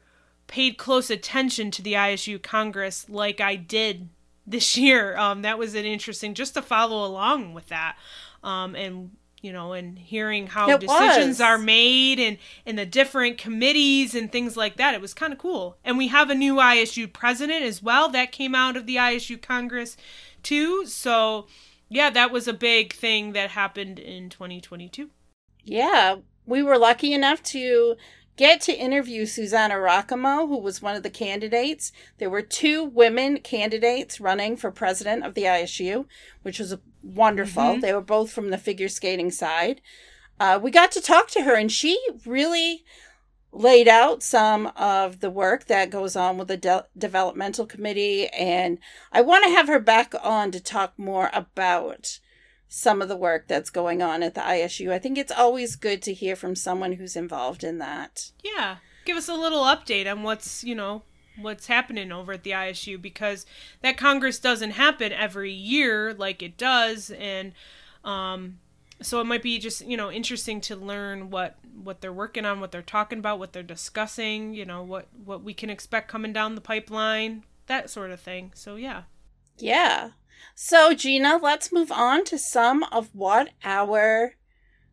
paid 0.48 0.78
close 0.78 1.10
attention 1.10 1.72
to 1.72 1.82
the 1.82 1.94
ISU 1.94 2.42
Congress 2.42 3.10
like 3.10 3.40
I 3.40 3.56
did 3.56 4.10
this 4.46 4.78
year. 4.78 5.18
Um, 5.18 5.42
that 5.44 5.58
was 5.58 5.76
an 5.76 5.86
interesting 5.86 6.34
just 6.34 6.54
to 6.56 6.62
follow 6.62 7.06
along 7.06 7.54
with 7.54 7.68
that. 7.68 7.96
Um, 8.44 8.76
and 8.76 9.12
you 9.42 9.52
know, 9.52 9.74
and 9.74 9.98
hearing 9.98 10.48
how 10.48 10.70
It 10.70 10.82
decisions 10.82 11.40
was. 11.40 11.42
are 11.42 11.58
made 11.58 12.20
and 12.20 12.38
and 12.66 12.78
the 12.78 12.86
different 12.86 13.38
committees 13.38 14.14
and 14.16 14.32
things 14.32 14.56
like 14.56 14.78
that. 14.78 14.94
It 14.94 15.02
was 15.02 15.14
kind 15.14 15.34
of 15.34 15.40
cool. 15.40 15.78
And 15.84 15.98
we 15.98 16.08
have 16.10 16.30
a 16.30 16.36
new 16.36 16.56
ISU 16.56 17.12
president 17.12 17.64
as 17.64 17.82
well 17.82 18.10
that 18.10 18.32
came 18.32 18.56
out 18.56 18.78
of 18.78 18.86
the 18.86 18.98
ISU 18.98 19.42
Congress 19.42 19.98
too. 20.44 20.86
So, 20.86 21.48
yeah, 21.90 22.10
that 22.12 22.32
was 22.32 22.48
a 22.48 22.54
big 22.54 22.94
thing 22.94 23.34
that 23.34 23.52
happened 23.52 24.00
in 24.00 24.30
2022. 24.30 25.10
Yeah, 25.64 26.18
we 26.46 26.64
were 26.64 26.78
lucky 26.78 27.14
enough 27.14 27.44
to 27.44 27.96
get 28.38 28.62
to 28.62 28.74
interview 28.74 29.26
Susanna 29.26 29.76
Rahkamo, 29.76 30.48
who 30.48 30.58
was 30.58 30.82
one 30.82 30.96
of 30.96 31.04
the 31.04 31.10
candidates. 31.10 31.92
There 32.18 32.30
were 32.30 32.42
two 32.42 32.84
women 32.84 33.40
candidates 33.40 34.20
running 34.20 34.58
for 34.58 34.72
president 34.72 35.24
of 35.26 35.36
the 35.36 35.44
ISU, 35.44 36.06
which 36.42 36.58
was 36.58 36.76
wonderful. 37.04 37.64
Mhm. 37.64 37.82
They 37.82 37.94
were 37.94 38.02
both 38.02 38.32
from 38.32 38.50
the 38.50 38.58
figure 38.58 38.90
skating 38.90 39.32
side. 39.32 39.82
Uh, 40.40 40.60
we 40.62 40.72
got 40.72 40.92
to 40.94 41.02
talk 41.02 41.28
to 41.30 41.44
her, 41.44 41.56
and 41.56 41.72
she 41.72 42.00
really 42.26 42.84
laid 43.54 43.88
out 43.88 44.24
some 44.24 44.68
of 44.78 45.20
the 45.20 45.30
work 45.30 45.66
that 45.66 45.90
goes 45.90 46.16
on 46.16 46.38
with 46.38 46.48
the 46.48 46.56
de- 46.58 46.86
developmental 46.98 47.66
committee 47.66 48.28
and 48.30 48.78
i 49.12 49.20
want 49.20 49.44
to 49.44 49.50
have 49.52 49.68
her 49.68 49.78
back 49.78 50.14
on 50.24 50.52
to 50.52 50.60
talk 50.62 50.94
more 50.98 51.30
about 51.34 52.20
some 52.70 53.02
of 53.02 53.10
the 53.10 53.18
work 53.18 53.50
that's 53.50 53.70
going 53.70 54.02
on 54.02 54.24
at 54.24 54.36
the 54.36 54.40
isu 54.40 54.94
i 54.94 54.98
think 54.98 55.18
it's 55.18 55.34
always 55.34 55.76
good 55.76 56.02
to 56.02 56.14
hear 56.14 56.34
from 56.34 56.56
someone 56.56 56.94
who's 56.94 57.18
involved 57.18 57.62
in 57.62 57.78
that 57.78 58.32
Yeah, 58.42 58.78
give 59.04 59.18
us 59.18 59.28
a 59.28 59.36
little 59.36 59.66
update 59.66 60.10
on 60.10 60.24
what's, 60.24 60.64
you 60.64 60.74
know, 60.74 61.04
what's 61.40 61.68
happening 61.68 62.12
over 62.12 62.34
at 62.34 62.44
the 62.44 62.52
ISU 62.52 63.02
because 63.02 63.46
that 63.82 63.98
Congress 63.98 64.40
doesn't 64.40 64.72
happen 64.72 65.12
every 65.12 65.52
year 65.52 66.14
like 66.14 66.42
it 66.42 66.58
does 66.58 67.12
and 67.12 67.54
um 68.04 68.58
so 69.02 69.20
it 69.20 69.24
might 69.24 69.42
be 69.42 69.58
just, 69.58 69.84
you 69.84 69.98
know, 69.98 70.12
interesting 70.12 70.62
to 70.62 70.76
learn 70.76 71.32
what 71.32 71.56
what 71.84 72.02
they're 72.02 72.14
working 72.14 72.46
on, 72.46 72.60
what 72.60 72.72
they're 72.72 72.84
talking 72.84 73.18
about, 73.18 73.40
what 73.40 73.52
they're 73.52 73.64
discussing, 73.64 74.54
you 74.54 74.64
know, 74.64 74.84
what 74.84 75.08
what 75.26 75.44
we 75.44 75.56
can 75.56 75.72
expect 75.72 76.08
coming 76.08 76.34
down 76.34 76.54
the 76.54 76.62
pipeline, 76.62 77.44
that 77.66 77.90
sort 77.90 78.12
of 78.12 78.20
thing. 78.20 78.52
So, 78.54 78.76
yeah. 78.76 79.04
yeah 79.58 80.12
so 80.56 80.94
gina 80.94 81.40
let's 81.42 81.72
move 81.72 81.92
on 81.92 82.24
to 82.26 82.38
some 82.38 82.84
of 82.92 83.10
what 83.14 83.50
our 83.64 84.36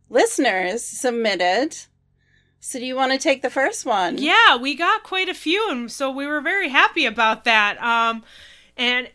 listeners 0.09 0.85
submitted 0.85 1.77
so 2.61 2.79
do 2.79 2.85
you 2.85 2.97
want 2.97 3.13
to 3.13 3.19
take 3.19 3.43
the 3.43 3.51
first 3.51 3.85
one 3.87 4.19
Yeah, 4.19 4.57
we 4.57 4.75
got 4.75 5.03
quite 5.03 5.29
a 5.29 5.35
few, 5.35 5.71
and 5.71 5.91
so 5.91 6.11
we 6.11 6.27
were 6.27 6.41
very 6.41 6.69
happy 6.69 7.07
about 7.07 7.45
that. 7.45 7.81
Um, 7.83 8.25
and 8.77 9.11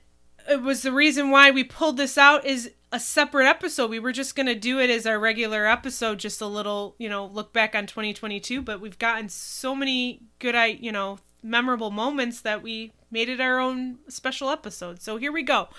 it 0.49 0.61
was 0.61 0.81
the 0.81 0.91
reason 0.91 1.31
why 1.31 1.51
we 1.51 1.63
pulled 1.63 1.97
this 1.97 2.17
out 2.17 2.45
is 2.45 2.71
a 2.91 2.99
separate 2.99 3.47
episode. 3.47 3.89
We 3.89 3.99
were 3.99 4.11
just 4.11 4.35
gonna 4.35 4.55
do 4.55 4.79
it 4.79 4.89
as 4.89 5.05
our 5.05 5.19
regular 5.19 5.65
episode, 5.65 6.19
just 6.19 6.41
a 6.41 6.47
little, 6.47 6.95
you 6.97 7.09
know, 7.09 7.25
look 7.25 7.51
back 7.53 7.75
on 7.75 7.87
2022. 7.87 8.61
But 8.61 8.79
we've 8.79 8.99
gotten 8.99 9.29
so 9.29 9.75
many 9.75 10.21
good, 10.39 10.55
I, 10.55 10.67
you 10.67 10.91
know, 10.91 11.19
memorable 11.41 11.91
moments 11.91 12.41
that 12.41 12.61
we 12.61 12.93
made 13.11 13.29
it 13.29 13.41
our 13.41 13.59
own 13.59 13.99
special 14.07 14.49
episode. 14.49 15.01
So 15.01 15.17
here 15.17 15.31
we 15.31 15.43
go. 15.43 15.69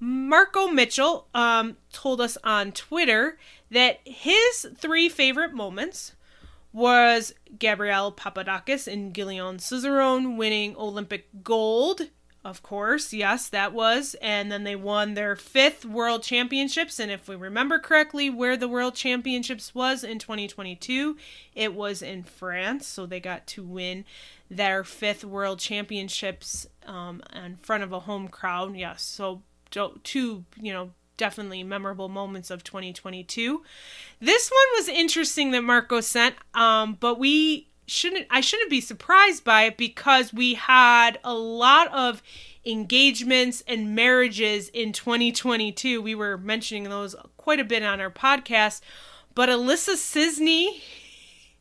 Marco 0.00 0.68
Mitchell 0.68 1.26
um, 1.34 1.76
told 1.92 2.20
us 2.20 2.38
on 2.44 2.72
Twitter 2.72 3.38
that 3.70 3.98
his 4.04 4.68
three 4.76 5.08
favorite 5.08 5.52
moments 5.52 6.12
was 6.72 7.34
Gabriella 7.58 8.12
Papadakis 8.12 8.90
and 8.90 9.12
Guillaume 9.12 9.58
Cizeron 9.58 10.36
winning 10.36 10.76
Olympic 10.76 11.28
gold. 11.42 12.02
Of 12.44 12.62
course, 12.62 13.12
yes, 13.12 13.48
that 13.48 13.72
was. 13.72 14.14
And 14.22 14.50
then 14.50 14.64
they 14.64 14.76
won 14.76 15.14
their 15.14 15.34
fifth 15.34 15.84
world 15.84 16.22
championships. 16.22 16.98
And 16.98 17.10
if 17.10 17.28
we 17.28 17.36
remember 17.36 17.78
correctly, 17.78 18.30
where 18.30 18.56
the 18.56 18.68
world 18.68 18.94
championships 18.94 19.74
was 19.74 20.04
in 20.04 20.18
2022, 20.18 21.16
it 21.54 21.74
was 21.74 22.00
in 22.00 22.22
France. 22.22 22.86
So 22.86 23.06
they 23.06 23.20
got 23.20 23.46
to 23.48 23.64
win 23.64 24.04
their 24.50 24.84
fifth 24.84 25.24
world 25.24 25.58
championships 25.58 26.66
um, 26.86 27.22
in 27.34 27.56
front 27.56 27.82
of 27.82 27.92
a 27.92 28.00
home 28.00 28.28
crowd. 28.28 28.76
Yes, 28.76 29.02
so 29.02 29.42
two, 29.70 30.44
you 30.60 30.72
know, 30.72 30.90
definitely 31.18 31.62
memorable 31.62 32.08
moments 32.08 32.50
of 32.50 32.64
2022. 32.64 33.62
This 34.20 34.50
one 34.50 34.80
was 34.80 34.88
interesting 34.88 35.50
that 35.50 35.62
Marco 35.62 36.00
sent, 36.00 36.36
um, 36.54 36.96
but 36.98 37.18
we 37.18 37.68
shouldn't. 37.86 38.26
I 38.30 38.40
shouldn't 38.40 38.70
be 38.70 38.80
surprised 38.80 39.44
by 39.44 39.64
it 39.64 39.76
because 39.76 40.32
we 40.32 40.54
had 40.54 41.18
a 41.22 41.34
lot 41.34 41.92
of 41.92 42.22
engagements 42.64 43.62
and 43.68 43.94
marriages 43.94 44.70
in 44.70 44.92
2022. 44.92 46.00
We 46.00 46.14
were 46.14 46.38
mentioning 46.38 46.84
those 46.84 47.14
quite 47.36 47.60
a 47.60 47.64
bit 47.64 47.82
on 47.82 48.00
our 48.00 48.10
podcast. 48.10 48.80
But 49.34 49.50
Alissa 49.50 49.94
Czisny, 49.94 50.80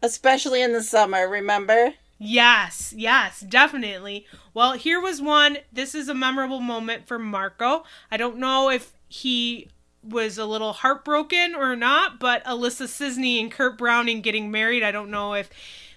especially 0.01 0.61
in 0.61 0.73
the 0.73 0.81
summer 0.81 1.27
remember 1.27 1.93
Yes, 2.19 2.93
yes, 2.97 3.41
definitely. 3.41 4.25
Well, 4.53 4.73
here 4.73 4.99
was 4.99 5.21
one. 5.21 5.59
This 5.71 5.93
is 5.93 6.09
a 6.09 6.15
memorable 6.15 6.59
moment 6.59 7.07
for 7.07 7.19
Marco. 7.19 7.83
I 8.09 8.17
don't 8.17 8.37
know 8.37 8.71
if 8.71 8.93
he 9.07 9.69
was 10.03 10.37
a 10.37 10.45
little 10.45 10.73
heartbroken 10.73 11.55
or 11.55 11.75
not, 11.75 12.19
but 12.19 12.43
Alissa 12.45 12.87
Czisny 12.87 13.39
and 13.39 13.51
Kurt 13.51 13.77
Browning 13.77 14.21
getting 14.21 14.51
married. 14.51 14.83
I 14.83 14.91
don't 14.91 15.11
know 15.11 15.33
if 15.33 15.49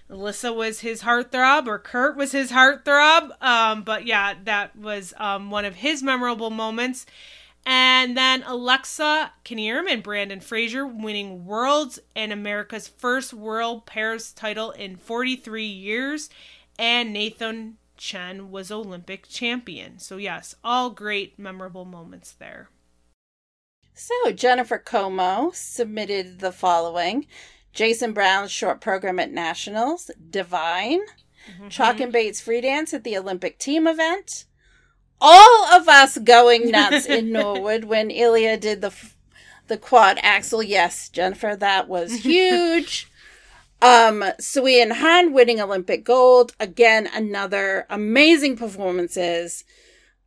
Alissa 0.09 0.53
was 0.53 0.81
his 0.81 1.03
heartthrob 1.03 1.67
or 1.67 1.79
Kurt 1.79 2.17
was 2.17 2.33
his 2.33 2.51
heartthrob. 2.51 3.41
Um, 3.41 3.83
but 3.83 4.05
yeah, 4.05 4.33
that 4.43 4.75
was 4.75 5.13
um, 5.17 5.49
one 5.49 5.65
of 5.65 5.75
his 5.75 6.03
memorable 6.03 6.49
moments. 6.49 7.05
And 7.65 8.17
then 8.17 8.43
Alexa 8.43 9.31
Knierim 9.45 9.89
and 9.89 10.01
Brandon 10.01 10.39
Frazier 10.39 10.85
winning 10.85 11.45
Worlds 11.45 11.99
and 12.15 12.33
America's 12.33 12.87
first 12.87 13.33
World 13.33 13.85
Pairs 13.85 14.31
title 14.31 14.71
in 14.71 14.97
43 14.97 15.65
years. 15.65 16.29
And 16.77 17.13
Nathan 17.13 17.77
Chen 17.97 18.49
was 18.49 18.71
Olympic 18.71 19.27
champion. 19.29 19.99
So, 19.99 20.17
yes, 20.17 20.55
all 20.63 20.89
great, 20.89 21.37
memorable 21.37 21.85
moments 21.85 22.31
there. 22.31 22.69
So, 24.03 24.31
Jennifer 24.31 24.79
Como 24.79 25.51
submitted 25.53 26.39
the 26.39 26.51
following 26.51 27.27
Jason 27.71 28.13
Brown's 28.13 28.49
short 28.49 28.81
program 28.81 29.19
at 29.19 29.31
Nationals, 29.31 30.09
Divine, 30.27 31.01
Chock 31.69 31.99
and 31.99 32.11
Bates 32.11 32.41
free 32.41 32.61
dance 32.61 32.95
at 32.95 33.03
the 33.03 33.15
Olympic 33.15 33.59
team 33.59 33.85
event, 33.85 34.45
all 35.21 35.65
of 35.65 35.87
us 35.87 36.17
going 36.17 36.71
nuts 36.71 37.05
in 37.05 37.31
Norwood 37.31 37.83
when 37.83 38.09
Ilia 38.09 38.57
did 38.57 38.81
the 38.81 38.91
the 39.67 39.77
quad 39.77 40.17
axel. 40.23 40.63
Yes, 40.63 41.07
Jennifer, 41.07 41.55
that 41.55 41.87
was 41.87 42.11
huge. 42.23 43.07
um, 43.83 44.23
Sui 44.39 44.81
and 44.81 44.93
Han 44.93 45.31
winning 45.31 45.61
Olympic 45.61 46.03
gold. 46.03 46.55
Again, 46.59 47.07
another 47.13 47.85
amazing 47.87 48.57
performances. 48.57 49.63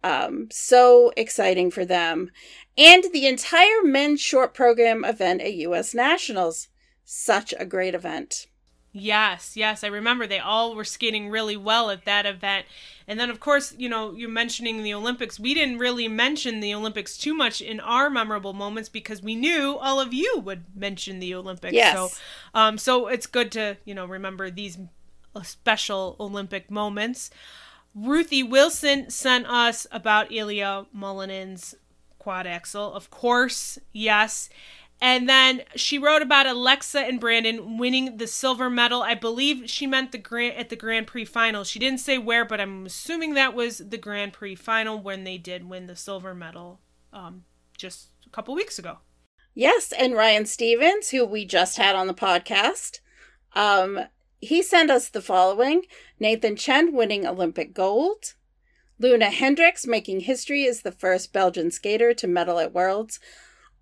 Um, 0.05 0.49
so 0.51 1.13
exciting 1.17 1.71
for 1.71 1.87
them. 1.87 2.31
And 2.77 3.05
the 3.13 3.27
entire 3.27 3.83
men's 3.83 4.21
short 4.21 4.53
program 4.53 5.03
event 5.03 5.41
at 5.41 5.55
US 5.55 5.95
Nationals. 5.95 6.69
Such 7.07 7.55
a 7.59 7.65
great 7.65 7.95
event. 7.95 8.47
Yes, 8.93 9.57
yes, 9.57 9.83
I 9.83 9.89
remember 9.89 10.27
they 10.27 10.39
all 10.39 10.77
were 10.77 10.85
skating 10.85 11.29
really 11.29 11.57
well 11.57 11.91
at 11.91 12.05
that 12.05 12.27
event. 12.27 12.67
And 13.09 13.19
then, 13.19 13.29
of 13.29 13.41
course, 13.41 13.75
you 13.77 13.89
know, 13.89 14.13
you're 14.13 14.29
mentioning 14.29 14.83
the 14.83 14.95
Olympics. 14.95 15.41
We 15.41 15.53
didn't 15.53 15.79
really 15.79 16.07
mention 16.07 16.61
the 16.61 16.75
Olympics 16.75 17.17
too 17.17 17.35
much 17.35 17.61
in 17.61 17.81
our 17.81 18.09
memorable 18.09 18.53
moments 18.53 18.89
because 18.89 19.23
we 19.23 19.35
knew 19.35 19.77
all 19.79 20.01
of 20.01 20.15
you 20.15 20.41
would 20.45 20.65
mention 20.77 21.19
the 21.19 21.35
Olympics. 21.35 21.75
Yes. 21.75 21.97
So, 21.97 22.11
um, 22.55 22.79
so 22.79 23.09
it's 23.09 23.27
good 23.27 23.51
to 23.53 23.79
you 23.85 23.95
know 23.95 24.07
remember 24.07 24.49
these 24.51 24.79
special 25.43 26.15
Olympic 26.21 26.71
moments. 26.71 27.31
Ruthie 27.95 28.43
Wilson 28.43 29.11
sent 29.11 29.47
us 29.47 29.87
about 29.93 30.33
Ilia 30.33 30.87
Malinin's 30.97 31.77
quad 32.19 32.47
axle, 32.47 32.93
Of 32.95 33.11
course, 33.11 33.79
yes. 33.93 34.49
And 35.01 35.29
then 35.29 35.63
she 35.77 35.99
wrote 35.99 36.23
about 36.23 36.47
Alexa 36.47 37.01
and 37.01 37.21
Brandon 37.21 37.77
winning 37.79 38.17
the 38.17 38.27
silver 38.27 38.71
medal. 38.71 39.03
I 39.03 39.15
believe 39.15 39.69
she 39.69 39.87
meant 39.87 40.13
the 40.13 40.19
grand 40.19 40.57
at 40.57 40.71
the 40.71 40.77
Grand 40.77 41.07
Prix 41.07 41.27
final. 41.27 41.65
She 41.65 41.79
didn't 41.79 42.01
say 42.01 42.17
where, 42.17 42.45
but 42.45 42.61
I'm 42.61 42.87
assuming 42.87 43.35
that 43.35 43.55
was 43.55 43.79
the 43.79 43.99
Grand 43.99 44.33
Prix 44.33 44.55
final 44.55 44.99
when 44.99 45.25
they 45.25 45.37
did 45.37 45.69
win 45.69 45.87
the 45.87 45.97
silver 45.97 46.35
medal 46.35 46.81
um, 47.13 47.45
just 47.77 48.09
a 48.27 48.31
couple 48.31 48.55
weeks 48.55 48.79
ago. 48.79 48.99
Yes, 49.55 49.93
and 49.93 50.15
Ryan 50.15 50.47
Stevens, 50.47 51.11
who 51.11 51.25
we 51.25 51.45
just 51.45 51.77
had 51.77 51.95
on 51.95 52.07
the 52.07 52.15
podcast, 52.15 53.01
um, 53.55 54.01
he 54.45 54.63
sent 54.63 54.91
us 54.91 55.09
the 55.09 55.23
following 55.23 55.83
Nathan 56.21 56.57
Chen 56.57 56.93
winning 56.93 57.27
Olympic 57.27 57.75
gold, 57.75 58.35
Loena 59.03 59.31
Hendrickx 59.31 59.87
making 59.87 60.21
history 60.21 60.67
as 60.67 60.83
the 60.83 60.93
first 60.93 61.33
Belgian 61.33 61.71
skater 61.71 62.15
to 62.15 62.27
medal 62.27 62.59
at 62.59 62.73
Worlds. 62.73 63.19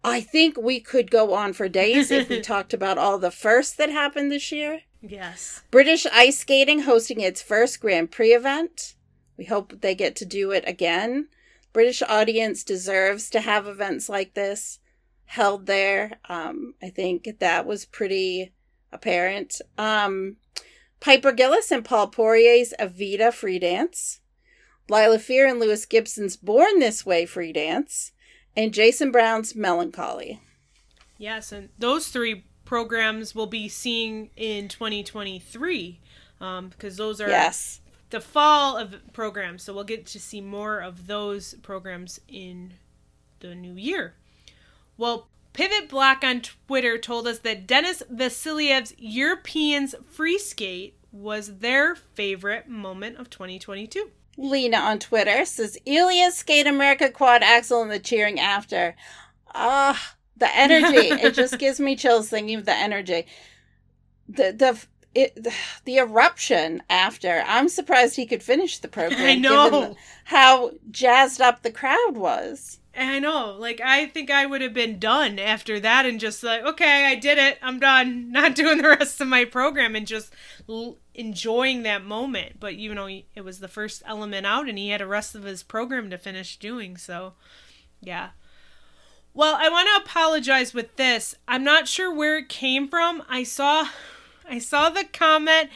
I 0.05 0.21
think 0.21 0.57
we 0.57 0.81
could 0.81 1.11
go 1.11 1.33
on 1.35 1.53
for 1.53 1.69
days 1.69 2.11
if 2.11 2.29
we 2.29 2.41
talked 2.43 2.75
about 2.75 2.99
all 2.99 3.19
the 3.19 3.31
firsts 3.31 3.75
that 3.77 3.91
happened 3.91 4.33
this 4.33 4.51
year. 4.51 4.81
Yes. 5.01 5.63
British 5.71 6.07
ice 6.07 6.39
skating 6.39 6.81
hosting 6.83 7.21
its 7.21 7.43
first 7.43 7.81
Grand 7.81 8.11
Prix 8.11 8.33
event. 8.33 8.95
We 9.37 9.45
hope 9.45 9.81
they 9.81 9.95
get 9.95 10.17
to 10.17 10.25
do 10.25 10.51
it 10.51 10.65
again. 10.67 11.29
British 11.73 12.03
audience 12.03 12.65
deserves 12.65 13.31
to 13.31 13.41
have 13.41 13.67
events 13.67 14.09
like 14.09 14.35
this. 14.35 14.79
held 15.25 15.67
there. 15.67 16.19
Um, 16.29 16.75
I 16.83 16.91
think 16.91 17.29
that 17.39 17.67
was 17.67 17.85
pretty 17.87 18.53
apparent. 18.93 19.61
Um, 19.79 20.37
Piper 21.01 21.35
Gilles 21.37 21.71
and 21.71 21.85
Paul 21.85 22.09
Poirier's 22.09 22.75
Evita 22.79 23.33
free 23.33 23.59
dance. 23.59 24.21
Lilah 24.89 25.21
Fear 25.21 25.49
and 25.49 25.61
Lewis 25.61 25.87
Gibson's 25.87 26.37
Born 26.37 26.79
This 26.79 27.07
Way 27.07 27.27
free 27.27 27.53
dance. 27.53 28.13
And 28.57 28.75
Jason 28.75 29.11
Brown's 29.11 29.55
Melancholy. 29.57 30.41
Yes, 31.19 31.53
and 31.53 31.71
those 31.79 32.09
three 32.09 32.45
programs 32.65 33.35
we'll 33.35 33.47
be 33.47 33.69
seeing 33.69 34.31
in 34.37 34.69
2023 34.69 36.01
um, 36.41 36.69
because 36.69 36.97
those 36.97 37.21
are 37.21 37.29
yes. 37.29 37.81
the 38.11 38.21
fall 38.21 38.77
of 38.77 38.95
programs. 39.13 39.63
So 39.63 39.73
we'll 39.73 39.85
get 39.85 40.07
to 40.07 40.21
see 40.21 40.41
more 40.41 40.81
of 40.81 41.07
those 41.07 41.55
programs 41.63 42.21
in 42.29 42.75
the 43.41 43.55
new 43.55 43.75
year. 43.75 44.15
Well, 44.97 45.29
Pivot 45.53 45.89
Black 45.89 46.25
on 46.25 46.41
Twitter 46.41 46.97
told 46.99 47.27
us 47.27 47.41
that 47.41 47.67
Denis 47.67 48.03
Vasiliev's 48.11 48.95
Europeans 48.97 49.95
free 50.11 50.39
skate 50.39 50.97
was 51.11 51.59
their 51.59 51.95
favorite 51.95 52.69
moment 52.69 53.19
of 53.19 53.29
2022. 53.29 54.11
Lena 54.39 54.79
on 54.79 54.99
Twitter 54.99 55.45
says 55.45 55.77
Ilia's 55.85 56.37
Skate 56.37 56.67
America 56.67 57.11
quad 57.11 57.43
axel 57.43 57.83
and 57.83 57.91
the 57.91 57.99
cheering 57.99 58.41
after. 58.41 58.97
Ah, 59.55 60.15
the 60.37 60.55
energy. 60.57 61.09
it 61.09 61.35
just 61.35 61.59
gives 61.59 61.79
me 61.79 61.97
chills 61.97 62.31
thinking 62.31 62.57
of 62.57 62.65
the 62.65 62.75
energy. 62.75 63.27
The 64.29 64.53
the 64.53 64.87
it, 65.15 65.47
the 65.85 65.99
eruption 65.99 66.83
after. 66.89 67.45
I'm 67.47 67.69
surprised 67.69 68.17
he 68.17 68.25
could 68.25 68.43
finish 68.43 68.79
the 68.79 68.89
program. 68.89 69.21
I 69.21 69.35
know 69.35 69.95
how 70.25 70.71
jazzed 70.91 71.43
up 71.43 71.63
the 71.63 71.71
crowd 71.71 72.17
was. 72.17 72.79
I 72.95 73.19
know. 73.21 73.57
Like 73.59 73.81
I 73.81 74.07
think 74.07 74.31
I 74.31 74.45
would 74.45 74.61
have 74.61 74.75
been 74.75 74.99
done 74.99 75.39
after 75.39 75.81
that 75.81 76.05
and 76.05 76.21
just 76.21 76.43
like, 76.43 76.63
okay, 76.63 77.07
I 77.07 77.15
did 77.15 77.39
it. 77.39 77.59
I'm 77.63 77.79
done. 77.79 78.31
Not 78.33 78.55
doing 78.55 78.79
the 78.79 78.89
rest 78.89 79.21
of 79.21 79.29
my 79.29 79.45
program 79.45 79.97
and 79.97 80.07
just 80.07 80.33
l- 80.69 80.99
enjoying 81.15 81.83
that 81.83 82.05
moment. 82.05 82.61
But 82.61 82.77
you 82.77 82.95
know, 82.95 83.07
it 83.07 83.45
was 83.45 83.61
the 83.61 83.69
first 83.69 84.03
element 84.05 84.47
out 84.47 84.69
and 84.69 84.77
he 84.79 84.91
had 84.91 85.01
a 85.01 85.07
rest 85.07 85.35
of 85.35 85.45
his 85.45 85.63
program 85.63 86.11
to 86.11 86.19
finish 86.19 86.59
doing. 86.59 86.97
So, 86.97 87.35
yeah. 88.01 88.31
Well, 89.35 89.57
I 89.59 89.71
want 89.71 89.89
to 89.89 90.11
apologize 90.11 90.75
with 90.75 90.97
this. 90.97 91.35
I'm 91.49 91.65
not 91.65 91.89
sure 91.89 92.15
where 92.15 92.37
it 92.37 92.51
came 92.51 92.89
from. 92.89 93.23
I 93.29 93.45
saw 93.45 93.89
I 94.47 94.59
saw 94.59 94.91
the 94.91 95.05
comment 95.05 95.71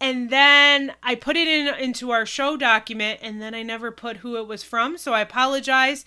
and 0.00 0.30
then 0.30 0.92
I 1.02 1.16
put 1.16 1.36
it 1.36 1.48
in 1.48 1.74
into 1.74 2.12
our 2.12 2.24
show 2.24 2.56
document 2.56 3.18
and 3.22 3.42
then 3.42 3.54
I 3.54 3.64
never 3.64 3.90
put 3.90 4.18
who 4.18 4.36
it 4.36 4.46
was 4.46 4.62
from, 4.62 4.96
so 4.96 5.12
I 5.12 5.20
apologize 5.22 6.04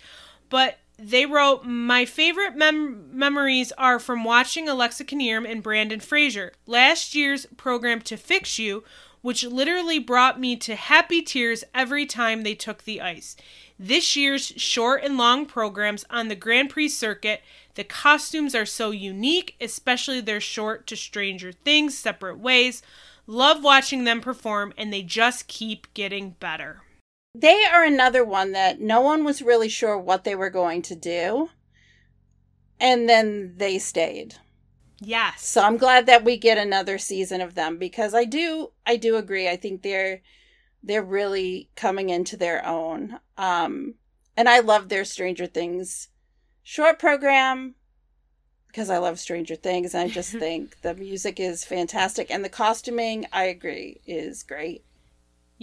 but 0.53 0.77
they 0.99 1.25
wrote 1.25 1.65
my 1.65 2.05
favorite 2.05 2.55
mem- 2.55 3.17
memories 3.17 3.71
are 3.71 3.97
from 3.97 4.23
watching 4.23 4.69
Alexa 4.69 5.03
Knierim 5.03 5.49
and 5.51 5.63
Brandon 5.63 5.99
Frazier. 5.99 6.53
Last 6.67 7.15
year's 7.15 7.47
program 7.57 8.01
to 8.01 8.17
fix 8.17 8.59
you, 8.59 8.83
which 9.23 9.43
literally 9.43 9.97
brought 9.97 10.39
me 10.39 10.55
to 10.57 10.75
happy 10.75 11.23
tears 11.23 11.63
every 11.73 12.05
time 12.05 12.43
they 12.43 12.53
took 12.53 12.83
the 12.83 13.01
ice. 13.01 13.35
This 13.79 14.15
year's 14.15 14.45
short 14.55 15.03
and 15.03 15.17
long 15.17 15.47
programs 15.47 16.05
on 16.11 16.27
the 16.27 16.35
Grand 16.35 16.69
Prix 16.69 16.89
circuit, 16.89 17.41
the 17.73 17.83
costumes 17.83 18.53
are 18.53 18.63
so 18.67 18.91
unique, 18.91 19.55
especially 19.59 20.21
their 20.21 20.39
short 20.39 20.85
to 20.85 20.95
Stranger 20.95 21.51
Things 21.51 21.97
separate 21.97 22.37
ways. 22.37 22.83
Love 23.25 23.63
watching 23.63 24.03
them 24.03 24.21
perform, 24.21 24.71
and 24.77 24.93
they 24.93 25.01
just 25.01 25.47
keep 25.47 25.91
getting 25.95 26.35
better. 26.39 26.82
They 27.35 27.63
are 27.65 27.83
another 27.83 28.23
one 28.23 28.51
that 28.51 28.79
no 28.79 29.01
one 29.01 29.23
was 29.23 29.41
really 29.41 29.69
sure 29.69 29.97
what 29.97 30.23
they 30.23 30.35
were 30.35 30.51
going 30.51 30.81
to 30.83 30.95
do. 30.95 31.49
And 32.79 33.09
then 33.09 33.55
they 33.57 33.79
stayed. 33.79 34.35
Yes. 34.99 35.45
So 35.45 35.61
I'm 35.61 35.77
glad 35.77 36.05
that 36.05 36.23
we 36.23 36.37
get 36.37 36.57
another 36.57 36.97
season 36.97 37.41
of 37.41 37.55
them 37.55 37.77
because 37.77 38.13
I 38.13 38.25
do 38.25 38.71
I 38.85 38.95
do 38.95 39.17
agree. 39.17 39.49
I 39.49 39.57
think 39.57 39.81
they're 39.81 40.21
they're 40.81 41.03
really 41.03 41.69
coming 41.75 42.09
into 42.09 42.37
their 42.37 42.65
own. 42.65 43.19
Um 43.37 43.95
and 44.37 44.47
I 44.47 44.59
love 44.59 44.89
their 44.89 45.05
Stranger 45.05 45.47
Things 45.47 46.09
short 46.61 46.99
program 46.99 47.75
because 48.67 48.89
I 48.89 48.97
love 48.97 49.19
Stranger 49.19 49.55
Things 49.55 49.93
and 49.93 50.09
I 50.09 50.13
just 50.13 50.31
think 50.39 50.81
the 50.81 50.93
music 50.93 51.39
is 51.39 51.65
fantastic 51.65 52.31
and 52.31 52.45
the 52.45 52.49
costuming, 52.49 53.25
I 53.31 53.45
agree, 53.45 54.01
is 54.05 54.43
great. 54.43 54.85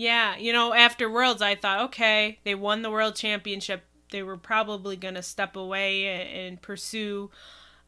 Yeah, 0.00 0.38
you 0.38 0.54
know, 0.54 0.72
after 0.72 1.10
Worlds, 1.10 1.42
I 1.42 1.54
thought, 1.54 1.80
okay, 1.88 2.38
they 2.42 2.54
won 2.54 2.80
the 2.80 2.90
World 2.90 3.16
Championship. 3.16 3.84
They 4.10 4.22
were 4.22 4.38
probably 4.38 4.96
going 4.96 5.12
to 5.12 5.22
step 5.22 5.56
away 5.56 6.06
and, 6.46 6.62
pursue 6.62 7.30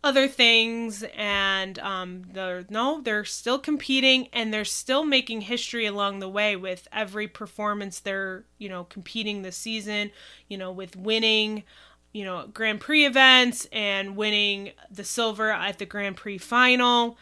other 0.05 0.29
things. 0.29 1.05
And 1.17 1.79
um, 1.79 2.25
they're, 2.31 2.67
no, 2.69 3.01
they're 3.01 3.25
still 3.25 3.59
competing 3.59 4.29
and 4.35 4.53
they're 4.53 4.67
still 4.67 5.05
making 5.05 5.41
history 5.41 5.87
along 5.87 6.19
the 6.19 6.29
way 6.29 6.55
with 6.55 6.87
every 6.93 7.29
performance 7.29 7.99
they're, 7.99 8.45
you 8.59 8.69
know, 8.69 8.85
competing 8.85 9.41
this 9.41 9.57
season, 9.57 10.11
you 10.49 10.59
know, 10.59 10.71
with 10.71 10.95
winning 10.95 11.65
you 12.13 12.27
know, 12.27 12.47
Grand 12.53 12.79
Prix 12.79 13.07
events 13.07 13.67
and 13.73 14.17
winning 14.17 14.73
the 14.91 15.03
silver 15.03 15.51
at 15.51 15.79
the 15.79 15.87
Grand 15.87 16.19
Prix 16.19 16.37
final. 16.37 17.17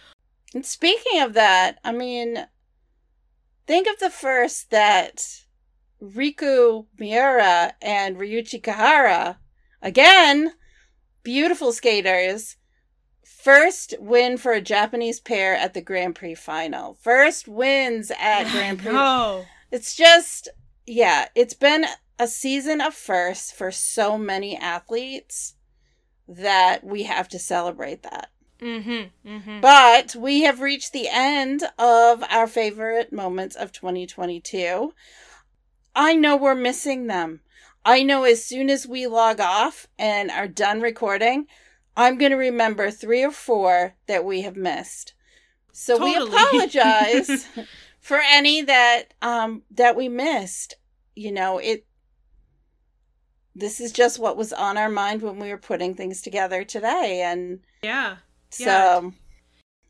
And 0.53 0.67
speaking 0.67 1.21
of 1.21 1.35
that, 1.35 1.79
I 1.85 1.93
mean, 1.93 2.45
Think 3.67 3.87
of 3.89 3.99
the 3.99 4.11
first 4.11 4.71
that 4.71 5.43
Riku 6.03 6.87
Miura 6.99 7.75
and 7.81 8.17
Ryuichi 8.17 8.61
Kihara, 8.61 9.37
again, 9.83 10.55
beautiful 11.23 11.73
skaters, 11.73 12.57
first 13.25 13.95
win 14.01 14.37
for 14.37 14.53
a 14.53 14.61
Japanese 14.61 15.21
pair 15.21 15.55
at 15.55 15.75
the 15.75 15.81
Grand 15.81 16.15
Prix 16.15 16.35
final. 16.35 16.95
First 17.01 17.49
wins 17.49 18.11
at 18.19 18.51
Grand 18.51 18.81
Prix. 18.81 18.93
Oh, 18.95 19.45
it's 19.71 19.95
just, 19.95 20.49
yeah, 20.87 21.29
it's 21.35 21.55
been 21.55 21.87
a 22.19 22.27
season 22.27 22.81
of 22.81 22.95
firsts 22.95 23.53
for 23.53 23.71
so 23.71 24.19
many 24.19 24.57
athletes 24.57 25.55
that 26.29 26.85
we 26.85 27.05
have 27.05 27.29
to 27.29 27.39
celebrate 27.39 28.03
that. 28.03 28.31
Mm-hmm, 28.61 29.29
mm-hmm. 29.29 29.61
But 29.61 30.15
we 30.15 30.43
have 30.43 30.61
reached 30.61 30.93
the 30.93 31.09
end 31.11 31.65
of 31.79 32.23
our 32.29 32.47
favorite 32.47 33.13
moments 33.13 33.57
of 33.57 33.73
2022. 33.73 34.93
I 35.95 36.15
know 36.15 36.37
we're 36.37 36.55
missing 36.55 37.07
them. 37.07 37.41
I 37.85 38.03
know 38.03 38.25
as 38.25 38.45
soon 38.45 38.69
as 38.69 38.87
we 38.87 39.07
log 39.07 39.41
off 39.41 39.87
and 39.99 40.31
are 40.31 40.49
done 40.49 40.81
recording, 40.81 41.47
I'm 41.97 42.19
going 42.19 42.33
to 42.33 42.37
remember 42.37 42.91
three 42.91 43.25
or 43.25 43.31
four 43.31 43.95
that 44.07 44.25
we 44.25 44.43
have 44.43 44.57
missed. 44.57 45.15
So 45.73 45.99
totally. 45.99 46.31
we 46.31 46.37
apologize 46.37 47.47
for 48.01 48.21
any 48.23 48.63
that 48.63 49.15
um 49.23 49.63
that 49.71 49.97
we 49.97 50.09
missed. 50.09 50.75
You 51.15 51.33
know, 51.33 51.59
it 51.59 51.87
this 53.55 53.81
is 53.81 53.93
just 53.93 54.19
what 54.19 54.37
was 54.37 54.53
on 54.53 54.77
our 54.77 54.89
mind 54.89 55.23
when 55.23 55.39
we 55.39 55.51
were 55.51 55.59
putting 55.59 55.95
things 55.95 56.23
together 56.23 56.65
today 56.65 57.23
and 57.23 57.61
yeah 57.83 58.17
so, 58.51 59.15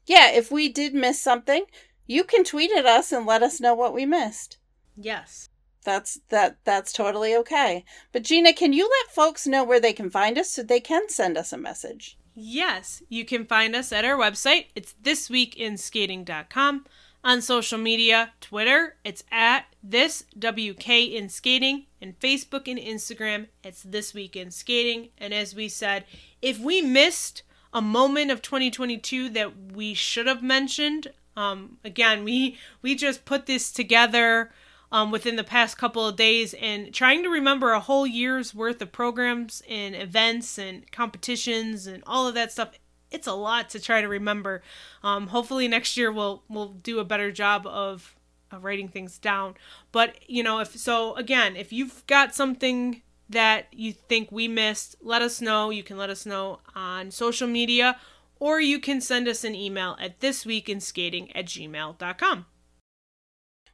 yeah. 0.06 0.30
yeah, 0.30 0.38
if 0.38 0.50
we 0.50 0.68
did 0.68 0.94
miss 0.94 1.20
something, 1.20 1.64
you 2.06 2.24
can 2.24 2.44
tweet 2.44 2.70
at 2.76 2.86
us 2.86 3.12
and 3.12 3.26
let 3.26 3.42
us 3.42 3.60
know 3.60 3.74
what 3.74 3.94
we 3.94 4.06
missed. 4.06 4.58
Yes. 4.96 5.48
That's 5.82 6.20
that 6.28 6.58
that's 6.64 6.92
totally 6.92 7.34
okay. 7.36 7.84
But 8.12 8.24
Gina, 8.24 8.52
can 8.52 8.72
you 8.72 8.88
let 8.88 9.14
folks 9.14 9.46
know 9.46 9.64
where 9.64 9.80
they 9.80 9.94
can 9.94 10.10
find 10.10 10.36
us 10.36 10.50
so 10.50 10.62
they 10.62 10.80
can 10.80 11.08
send 11.08 11.38
us 11.38 11.52
a 11.52 11.58
message? 11.58 12.18
Yes, 12.34 13.02
you 13.08 13.24
can 13.24 13.44
find 13.44 13.74
us 13.74 13.92
at 13.92 14.04
our 14.04 14.16
website. 14.16 14.66
It's 14.74 14.94
thisweekinskating.com. 15.02 16.84
On 17.22 17.42
social 17.42 17.78
media, 17.78 18.32
Twitter, 18.40 18.96
it's 19.04 19.24
at 19.30 19.66
this 19.82 20.24
WK 20.38 20.88
in 20.88 21.28
skating, 21.28 21.84
and 22.00 22.18
Facebook 22.18 22.66
and 22.66 22.78
Instagram, 22.78 23.48
it's 23.62 23.82
this 23.82 24.14
week 24.14 24.36
in 24.36 24.50
skating. 24.50 25.10
And 25.18 25.34
as 25.34 25.54
we 25.54 25.68
said, 25.68 26.06
if 26.40 26.58
we 26.58 26.80
missed 26.80 27.42
a 27.72 27.82
moment 27.82 28.30
of 28.30 28.42
2022 28.42 29.28
that 29.30 29.72
we 29.72 29.94
should 29.94 30.26
have 30.26 30.42
mentioned. 30.42 31.08
Um, 31.36 31.78
again, 31.84 32.24
we 32.24 32.58
we 32.82 32.94
just 32.94 33.24
put 33.24 33.46
this 33.46 33.70
together 33.70 34.50
um, 34.92 35.10
within 35.10 35.36
the 35.36 35.44
past 35.44 35.78
couple 35.78 36.06
of 36.06 36.16
days 36.16 36.54
and 36.54 36.92
trying 36.92 37.22
to 37.22 37.28
remember 37.28 37.72
a 37.72 37.80
whole 37.80 38.06
year's 38.06 38.54
worth 38.54 38.82
of 38.82 38.92
programs 38.92 39.62
and 39.68 39.94
events 39.94 40.58
and 40.58 40.90
competitions 40.90 41.86
and 41.86 42.02
all 42.06 42.26
of 42.26 42.34
that 42.34 42.52
stuff. 42.52 42.72
It's 43.10 43.26
a 43.26 43.32
lot 43.32 43.70
to 43.70 43.80
try 43.80 44.00
to 44.00 44.08
remember. 44.08 44.62
Um, 45.02 45.28
hopefully 45.28 45.68
next 45.68 45.96
year 45.96 46.12
we'll 46.12 46.42
we'll 46.48 46.68
do 46.68 46.98
a 46.98 47.04
better 47.04 47.30
job 47.30 47.66
of, 47.66 48.16
of 48.50 48.64
writing 48.64 48.88
things 48.88 49.18
down. 49.18 49.54
But 49.92 50.16
you 50.28 50.42
know, 50.42 50.58
if 50.58 50.76
so, 50.76 51.14
again, 51.14 51.56
if 51.56 51.72
you've 51.72 52.04
got 52.06 52.34
something 52.34 53.02
that 53.30 53.68
you 53.72 53.92
think 53.92 54.30
we 54.30 54.48
missed, 54.48 54.96
let 55.00 55.22
us 55.22 55.40
know. 55.40 55.70
You 55.70 55.82
can 55.82 55.96
let 55.96 56.10
us 56.10 56.26
know 56.26 56.60
on 56.74 57.10
social 57.10 57.48
media 57.48 57.96
or 58.38 58.60
you 58.60 58.80
can 58.80 59.00
send 59.00 59.28
us 59.28 59.44
an 59.44 59.54
email 59.54 59.96
at 60.00 60.18
thisweekinskating 60.20 61.30
at 61.34 61.46
gmail.com. 61.46 62.46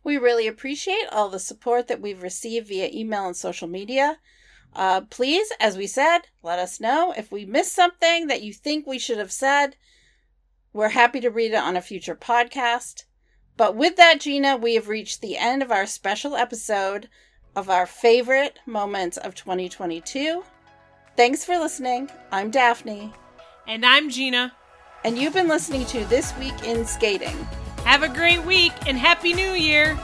We 0.04 0.18
really 0.18 0.46
appreciate 0.46 1.06
all 1.10 1.28
the 1.28 1.38
support 1.38 1.88
that 1.88 2.00
we've 2.00 2.22
received 2.22 2.68
via 2.68 2.90
email 2.92 3.26
and 3.26 3.36
social 3.36 3.68
media. 3.68 4.18
Uh, 4.74 5.00
please, 5.02 5.50
as 5.58 5.76
we 5.76 5.86
said, 5.86 6.20
let 6.42 6.58
us 6.58 6.80
know 6.80 7.14
if 7.16 7.32
we 7.32 7.44
missed 7.46 7.74
something 7.74 8.26
that 8.26 8.42
you 8.42 8.52
think 8.52 8.86
we 8.86 8.98
should 8.98 9.18
have 9.18 9.32
said. 9.32 9.76
We're 10.72 10.90
happy 10.90 11.20
to 11.20 11.30
read 11.30 11.52
it 11.52 11.56
on 11.56 11.76
a 11.76 11.80
future 11.80 12.14
podcast. 12.14 13.04
But 13.56 13.74
with 13.74 13.96
that, 13.96 14.20
Gina, 14.20 14.56
we 14.56 14.74
have 14.74 14.88
reached 14.88 15.22
the 15.22 15.38
end 15.38 15.62
of 15.62 15.72
our 15.72 15.86
special 15.86 16.36
episode 16.36 17.08
of 17.56 17.70
our 17.70 17.86
favorite 17.86 18.58
moments 18.66 19.16
of 19.16 19.34
2022. 19.34 20.44
Thanks 21.16 21.44
for 21.44 21.58
listening. 21.58 22.10
I'm 22.30 22.50
Daphne. 22.50 23.12
And 23.66 23.84
I'm 23.84 24.10
Gina. 24.10 24.52
And 25.04 25.18
you've 25.18 25.32
been 25.32 25.48
listening 25.48 25.86
to 25.86 26.04
This 26.04 26.36
Week 26.38 26.54
in 26.64 26.84
Skating. 26.84 27.36
Have 27.84 28.02
a 28.02 28.08
great 28.08 28.44
week 28.44 28.72
and 28.86 28.98
Happy 28.98 29.32
New 29.32 29.52
Year! 29.52 29.98